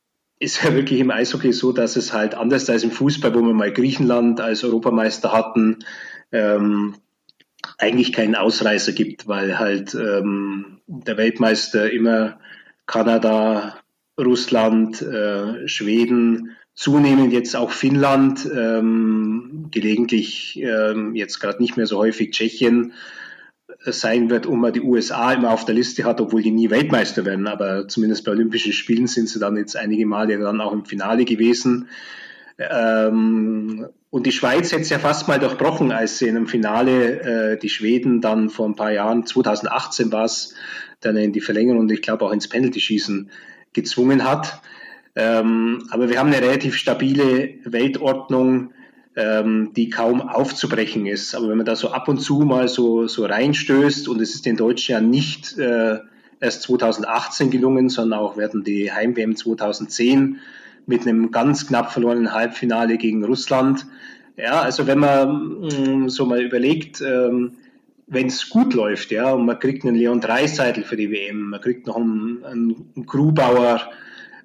ist 0.42 0.64
ja 0.64 0.74
wirklich 0.74 0.98
im 1.00 1.10
Eishockey 1.10 1.52
so, 1.52 1.72
dass 1.72 1.96
es 1.96 2.12
halt 2.12 2.34
anders 2.34 2.68
als 2.68 2.82
im 2.82 2.90
Fußball, 2.90 3.34
wo 3.34 3.42
wir 3.42 3.54
mal 3.54 3.72
Griechenland 3.72 4.40
als 4.40 4.64
Europameister 4.64 5.32
hatten, 5.32 5.78
ähm, 6.32 6.96
eigentlich 7.78 8.12
keinen 8.12 8.34
Ausreißer 8.34 8.92
gibt, 8.92 9.28
weil 9.28 9.58
halt 9.58 9.94
ähm, 9.94 10.80
der 10.86 11.16
Weltmeister 11.16 11.90
immer 11.92 12.40
Kanada, 12.86 13.76
Russland, 14.18 15.00
äh, 15.00 15.68
Schweden, 15.68 16.56
zunehmend 16.74 17.32
jetzt 17.32 17.54
auch 17.54 17.70
Finnland, 17.70 18.48
ähm, 18.52 19.68
gelegentlich 19.70 20.58
ähm, 20.60 21.14
jetzt 21.14 21.38
gerade 21.38 21.62
nicht 21.62 21.76
mehr 21.76 21.86
so 21.86 21.98
häufig 21.98 22.32
Tschechien 22.32 22.94
sein 23.84 24.30
wird 24.30 24.46
und 24.46 24.60
man 24.60 24.72
die 24.72 24.80
USA 24.80 25.32
immer 25.32 25.50
auf 25.50 25.64
der 25.64 25.74
Liste 25.74 26.04
hat, 26.04 26.20
obwohl 26.20 26.42
die 26.42 26.50
nie 26.50 26.70
Weltmeister 26.70 27.24
werden. 27.24 27.46
Aber 27.46 27.88
zumindest 27.88 28.24
bei 28.24 28.32
Olympischen 28.32 28.72
Spielen 28.72 29.06
sind 29.06 29.28
sie 29.28 29.38
dann 29.38 29.56
jetzt 29.56 29.76
einige 29.76 30.06
Male 30.06 30.38
dann 30.38 30.60
auch 30.60 30.72
im 30.72 30.84
Finale 30.84 31.24
gewesen. 31.24 31.88
Ähm, 32.58 33.86
und 34.10 34.26
die 34.26 34.32
Schweiz 34.32 34.72
hätte 34.72 34.82
es 34.82 34.90
ja 34.90 34.98
fast 34.98 35.26
mal 35.26 35.38
durchbrochen, 35.38 35.90
als 35.90 36.18
sie 36.18 36.28
in 36.28 36.36
einem 36.36 36.46
Finale 36.46 37.52
äh, 37.52 37.58
die 37.58 37.70
Schweden 37.70 38.20
dann 38.20 38.50
vor 38.50 38.68
ein 38.68 38.76
paar 38.76 38.92
Jahren, 38.92 39.26
2018 39.26 40.12
war 40.12 40.24
es, 40.24 40.54
dann 41.00 41.16
in 41.16 41.32
die 41.32 41.40
Verlängerung 41.40 41.80
und 41.80 41.90
ich 41.90 42.02
glaube 42.02 42.24
auch 42.24 42.32
ins 42.32 42.48
Penalty-Schießen 42.48 43.30
gezwungen 43.72 44.24
hat. 44.24 44.60
Ähm, 45.16 45.86
aber 45.90 46.08
wir 46.08 46.18
haben 46.18 46.32
eine 46.32 46.40
relativ 46.40 46.76
stabile 46.76 47.54
Weltordnung 47.64 48.72
ähm, 49.16 49.72
die 49.76 49.90
kaum 49.90 50.22
aufzubrechen 50.22 51.06
ist. 51.06 51.34
Aber 51.34 51.48
wenn 51.48 51.56
man 51.56 51.66
da 51.66 51.76
so 51.76 51.90
ab 51.90 52.08
und 52.08 52.18
zu 52.18 52.40
mal 52.40 52.68
so, 52.68 53.06
so 53.06 53.26
reinstößt 53.26 54.08
und 54.08 54.20
es 54.20 54.34
ist 54.34 54.46
den 54.46 54.56
Deutschen 54.56 54.92
ja 54.92 55.00
nicht 55.00 55.58
äh, 55.58 55.98
erst 56.40 56.62
2018 56.62 57.50
gelungen, 57.50 57.88
sondern 57.88 58.18
auch 58.18 58.36
werden 58.36 58.64
die 58.64 58.90
Heim-WM 58.92 59.36
2010 59.36 60.38
mit 60.86 61.02
einem 61.02 61.30
ganz 61.30 61.66
knapp 61.66 61.92
verlorenen 61.92 62.32
Halbfinale 62.32 62.96
gegen 62.96 63.24
Russland. 63.24 63.86
Ja, 64.36 64.60
also 64.60 64.86
wenn 64.86 64.98
man 64.98 65.60
mh, 65.60 65.88
mm, 65.88 66.08
so 66.08 66.26
mal 66.26 66.42
überlegt, 66.42 67.00
ähm, 67.00 67.52
wenn 68.06 68.26
es 68.26 68.48
gut 68.48 68.74
läuft, 68.74 69.10
ja, 69.10 69.32
und 69.32 69.46
man 69.46 69.58
kriegt 69.58 69.84
einen 69.84 69.94
Leon 69.94 70.20
Dreiseitel 70.20 70.84
für 70.84 70.96
die 70.96 71.10
WM, 71.10 71.50
man 71.50 71.60
kriegt 71.60 71.86
noch 71.86 71.96
einen, 71.96 72.44
einen 72.44 73.06
Grubauer, 73.06 73.88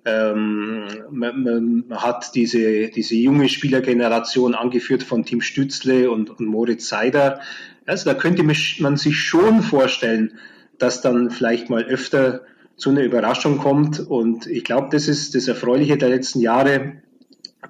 ähm, 0.07 0.87
man, 1.11 1.43
man, 1.43 1.85
hat 1.91 2.33
diese, 2.33 2.87
diese 2.87 3.15
junge 3.15 3.49
Spielergeneration 3.49 4.55
angeführt 4.55 5.03
von 5.03 5.25
Tim 5.25 5.41
Stützle 5.41 6.09
und, 6.09 6.29
und 6.29 6.45
Moritz 6.45 6.87
Seider. 6.87 7.41
Also 7.85 8.09
da 8.09 8.13
könnte 8.13 8.43
man 8.43 8.95
sich 8.95 9.19
schon 9.19 9.61
vorstellen, 9.61 10.39
dass 10.77 11.01
dann 11.01 11.29
vielleicht 11.29 11.69
mal 11.69 11.83
öfter 11.83 12.43
zu 12.77 12.91
einer 12.91 13.03
Überraschung 13.03 13.57
kommt. 13.57 13.99
Und 13.99 14.47
ich 14.47 14.63
glaube, 14.63 14.87
das 14.91 15.09
ist 15.09 15.35
das 15.35 15.49
Erfreuliche 15.49 15.97
der 15.97 16.09
letzten 16.09 16.39
Jahre, 16.39 17.01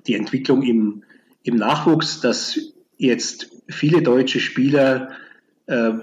die 0.05 0.13
Entwicklung 0.13 0.61
im, 0.61 1.03
im 1.41 1.55
Nachwuchs, 1.55 2.21
dass 2.21 2.59
jetzt 2.97 3.49
viele 3.67 4.03
deutsche 4.03 4.39
Spieler 4.39 5.09
äh, 5.65 5.93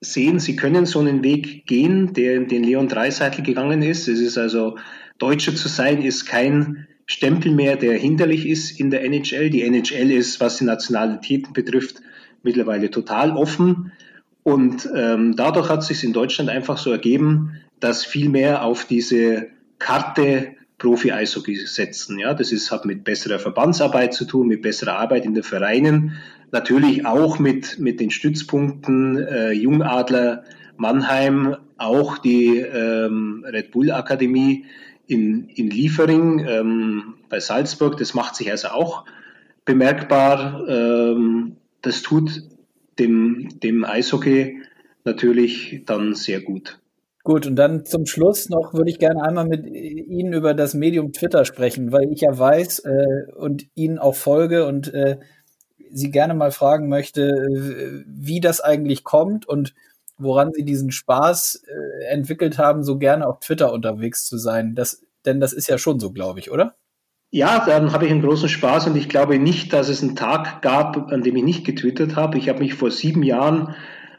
sehen, 0.00 0.40
sie 0.40 0.56
können 0.56 0.84
so 0.84 0.98
einen 0.98 1.22
Weg 1.22 1.66
gehen, 1.66 2.12
der 2.12 2.40
den 2.40 2.64
Leon 2.64 2.88
Dreiseitel 2.88 3.42
gegangen 3.42 3.82
ist. 3.82 4.08
Es 4.08 4.20
ist 4.20 4.36
also 4.36 4.76
Deutscher 5.22 5.54
zu 5.54 5.68
sein 5.68 6.02
ist 6.02 6.26
kein 6.26 6.88
Stempel 7.06 7.52
mehr, 7.52 7.76
der 7.76 7.96
hinderlich 7.96 8.44
ist 8.44 8.80
in 8.80 8.90
der 8.90 9.04
NHL. 9.04 9.50
Die 9.50 9.62
NHL 9.62 10.10
ist, 10.10 10.40
was 10.40 10.56
die 10.56 10.64
Nationalitäten 10.64 11.52
betrifft, 11.52 12.02
mittlerweile 12.42 12.90
total 12.90 13.30
offen. 13.30 13.92
Und 14.42 14.88
ähm, 14.96 15.36
dadurch 15.36 15.68
hat 15.68 15.82
es 15.82 15.86
sich 15.86 16.02
in 16.02 16.12
Deutschland 16.12 16.50
einfach 16.50 16.76
so 16.76 16.90
ergeben, 16.90 17.60
dass 17.78 18.04
viel 18.04 18.30
mehr 18.30 18.64
auf 18.64 18.84
diese 18.84 19.46
Karte 19.78 20.56
Profi-Eishockey 20.78 21.54
setzen. 21.54 22.18
Ja, 22.18 22.34
das 22.34 22.50
ist, 22.50 22.72
hat 22.72 22.84
mit 22.84 23.04
besserer 23.04 23.38
Verbandsarbeit 23.38 24.14
zu 24.14 24.24
tun, 24.24 24.48
mit 24.48 24.62
besserer 24.62 24.98
Arbeit 24.98 25.24
in 25.24 25.34
den 25.34 25.44
Vereinen, 25.44 26.16
natürlich 26.50 27.06
auch 27.06 27.38
mit, 27.38 27.78
mit 27.78 28.00
den 28.00 28.10
Stützpunkten 28.10 29.18
äh, 29.18 29.52
Jungadler 29.52 30.42
Mannheim, 30.76 31.56
auch 31.76 32.18
die 32.18 32.58
ähm, 32.58 33.44
Red 33.46 33.70
Bull 33.70 33.90
Akademie, 33.90 34.66
in, 35.06 35.48
in 35.48 35.68
Liefering 35.68 36.46
ähm, 36.46 37.14
bei 37.28 37.40
Salzburg, 37.40 37.98
das 37.98 38.14
macht 38.14 38.36
sich 38.36 38.50
also 38.50 38.68
auch 38.68 39.04
bemerkbar. 39.64 40.66
Ähm, 40.68 41.56
das 41.82 42.02
tut 42.02 42.42
dem, 42.98 43.48
dem 43.62 43.84
Eishockey 43.84 44.62
natürlich 45.04 45.82
dann 45.86 46.14
sehr 46.14 46.40
gut. 46.40 46.78
Gut, 47.24 47.46
und 47.46 47.54
dann 47.56 47.84
zum 47.84 48.06
Schluss 48.06 48.48
noch 48.48 48.74
würde 48.74 48.90
ich 48.90 48.98
gerne 48.98 49.22
einmal 49.22 49.46
mit 49.46 49.64
Ihnen 49.66 50.32
über 50.32 50.54
das 50.54 50.74
Medium 50.74 51.12
Twitter 51.12 51.44
sprechen, 51.44 51.92
weil 51.92 52.10
ich 52.12 52.22
ja 52.22 52.36
weiß 52.36 52.80
äh, 52.80 53.32
und 53.36 53.66
Ihnen 53.74 53.98
auch 53.98 54.16
folge 54.16 54.66
und 54.66 54.92
äh, 54.92 55.18
Sie 55.94 56.10
gerne 56.10 56.34
mal 56.34 56.50
fragen 56.50 56.88
möchte, 56.88 57.30
wie 58.06 58.40
das 58.40 58.60
eigentlich 58.60 59.04
kommt 59.04 59.46
und 59.46 59.74
woran 60.18 60.52
Sie 60.52 60.64
diesen 60.64 60.92
Spaß 60.92 61.62
äh, 61.66 62.04
entwickelt 62.06 62.58
haben, 62.58 62.82
so 62.82 62.98
gerne 62.98 63.26
auf 63.26 63.40
Twitter 63.40 63.72
unterwegs 63.72 64.26
zu 64.26 64.38
sein. 64.38 64.74
Das, 64.74 65.04
denn 65.24 65.40
das 65.40 65.52
ist 65.52 65.68
ja 65.68 65.78
schon 65.78 66.00
so, 66.00 66.12
glaube 66.12 66.40
ich, 66.40 66.50
oder? 66.50 66.74
Ja, 67.30 67.64
dann 67.64 67.92
habe 67.92 68.04
ich 68.04 68.10
einen 68.10 68.20
großen 68.20 68.48
Spaß 68.48 68.88
und 68.88 68.96
ich 68.96 69.08
glaube 69.08 69.38
nicht, 69.38 69.72
dass 69.72 69.88
es 69.88 70.02
einen 70.02 70.16
Tag 70.16 70.60
gab, 70.60 71.10
an 71.10 71.22
dem 71.22 71.34
ich 71.36 71.44
nicht 71.44 71.64
getwittert 71.64 72.14
habe. 72.14 72.36
Ich 72.36 72.50
habe 72.50 72.58
mich 72.58 72.74
vor 72.74 72.90
sieben 72.90 73.22
Jahren 73.22 73.74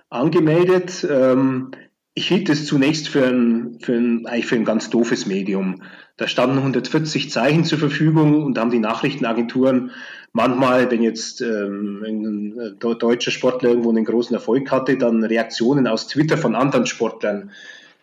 angemeldet. 0.10 1.06
Ähm, 1.08 1.72
ich 2.16 2.28
hielt 2.28 2.50
es 2.50 2.66
zunächst 2.66 3.10
für 3.10 3.26
ein, 3.26 3.78
für 3.82 3.94
ein, 3.94 4.26
eigentlich 4.26 4.48
für 4.48 4.56
ein 4.56 4.66
ganz 4.66 4.90
doofes 4.90 5.28
Medium. 5.28 5.84
Da 6.18 6.28
standen 6.28 6.58
140 6.58 7.32
Zeichen 7.32 7.66
zur 7.66 7.80
Verfügung 7.80 8.44
und 8.44 8.58
haben 8.58 8.72
die 8.72 8.80
Nachrichtenagenturen 8.80 9.92
manchmal, 10.34 10.92
wenn 10.92 11.02
jetzt 11.02 11.42
ähm, 11.42 12.04
ein 12.06 12.78
deutscher 12.80 13.32
Sportler 13.32 13.70
irgendwo 13.70 13.90
einen 13.90 14.06
großen 14.06 14.34
Erfolg 14.34 14.70
hatte, 14.72 14.98
dann 14.98 15.24
Reaktionen 15.24 15.88
aus 15.88 16.08
Twitter 16.08 16.38
von 16.38 16.56
anderen 16.56 16.86
Sportlern 16.86 17.52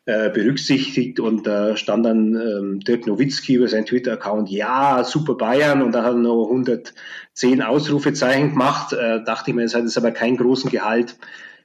äh, 0.06 0.30
berücksichtigt 0.30 1.20
und 1.20 1.46
da 1.46 1.76
stand 1.76 2.06
dann 2.06 2.34
ähm, 2.34 2.80
Dirk 2.80 3.06
Nowitzki 3.06 3.54
über 3.54 3.68
seinen 3.68 3.84
Twitter-Account, 3.84 4.48
ja, 4.48 5.04
super 5.04 5.34
Bayern 5.34 5.82
und 5.82 5.92
da 5.92 6.02
hat 6.02 6.14
er 6.14 6.18
noch 6.18 6.46
110 6.46 7.62
Ausrufezeichen 7.62 8.50
gemacht. 8.50 8.92
Äh, 8.92 9.22
dachte 9.24 9.50
ich 9.50 9.54
mir, 9.54 9.62
das 9.62 9.74
hat 9.74 9.82
jetzt 9.82 9.98
aber 9.98 10.12
keinen 10.12 10.36
großen 10.36 10.70
Gehalt. 10.70 11.16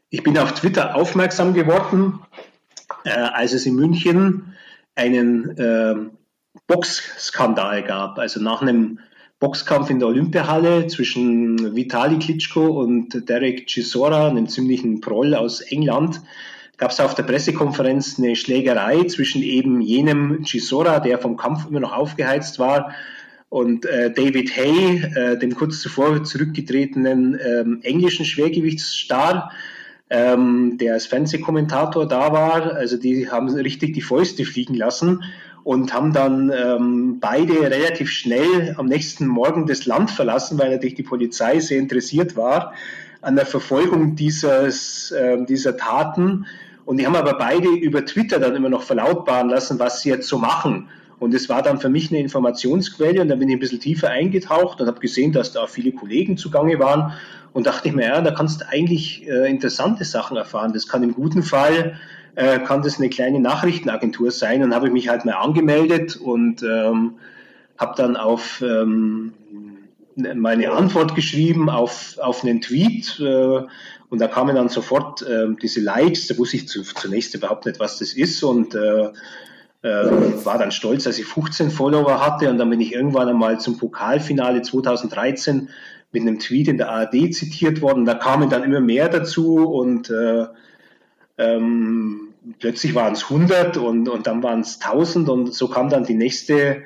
Ich 0.09 0.24
bin 0.24 0.38
auf 0.38 0.53
Twitter 0.53 0.95
aufmerksam 0.95 1.53
geworden, 1.53 2.20
äh, 3.03 3.11
als 3.11 3.53
es 3.53 3.66
in 3.66 3.76
München 3.76 4.53
einen 4.95 5.57
äh, 5.57 5.95
Boxskandal 6.68 7.84
gab. 7.84 8.20
Also 8.20 8.41
nach 8.41 8.61
einem 8.61 8.99
Boxkampf 9.39 9.89
in 9.89 9.99
der 9.99 10.07
Olympiahalle 10.07 10.88
zwischen 10.88 11.75
Vitali 11.75 12.19
Klitschko 12.19 12.67
und 12.67 13.27
Derek 13.27 13.67
Chisora, 13.67 14.29
einem 14.29 14.47
ziemlichen 14.47 15.01
Proll 15.01 15.36
aus 15.36 15.61
England, 15.61 16.21
gab 16.77 16.91
es 16.91 16.99
auf 16.99 17.15
der 17.15 17.23
Pressekonferenz 17.23 18.17
eine 18.17 18.36
Schlägerei 18.36 19.03
zwischen 19.03 19.41
eben 19.43 19.81
jenem 19.81 20.43
Chisora, 20.43 20.99
der 20.99 21.19
vom 21.19 21.38
Kampf 21.38 21.67
immer 21.69 21.79
noch 21.81 21.93
aufgeheizt 21.93 22.59
war, 22.59 22.93
und 23.49 23.86
äh, 23.86 24.11
David 24.11 24.55
Hay, 24.57 25.01
äh, 25.15 25.38
dem 25.38 25.55
kurz 25.55 25.79
zuvor 25.79 26.23
zurückgetretenen 26.23 27.39
ähm, 27.41 27.79
englischen 27.83 28.25
Schwergewichtsstar, 28.25 29.51
ähm, 30.09 30.77
der 30.77 30.93
als 30.93 31.05
Fernsehkommentator 31.05 32.07
da 32.07 32.33
war. 32.33 32.73
Also 32.73 32.97
die 32.97 33.29
haben 33.29 33.47
richtig 33.49 33.93
die 33.93 34.01
Fäuste 34.01 34.43
fliegen 34.43 34.73
lassen 34.73 35.23
und 35.66 35.91
haben 35.95 36.13
dann 36.13 36.53
ähm, 36.55 37.20
beide 37.20 37.59
relativ 37.59 38.11
schnell 38.11 38.76
am 38.78 38.86
nächsten 38.86 39.26
Morgen 39.26 39.66
das 39.66 39.88
Land 39.88 40.11
verlassen, 40.11 40.59
weil 40.59 40.70
natürlich 40.70 40.93
die 40.93 41.03
Polizei 41.03 41.59
sehr 41.59 41.80
interessiert 41.80 42.38
war 42.38 42.74
an 43.24 43.36
der 43.36 43.47
Verfolgung 43.47 44.16
dieses, 44.16 45.09
äh, 45.09 45.43
dieser 45.43 45.76
Taten. 45.76 46.45
Und 46.86 46.97
die 46.97 47.07
haben 47.07 47.16
aber 47.16 47.39
beide 47.39 47.68
über 47.68 48.05
Twitter 48.05 48.39
dann 48.39 48.55
immer 48.55 48.70
noch 48.70 48.84
verlautbaren 48.84 49.49
lassen, 49.49 49.80
was 49.80 50.03
sie 50.03 50.09
jetzt 50.09 50.28
so 50.28 50.38
machen. 50.38 50.88
Und 51.18 51.34
es 51.34 51.49
war 51.49 51.63
dann 51.63 51.80
für 51.80 51.89
mich 51.89 52.11
eine 52.11 52.20
Informationsquelle 52.20 53.20
und 53.20 53.30
da 53.30 53.36
bin 53.36 53.49
ich 53.49 53.55
ein 53.55 53.59
bisschen 53.59 53.80
tiefer 53.80 54.09
eingetaucht 54.09 54.80
und 54.80 54.86
habe 54.86 54.99
gesehen, 54.99 55.32
dass 55.32 55.51
da 55.51 55.66
viele 55.66 55.93
Kollegen 55.93 56.38
zugange 56.38 56.78
waren 56.78 57.13
und 57.53 57.66
dachte 57.66 57.88
ich 57.88 57.95
mir, 57.95 58.05
ja, 58.05 58.22
da 58.22 58.30
kannst 58.30 58.61
du 58.61 58.70
eigentlich 58.70 59.28
äh, 59.28 59.49
interessante 59.49 60.03
Sachen 60.03 60.38
erfahren. 60.38 60.74
Das 60.74 60.88
kann 60.88 61.01
im 61.01 61.16
guten 61.16 61.41
Fall, 61.41 61.97
äh, 62.36 62.59
kann 62.59 62.81
das 62.81 62.97
eine 62.97 63.09
kleine 63.09 63.39
Nachrichtenagentur 63.39 64.31
sein. 64.31 64.63
Und 64.63 64.73
habe 64.73 64.88
ich 64.88 64.93
mich 64.93 65.09
halt 65.09 65.25
mal 65.25 65.33
angemeldet 65.33 66.15
und 66.15 66.63
ähm, 66.63 67.15
habe 67.77 67.93
dann 67.97 68.15
auf 68.15 68.61
ähm, 68.61 69.33
meine 70.15 70.71
Antwort 70.71 71.15
geschrieben 71.15 71.69
auf, 71.69 72.17
auf 72.19 72.43
einen 72.43 72.61
Tweet 72.61 73.19
äh, 73.19 73.61
und 74.09 74.21
da 74.21 74.27
kamen 74.27 74.55
dann 74.55 74.69
sofort 74.69 75.21
äh, 75.23 75.47
diese 75.61 75.81
Likes, 75.81 76.27
da 76.27 76.38
wusste 76.38 76.57
ich 76.57 76.67
zu, 76.67 76.83
zunächst 76.83 77.36
überhaupt 77.36 77.65
nicht, 77.65 77.79
was 77.79 77.99
das 77.99 78.13
ist 78.13 78.41
und 78.43 78.75
äh, 78.75 79.11
äh, 79.81 80.45
war 80.45 80.57
dann 80.57 80.71
stolz, 80.71 81.03
dass 81.03 81.19
ich 81.19 81.25
15 81.25 81.69
Follower 81.69 82.25
hatte 82.25 82.49
und 82.49 82.57
dann 82.57 82.69
bin 82.69 82.79
ich 82.79 82.93
irgendwann 82.93 83.27
einmal 83.27 83.59
zum 83.59 83.77
Pokalfinale 83.77 84.61
2013 84.61 85.69
mit 86.11 86.21
einem 86.21 86.39
Tweet 86.39 86.69
in 86.69 86.77
der 86.77 86.89
ARD 86.89 87.33
zitiert 87.33 87.81
worden. 87.81 88.05
Da 88.05 88.13
kamen 88.13 88.49
dann 88.49 88.63
immer 88.63 88.79
mehr 88.79 89.09
dazu 89.09 89.57
und 89.67 90.09
äh, 90.09 90.45
ähm, 91.38 92.24
plötzlich 92.59 92.95
waren 92.95 93.13
es 93.13 93.23
100 93.23 93.77
und, 93.77 94.07
und 94.09 94.27
dann 94.27 94.43
waren 94.43 94.61
es 94.61 94.79
1000 94.81 95.29
und 95.29 95.53
so 95.53 95.67
kam 95.67 95.89
dann 95.89 96.05
die 96.05 96.13
nächste, 96.13 96.83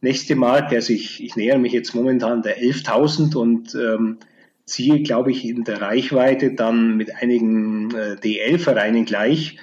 nächste 0.00 0.36
Marke. 0.36 0.76
Also 0.76 0.92
ich, 0.92 1.22
ich 1.22 1.36
nähere 1.36 1.58
mich 1.58 1.72
jetzt 1.72 1.94
momentan 1.94 2.42
der 2.42 2.60
11.000 2.60 3.36
und 3.36 3.74
ähm, 3.74 4.18
ziehe, 4.64 5.02
glaube 5.02 5.30
ich, 5.30 5.44
in 5.44 5.64
der 5.64 5.80
Reichweite 5.80 6.52
dann 6.52 6.96
mit 6.96 7.14
einigen 7.14 7.94
äh, 7.94 8.16
DL-Vereinen 8.16 9.04
gleich. 9.04 9.58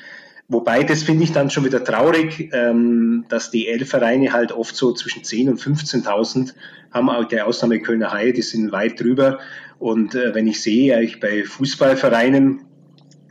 Wobei, 0.47 0.83
das 0.83 1.03
finde 1.03 1.23
ich 1.23 1.31
dann 1.31 1.49
schon 1.49 1.65
wieder 1.65 1.83
traurig, 1.83 2.49
ähm, 2.53 3.25
dass 3.29 3.49
die 3.49 3.67
L-Vereine 3.67 4.33
halt 4.33 4.51
oft 4.51 4.75
so 4.75 4.93
zwischen 4.93 5.23
10.000 5.23 5.49
und 5.49 5.59
15.000 5.59 6.53
haben, 6.91 7.09
auch 7.09 7.25
die 7.25 7.41
Ausnahme 7.41 7.79
Kölner 7.79 8.11
Haie, 8.11 8.33
die 8.33 8.41
sind 8.41 8.71
weit 8.71 8.99
drüber. 8.99 9.39
Und 9.79 10.15
äh, 10.15 10.35
wenn 10.35 10.47
ich 10.47 10.61
sehe, 10.61 11.01
ich 11.01 11.19
bei 11.19 11.43
Fußballvereinen, 11.43 12.61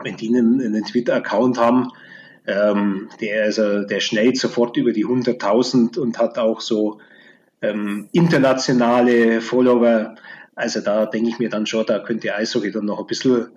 wenn 0.04 0.16
die 0.16 0.28
einen, 0.28 0.60
einen 0.60 0.84
Twitter-Account 0.84 1.58
haben, 1.58 1.88
ähm, 2.46 3.08
der, 3.20 3.44
also, 3.44 3.82
der 3.84 4.00
schnellt 4.00 4.36
sofort 4.36 4.76
über 4.76 4.92
die 4.92 5.06
100.000 5.06 5.98
und 5.98 6.18
hat 6.18 6.38
auch 6.38 6.60
so 6.60 6.98
ähm, 7.60 8.08
internationale 8.12 9.40
Follower. 9.40 10.14
Also 10.54 10.80
da 10.80 11.06
denke 11.06 11.30
ich 11.30 11.38
mir 11.38 11.48
dann 11.48 11.66
schon, 11.66 11.86
da 11.86 12.00
könnte 12.00 12.34
Eishockey 12.34 12.72
dann 12.72 12.84
noch 12.84 12.98
ein 12.98 13.06
bisschen 13.06 13.48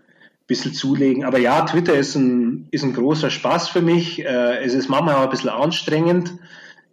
bisschen 0.48 0.74
zulegen. 0.74 1.24
Aber 1.24 1.40
ja, 1.40 1.66
Twitter 1.66 1.96
ist 1.96 2.16
ein, 2.16 2.68
ist 2.72 2.84
ein 2.84 2.94
großer 2.94 3.30
Spaß 3.30 3.70
für 3.70 3.82
mich. 3.82 4.24
Äh, 4.24 4.64
es 4.64 4.74
ist 4.74 4.90
manchmal 4.90 5.16
auch 5.16 5.24
ein 5.24 5.30
bisschen 5.30 5.50
anstrengend. 5.50 6.34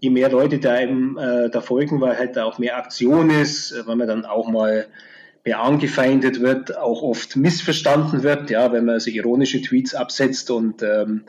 Je 0.00 0.10
mehr 0.10 0.30
Leute 0.30 0.58
da 0.58 0.80
eben 0.80 1.18
äh, 1.18 1.50
da 1.50 1.60
folgen, 1.60 2.00
weil 2.00 2.18
halt 2.18 2.36
da 2.36 2.44
auch 2.44 2.58
mehr 2.58 2.76
Aktion 2.76 3.30
ist, 3.30 3.74
weil 3.86 3.96
man 3.96 4.08
dann 4.08 4.24
auch 4.24 4.48
mal 4.48 4.86
mehr 5.44 5.60
angefeindet 5.60 6.40
wird, 6.40 6.76
auch 6.76 7.02
oft 7.02 7.36
missverstanden 7.36 8.22
wird, 8.22 8.50
ja, 8.50 8.72
wenn 8.72 8.84
man 8.84 9.00
so 9.00 9.10
ironische 9.10 9.60
Tweets 9.60 9.94
absetzt 9.94 10.50
und 10.50 10.82
ähm, 10.82 11.24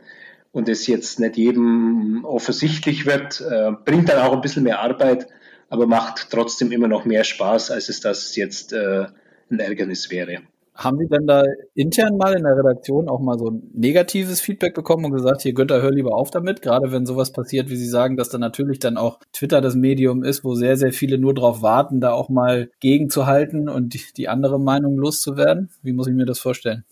und 0.54 0.70
es 0.70 0.86
jetzt 0.86 1.20
nicht 1.20 1.36
jedem 1.36 2.24
offensichtlich 2.26 3.08
wird, 3.08 3.42
äh, 3.42 3.72
bringt 3.84 4.08
dann 4.08 4.20
auch 4.20 4.34
ein 4.34 4.42
bisschen 4.42 4.64
mehr 4.64 4.82
Arbeit, 4.82 5.28
aber 5.68 5.88
macht 5.88 6.28
trotzdem 6.30 6.72
immer 6.72 6.88
noch 6.88 7.06
mehr 7.06 7.24
Spaß, 7.24 7.72
als 7.72 7.90
es 7.90 8.00
das 8.02 8.36
jetzt 8.36 8.72
äh, 8.72 9.08
ein 9.50 9.60
Ärgernis 9.60 10.12
wäre. 10.12 10.44
Haben 10.76 10.98
Sie 10.98 11.08
denn 11.08 11.28
da 11.28 11.44
intern 11.76 12.18
mal 12.18 12.34
in 12.34 12.44
der 12.44 12.58
Redaktion 12.58 13.08
auch 13.08 13.20
mal 13.20 13.38
so 13.38 13.52
ein 13.52 13.70
negatives 13.74 14.42
Feedback 14.42 14.74
bekommen 14.74 15.06
und 15.06 15.12
gesagt, 15.12 15.44
hier 15.44 15.54
Günther, 15.54 15.82
hör 15.82 15.92
lieber 15.92 16.16
auf 16.16 16.32
damit, 16.32 16.64
gerade 16.64 16.92
wenn 16.92 17.06
sowas 17.06 17.32
passiert, 17.32 17.70
wie 17.70 17.76
Sie 17.76 17.88
sagen, 17.88 18.18
dass 18.18 18.30
dann 18.30 18.42
natürlich 18.42 18.80
dann 18.80 18.98
auch 18.98 19.20
Twitter 19.34 19.62
das 19.62 19.76
Medium 19.76 20.24
ist, 20.24 20.44
wo 20.44 20.56
sehr, 20.56 20.76
sehr 20.76 20.92
viele 20.92 21.20
nur 21.20 21.36
darauf 21.36 21.62
warten, 21.62 22.02
da 22.02 22.12
auch 22.12 22.30
mal 22.30 22.72
gegenzuhalten 22.80 23.70
und 23.70 23.94
die, 23.94 24.02
die 24.18 24.30
andere 24.30 24.60
Meinung 24.60 24.98
loszuwerden? 24.98 25.70
Wie 25.84 25.94
muss 25.94 26.08
ich 26.08 26.16
mir 26.16 26.26
das 26.26 26.40
vorstellen? 26.40 26.84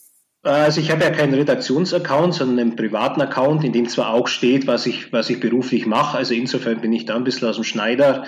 Also 0.43 0.81
ich 0.81 0.89
habe 0.89 1.03
ja 1.03 1.11
keinen 1.11 1.35
Redaktionsaccount, 1.35 2.33
sondern 2.33 2.59
einen 2.59 2.75
privaten 2.75 3.21
Account, 3.21 3.63
in 3.63 3.73
dem 3.73 3.87
zwar 3.87 4.11
auch 4.13 4.27
steht, 4.27 4.65
was 4.65 4.87
ich, 4.87 5.13
was 5.13 5.29
ich 5.29 5.39
beruflich 5.39 5.85
mache. 5.85 6.17
Also 6.17 6.33
insofern 6.33 6.81
bin 6.81 6.93
ich 6.93 7.05
da 7.05 7.15
ein 7.15 7.23
bisschen 7.23 7.47
aus 7.47 7.55
dem 7.55 7.63
Schneider. 7.63 8.25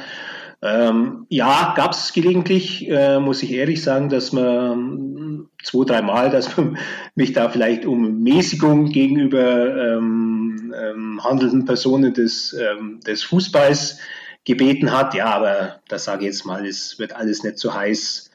Ähm, 0.65 1.25
ja, 1.27 1.73
gab 1.75 1.91
es 1.91 2.13
gelegentlich, 2.13 2.89
äh, 2.89 3.19
muss 3.19 3.43
ich 3.43 3.51
ehrlich 3.51 3.83
sagen, 3.83 4.07
dass 4.07 4.31
man 4.31 5.49
zwei, 5.61 5.83
dreimal, 5.83 6.29
dass 6.29 6.55
man 6.55 6.77
mich 7.15 7.33
da 7.33 7.49
vielleicht 7.49 7.85
um 7.85 8.23
Mäßigung 8.23 8.85
gegenüber 8.85 9.97
ähm, 9.97 10.73
ähm, 10.73 11.21
handelnden 11.21 11.65
Personen 11.65 12.13
des, 12.13 12.53
ähm, 12.53 13.01
des 13.05 13.23
Fußballs 13.23 13.99
gebeten 14.45 14.97
hat. 14.97 15.13
Ja, 15.15 15.33
aber 15.33 15.81
das 15.89 16.05
sage 16.05 16.21
ich 16.21 16.27
jetzt 16.27 16.45
mal, 16.45 16.65
es 16.65 16.97
wird 16.97 17.13
alles 17.13 17.43
nicht 17.43 17.57
so 17.57 17.73
heiß 17.73 18.31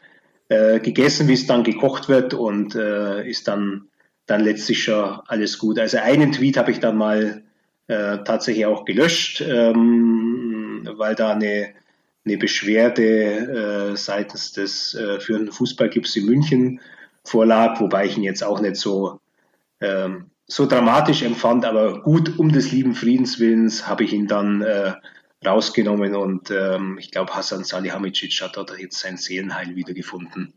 äh, 0.51 0.81
gegessen, 0.81 1.29
wie 1.29 1.35
es 1.35 1.47
dann 1.47 1.65
gekocht 1.65 2.11
wird 2.11 2.35
und 2.35 2.75
äh, 2.75 3.27
ist 3.27 3.49
dann, 3.49 3.89
dann 4.27 4.43
letztlich 4.45 4.83
schon 4.83 5.19
alles 5.27 5.59
gut. 5.59 5.79
Also 5.79 5.97
einen 5.97 6.33
Tweet 6.33 6.59
habe 6.59 6.73
ich 6.73 6.81
dann 6.81 6.99
mal 6.99 7.43
äh, 7.87 8.19
tatsächlich 8.19 8.67
auch 8.67 8.85
gelöscht, 8.85 9.41
ähm, 9.41 10.87
weil 10.99 11.15
da 11.15 11.33
eine 11.33 11.69
eine 12.25 12.39
Beschwerde 12.39 13.93
äh, 13.93 13.97
seitens 13.97 14.53
des 14.53 14.95
äh, 14.95 15.21
führenden 15.21 15.53
Fußballclubs 15.53 16.17
in 16.17 16.27
München 16.27 16.81
vorlag, 17.25 17.81
wobei 17.81 18.07
ich 18.07 18.17
ihn 18.17 18.23
jetzt 18.23 18.43
auch 18.43 18.61
nicht 18.61 18.77
so, 18.77 19.21
ähm, 19.81 20.31
so 20.47 20.67
dramatisch 20.67 21.23
empfand, 21.23 21.65
aber 21.65 22.03
gut 22.03 22.39
um 22.39 22.53
des 22.53 22.73
lieben 22.73 22.95
Friedenswillens 22.95 23.87
habe 23.87 24.05
ich 24.05 24.13
ihn 24.13 24.27
dann 24.27 24.63
äh, 24.63 24.95
rausgenommen 25.47 26.15
und 26.17 26.51
ähm, 26.51 26.99
ich 26.99 27.11
glaube, 27.11 27.35
Hassan 27.35 27.65
Salihamidzic 27.65 28.41
hat 28.43 28.57
dort 28.57 28.77
jetzt 28.79 28.99
sein 28.99 29.17
Seelenheil 29.17 29.77
wiedergefunden. 29.77 30.55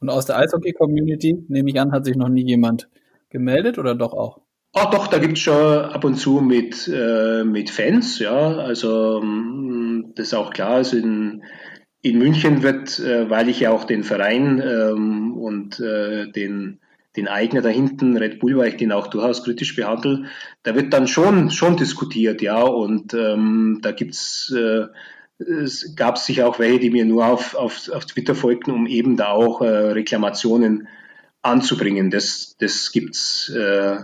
Und 0.00 0.10
aus 0.10 0.26
der 0.26 0.38
Eishockey-Community, 0.38 1.46
nehme 1.48 1.70
ich 1.70 1.80
an, 1.80 1.92
hat 1.92 2.04
sich 2.04 2.16
noch 2.16 2.28
nie 2.28 2.46
jemand 2.46 2.88
gemeldet 3.30 3.78
oder 3.78 3.94
doch 3.94 4.12
auch? 4.12 4.43
Ah, 4.76 4.90
doch, 4.90 5.06
da 5.06 5.18
gibt 5.18 5.38
es 5.38 5.44
schon 5.44 5.54
ab 5.54 6.04
und 6.04 6.16
zu 6.16 6.40
mit, 6.40 6.88
äh, 6.92 7.44
mit 7.44 7.70
Fans, 7.70 8.18
ja. 8.18 8.56
Also 8.56 9.20
mm, 9.22 10.14
das 10.16 10.28
ist 10.28 10.34
auch 10.34 10.52
klar. 10.52 10.70
Also 10.70 10.96
in, 10.96 11.44
in 12.02 12.18
München 12.18 12.64
wird, 12.64 12.98
äh, 12.98 13.30
weil 13.30 13.48
ich 13.48 13.60
ja 13.60 13.70
auch 13.70 13.84
den 13.84 14.02
Verein 14.02 14.60
ähm, 14.60 15.34
und 15.36 15.78
äh, 15.78 16.28
den, 16.32 16.80
den 17.14 17.28
Eigner 17.28 17.62
da 17.62 17.68
hinten, 17.68 18.16
Red 18.16 18.40
Bull, 18.40 18.56
weil 18.56 18.70
ich 18.70 18.76
den 18.76 18.90
auch 18.90 19.06
durchaus 19.06 19.44
kritisch 19.44 19.76
behandle, 19.76 20.24
da 20.64 20.74
wird 20.74 20.92
dann 20.92 21.06
schon, 21.06 21.50
schon 21.50 21.76
diskutiert, 21.76 22.42
ja. 22.42 22.60
Und 22.60 23.14
ähm, 23.14 23.78
da 23.80 23.92
gibt's 23.92 24.50
äh, 24.50 24.86
es 25.38 25.94
gab 25.94 26.18
sicher 26.18 26.48
auch 26.48 26.58
welche, 26.58 26.80
die 26.80 26.90
mir 26.90 27.04
nur 27.04 27.26
auf, 27.26 27.54
auf, 27.54 27.88
auf 27.90 28.06
Twitter 28.06 28.34
folgten, 28.34 28.72
um 28.72 28.86
eben 28.88 29.16
da 29.16 29.28
auch 29.28 29.62
äh, 29.62 29.68
Reklamationen 29.68 30.88
anzubringen. 31.42 32.10
Das, 32.10 32.56
das 32.58 32.90
gibt's 32.90 33.50
äh, 33.50 33.98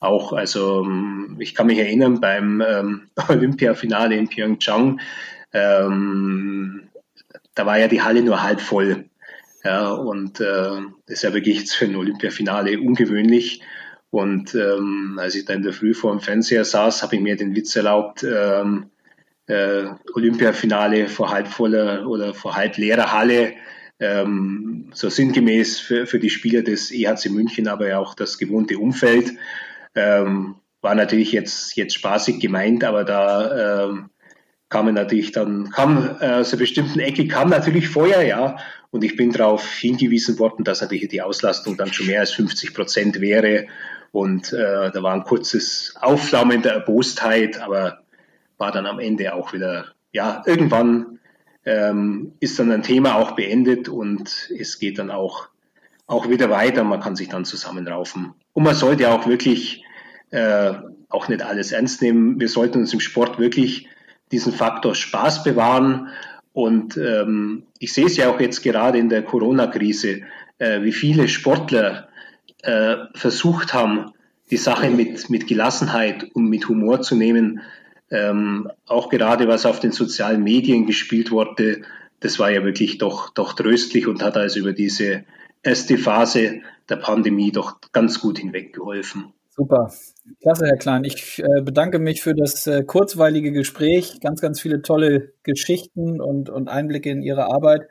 auch. 0.00 0.32
Also 0.32 0.84
ähm, 0.84 1.36
ich 1.38 1.54
kann 1.54 1.66
mich 1.66 1.78
erinnern 1.78 2.20
beim 2.20 2.62
ähm, 2.66 3.08
Olympiafinale 3.28 4.16
in 4.16 4.28
Pyeongchang, 4.28 5.00
ähm, 5.52 6.88
da 7.54 7.66
war 7.66 7.78
ja 7.78 7.88
die 7.88 8.02
Halle 8.02 8.22
nur 8.22 8.42
halb 8.42 8.60
voll. 8.60 9.06
Ja, 9.64 9.90
und 9.90 10.40
äh, 10.40 10.44
das 11.06 11.16
ist 11.16 11.22
ja 11.22 11.34
wirklich 11.34 11.70
für 11.70 11.86
ein 11.86 11.96
Olympiafinale 11.96 12.78
ungewöhnlich. 12.78 13.62
Und 14.10 14.54
ähm, 14.54 15.18
als 15.20 15.34
ich 15.34 15.44
da 15.44 15.54
in 15.54 15.62
der 15.62 15.72
Früh 15.72 15.92
vor 15.92 16.12
dem 16.12 16.20
Fernseher 16.20 16.64
saß, 16.64 17.02
habe 17.02 17.16
ich 17.16 17.22
mir 17.22 17.36
den 17.36 17.56
Witz 17.56 17.74
erlaubt, 17.74 18.22
ähm, 18.22 18.90
äh, 19.46 19.86
Olympiafinale 20.14 21.08
vor 21.08 21.30
halb 21.30 21.48
voller 21.48 22.06
oder 22.06 22.34
vor 22.34 22.54
halb 22.54 22.76
leerer 22.76 23.12
Halle, 23.12 23.54
ähm, 23.98 24.90
so 24.92 25.08
sinngemäß 25.08 25.80
für, 25.80 26.06
für 26.06 26.18
die 26.18 26.30
Spieler 26.30 26.62
des 26.62 26.92
EHC 26.92 27.30
München, 27.30 27.66
aber 27.66 27.88
ja 27.88 27.98
auch 27.98 28.14
das 28.14 28.38
gewohnte 28.38 28.78
Umfeld. 28.78 29.32
Ähm, 29.96 30.56
war 30.82 30.94
natürlich 30.94 31.32
jetzt, 31.32 31.76
jetzt 31.76 31.94
spaßig 31.94 32.38
gemeint, 32.38 32.84
aber 32.84 33.04
da 33.04 33.86
ähm, 33.86 34.10
kam 34.68 34.92
natürlich 34.94 35.32
dann, 35.32 35.70
kam 35.70 36.16
äh, 36.20 36.34
aus 36.34 36.52
einer 36.52 36.60
bestimmten 36.60 37.00
Ecke, 37.00 37.26
kam 37.26 37.50
natürlich 37.50 37.88
Feuer, 37.88 38.22
ja. 38.22 38.56
Und 38.90 39.02
ich 39.02 39.16
bin 39.16 39.32
darauf 39.32 39.66
hingewiesen 39.74 40.38
worden, 40.38 40.64
dass 40.64 40.80
natürlich 40.80 41.08
die 41.08 41.22
Auslastung 41.22 41.76
dann 41.76 41.92
schon 41.92 42.06
mehr 42.06 42.20
als 42.20 42.32
50 42.32 42.72
Prozent 42.72 43.20
wäre. 43.20 43.66
Und 44.12 44.52
äh, 44.52 44.90
da 44.90 45.02
war 45.02 45.12
ein 45.12 45.24
kurzes 45.24 45.94
Aufflammen 46.00 46.62
der 46.62 46.74
Erbostheit, 46.74 47.60
aber 47.60 48.00
war 48.58 48.72
dann 48.72 48.86
am 48.86 48.98
Ende 48.98 49.34
auch 49.34 49.52
wieder, 49.52 49.86
ja, 50.12 50.42
irgendwann 50.46 51.18
ähm, 51.64 52.32
ist 52.40 52.58
dann 52.58 52.70
ein 52.70 52.82
Thema 52.82 53.16
auch 53.16 53.32
beendet 53.32 53.88
und 53.88 54.50
es 54.56 54.78
geht 54.78 54.98
dann 54.98 55.10
auch, 55.10 55.48
auch 56.06 56.30
wieder 56.30 56.48
weiter. 56.48 56.84
Man 56.84 57.00
kann 57.00 57.16
sich 57.16 57.28
dann 57.28 57.44
zusammenraufen. 57.44 58.34
Und 58.52 58.62
man 58.62 58.74
sollte 58.74 59.10
auch 59.10 59.26
wirklich 59.26 59.84
äh, 60.30 60.72
auch 61.08 61.28
nicht 61.28 61.42
alles 61.42 61.72
ernst 61.72 62.02
nehmen. 62.02 62.40
Wir 62.40 62.48
sollten 62.48 62.78
uns 62.80 62.92
im 62.92 63.00
Sport 63.00 63.38
wirklich 63.38 63.88
diesen 64.32 64.52
Faktor 64.52 64.94
Spaß 64.94 65.44
bewahren. 65.44 66.08
Und 66.52 66.96
ähm, 66.96 67.64
ich 67.78 67.92
sehe 67.92 68.06
es 68.06 68.16
ja 68.16 68.30
auch 68.30 68.40
jetzt 68.40 68.62
gerade 68.62 68.98
in 68.98 69.08
der 69.08 69.22
Corona-Krise, 69.22 70.22
äh, 70.58 70.82
wie 70.82 70.92
viele 70.92 71.28
Sportler 71.28 72.08
äh, 72.62 72.96
versucht 73.14 73.74
haben, 73.74 74.12
die 74.50 74.56
Sache 74.56 74.90
mit, 74.90 75.28
mit 75.28 75.46
Gelassenheit 75.46 76.24
und 76.34 76.48
mit 76.48 76.68
Humor 76.68 77.02
zu 77.02 77.14
nehmen. 77.14 77.60
Ähm, 78.10 78.70
auch 78.86 79.10
gerade 79.10 79.48
was 79.48 79.66
auf 79.66 79.80
den 79.80 79.92
sozialen 79.92 80.42
Medien 80.42 80.86
gespielt 80.86 81.30
wurde, 81.30 81.82
das 82.20 82.38
war 82.38 82.50
ja 82.50 82.64
wirklich 82.64 82.98
doch, 82.98 83.30
doch 83.30 83.52
tröstlich 83.52 84.06
und 84.06 84.22
hat 84.22 84.36
also 84.36 84.60
über 84.60 84.72
diese 84.72 85.24
erste 85.62 85.98
Phase 85.98 86.62
der 86.88 86.96
Pandemie 86.96 87.52
doch 87.52 87.80
ganz 87.92 88.20
gut 88.20 88.38
hinweggeholfen. 88.38 89.32
Super. 89.56 89.90
Klasse, 90.42 90.66
Herr 90.66 90.76
Klein. 90.76 91.04
Ich 91.04 91.38
äh, 91.38 91.62
bedanke 91.62 91.98
mich 91.98 92.22
für 92.22 92.34
das 92.34 92.66
äh, 92.66 92.84
kurzweilige 92.84 93.52
Gespräch. 93.52 94.20
Ganz, 94.20 94.42
ganz 94.42 94.60
viele 94.60 94.82
tolle 94.82 95.32
Geschichten 95.44 96.20
und, 96.20 96.50
und 96.50 96.68
Einblicke 96.68 97.10
in 97.10 97.22
Ihre 97.22 97.46
Arbeit. 97.46 97.88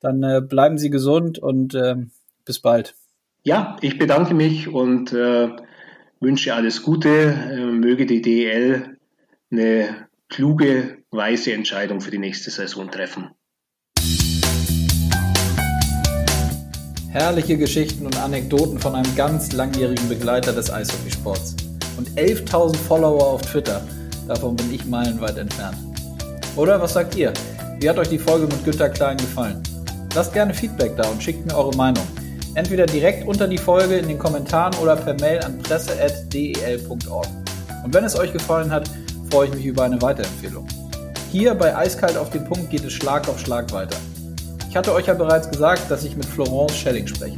Dann 0.00 0.22
äh, 0.22 0.40
bleiben 0.40 0.78
Sie 0.78 0.90
gesund 0.90 1.40
und 1.40 1.74
ähm, 1.74 2.12
bis 2.44 2.60
bald. 2.60 2.94
Ja, 3.42 3.76
ich 3.80 3.98
bedanke 3.98 4.34
mich 4.34 4.68
und 4.68 5.12
äh, 5.12 5.48
wünsche 6.20 6.54
alles 6.54 6.82
Gute. 6.82 7.08
Äh, 7.08 7.66
möge 7.66 8.06
die 8.06 8.22
DEL 8.22 8.96
eine 9.50 10.08
kluge, 10.28 10.98
weise 11.10 11.52
Entscheidung 11.52 12.00
für 12.00 12.12
die 12.12 12.18
nächste 12.18 12.50
Saison 12.50 12.90
treffen. 12.90 13.30
Herrliche 17.12 17.58
Geschichten 17.58 18.06
und 18.06 18.16
Anekdoten 18.16 18.78
von 18.78 18.94
einem 18.94 19.14
ganz 19.14 19.52
langjährigen 19.52 20.08
Begleiter 20.08 20.50
des 20.50 20.72
Eishockeysports. 20.72 21.54
Und 21.98 22.08
11.000 22.12 22.74
Follower 22.74 23.26
auf 23.26 23.42
Twitter. 23.42 23.82
Davon 24.26 24.56
bin 24.56 24.72
ich 24.72 24.86
meilenweit 24.86 25.36
entfernt. 25.36 25.76
Oder 26.56 26.80
was 26.80 26.94
sagt 26.94 27.14
ihr? 27.14 27.34
Wie 27.80 27.90
hat 27.90 27.98
euch 27.98 28.08
die 28.08 28.18
Folge 28.18 28.46
mit 28.46 28.64
Günter 28.64 28.88
Klein 28.88 29.18
gefallen? 29.18 29.62
Lasst 30.14 30.32
gerne 30.32 30.54
Feedback 30.54 30.96
da 30.96 31.06
und 31.10 31.22
schickt 31.22 31.44
mir 31.44 31.54
eure 31.54 31.76
Meinung. 31.76 32.06
Entweder 32.54 32.86
direkt 32.86 33.28
unter 33.28 33.46
die 33.46 33.58
Folge 33.58 33.98
in 33.98 34.08
den 34.08 34.18
Kommentaren 34.18 34.74
oder 34.76 34.96
per 34.96 35.12
Mail 35.20 35.40
an 35.40 35.58
presse.del.org. 35.58 37.28
Und 37.84 37.92
wenn 37.92 38.04
es 38.04 38.18
euch 38.18 38.32
gefallen 38.32 38.70
hat, 38.70 38.90
freue 39.30 39.48
ich 39.48 39.54
mich 39.54 39.66
über 39.66 39.82
eine 39.82 40.00
Weiterempfehlung. 40.00 40.66
Hier 41.30 41.54
bei 41.54 41.76
Eiskalt 41.76 42.16
auf 42.16 42.30
den 42.30 42.46
Punkt 42.46 42.70
geht 42.70 42.84
es 42.84 42.94
Schlag 42.94 43.28
auf 43.28 43.38
Schlag 43.38 43.70
weiter. 43.70 43.98
Ich 44.72 44.76
hatte 44.78 44.94
euch 44.94 45.04
ja 45.04 45.12
bereits 45.12 45.50
gesagt, 45.50 45.90
dass 45.90 46.02
ich 46.02 46.16
mit 46.16 46.24
Florence 46.24 46.74
Schelling 46.74 47.06
spreche. 47.06 47.36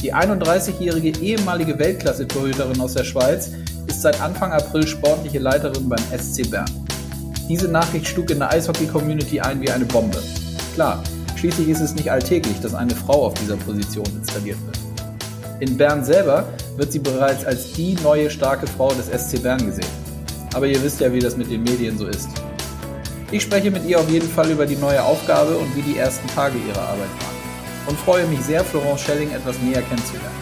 Die 0.00 0.14
31-jährige 0.14 1.10
ehemalige 1.20 1.78
Weltklasse-Torhüterin 1.78 2.80
aus 2.80 2.94
der 2.94 3.04
Schweiz 3.04 3.50
ist 3.86 4.00
seit 4.00 4.18
Anfang 4.22 4.50
April 4.50 4.86
sportliche 4.86 5.40
Leiterin 5.40 5.90
beim 5.90 6.02
SC 6.18 6.50
Bern. 6.50 6.64
Diese 7.50 7.68
Nachricht 7.68 8.06
schlug 8.06 8.30
in 8.30 8.38
der 8.38 8.50
Eishockey-Community 8.50 9.40
ein 9.40 9.60
wie 9.60 9.70
eine 9.70 9.84
Bombe. 9.84 10.22
Klar, 10.72 11.02
schließlich 11.36 11.68
ist 11.68 11.82
es 11.82 11.94
nicht 11.96 12.10
alltäglich, 12.10 12.58
dass 12.62 12.72
eine 12.72 12.94
Frau 12.94 13.26
auf 13.26 13.34
dieser 13.34 13.56
Position 13.56 14.06
installiert 14.16 14.56
wird. 14.64 14.78
In 15.60 15.76
Bern 15.76 16.02
selber 16.02 16.48
wird 16.78 16.92
sie 16.92 16.98
bereits 16.98 17.44
als 17.44 17.74
die 17.74 17.94
neue 18.02 18.30
starke 18.30 18.66
Frau 18.66 18.90
des 18.94 19.08
SC 19.08 19.42
Bern 19.42 19.66
gesehen. 19.66 19.84
Aber 20.54 20.66
ihr 20.66 20.82
wisst 20.82 20.98
ja, 20.98 21.12
wie 21.12 21.18
das 21.20 21.36
mit 21.36 21.50
den 21.50 21.62
Medien 21.62 21.98
so 21.98 22.06
ist. 22.06 22.30
Ich 23.34 23.42
spreche 23.42 23.68
mit 23.68 23.84
ihr 23.84 23.98
auf 23.98 24.08
jeden 24.08 24.30
Fall 24.30 24.48
über 24.48 24.64
die 24.64 24.76
neue 24.76 25.02
Aufgabe 25.02 25.56
und 25.56 25.74
wie 25.74 25.82
die 25.82 25.98
ersten 25.98 26.24
Tage 26.28 26.56
ihrer 26.56 26.82
Arbeit 26.82 27.10
waren. 27.18 27.88
Und 27.88 27.98
freue 27.98 28.24
mich 28.28 28.38
sehr, 28.38 28.64
Florence 28.64 29.00
Schelling 29.00 29.28
etwas 29.32 29.58
näher 29.58 29.82
kennenzulernen. 29.82 30.38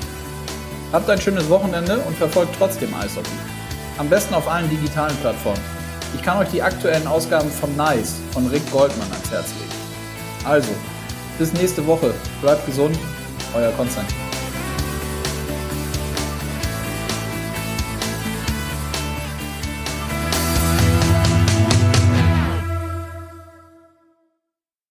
Habt 0.93 1.09
ein 1.09 1.18
schönes 1.18 1.49
Wochenende 1.49 2.01
und 2.01 2.14
verfolgt 2.18 2.55
trotzdem 2.59 2.95
Eishockey. 2.95 3.30
Am 3.97 4.11
besten 4.11 4.34
auf 4.34 4.47
allen 4.47 4.68
digitalen 4.68 5.16
Plattformen. 5.22 5.62
Ich 6.14 6.20
kann 6.20 6.36
euch 6.36 6.51
die 6.51 6.61
aktuellen 6.61 7.07
Ausgaben 7.07 7.51
von 7.51 7.74
Nice 7.76 8.16
von 8.34 8.47
Rick 8.49 8.70
Goldman 8.70 9.11
ans 9.11 9.30
Herz 9.30 9.49
legen. 9.59 10.45
Also, 10.45 10.72
bis 11.38 11.51
nächste 11.55 11.86
Woche. 11.86 12.12
Bleibt 12.43 12.66
gesund. 12.66 12.99
Euer 13.55 13.72
Konstantin. 13.72 14.32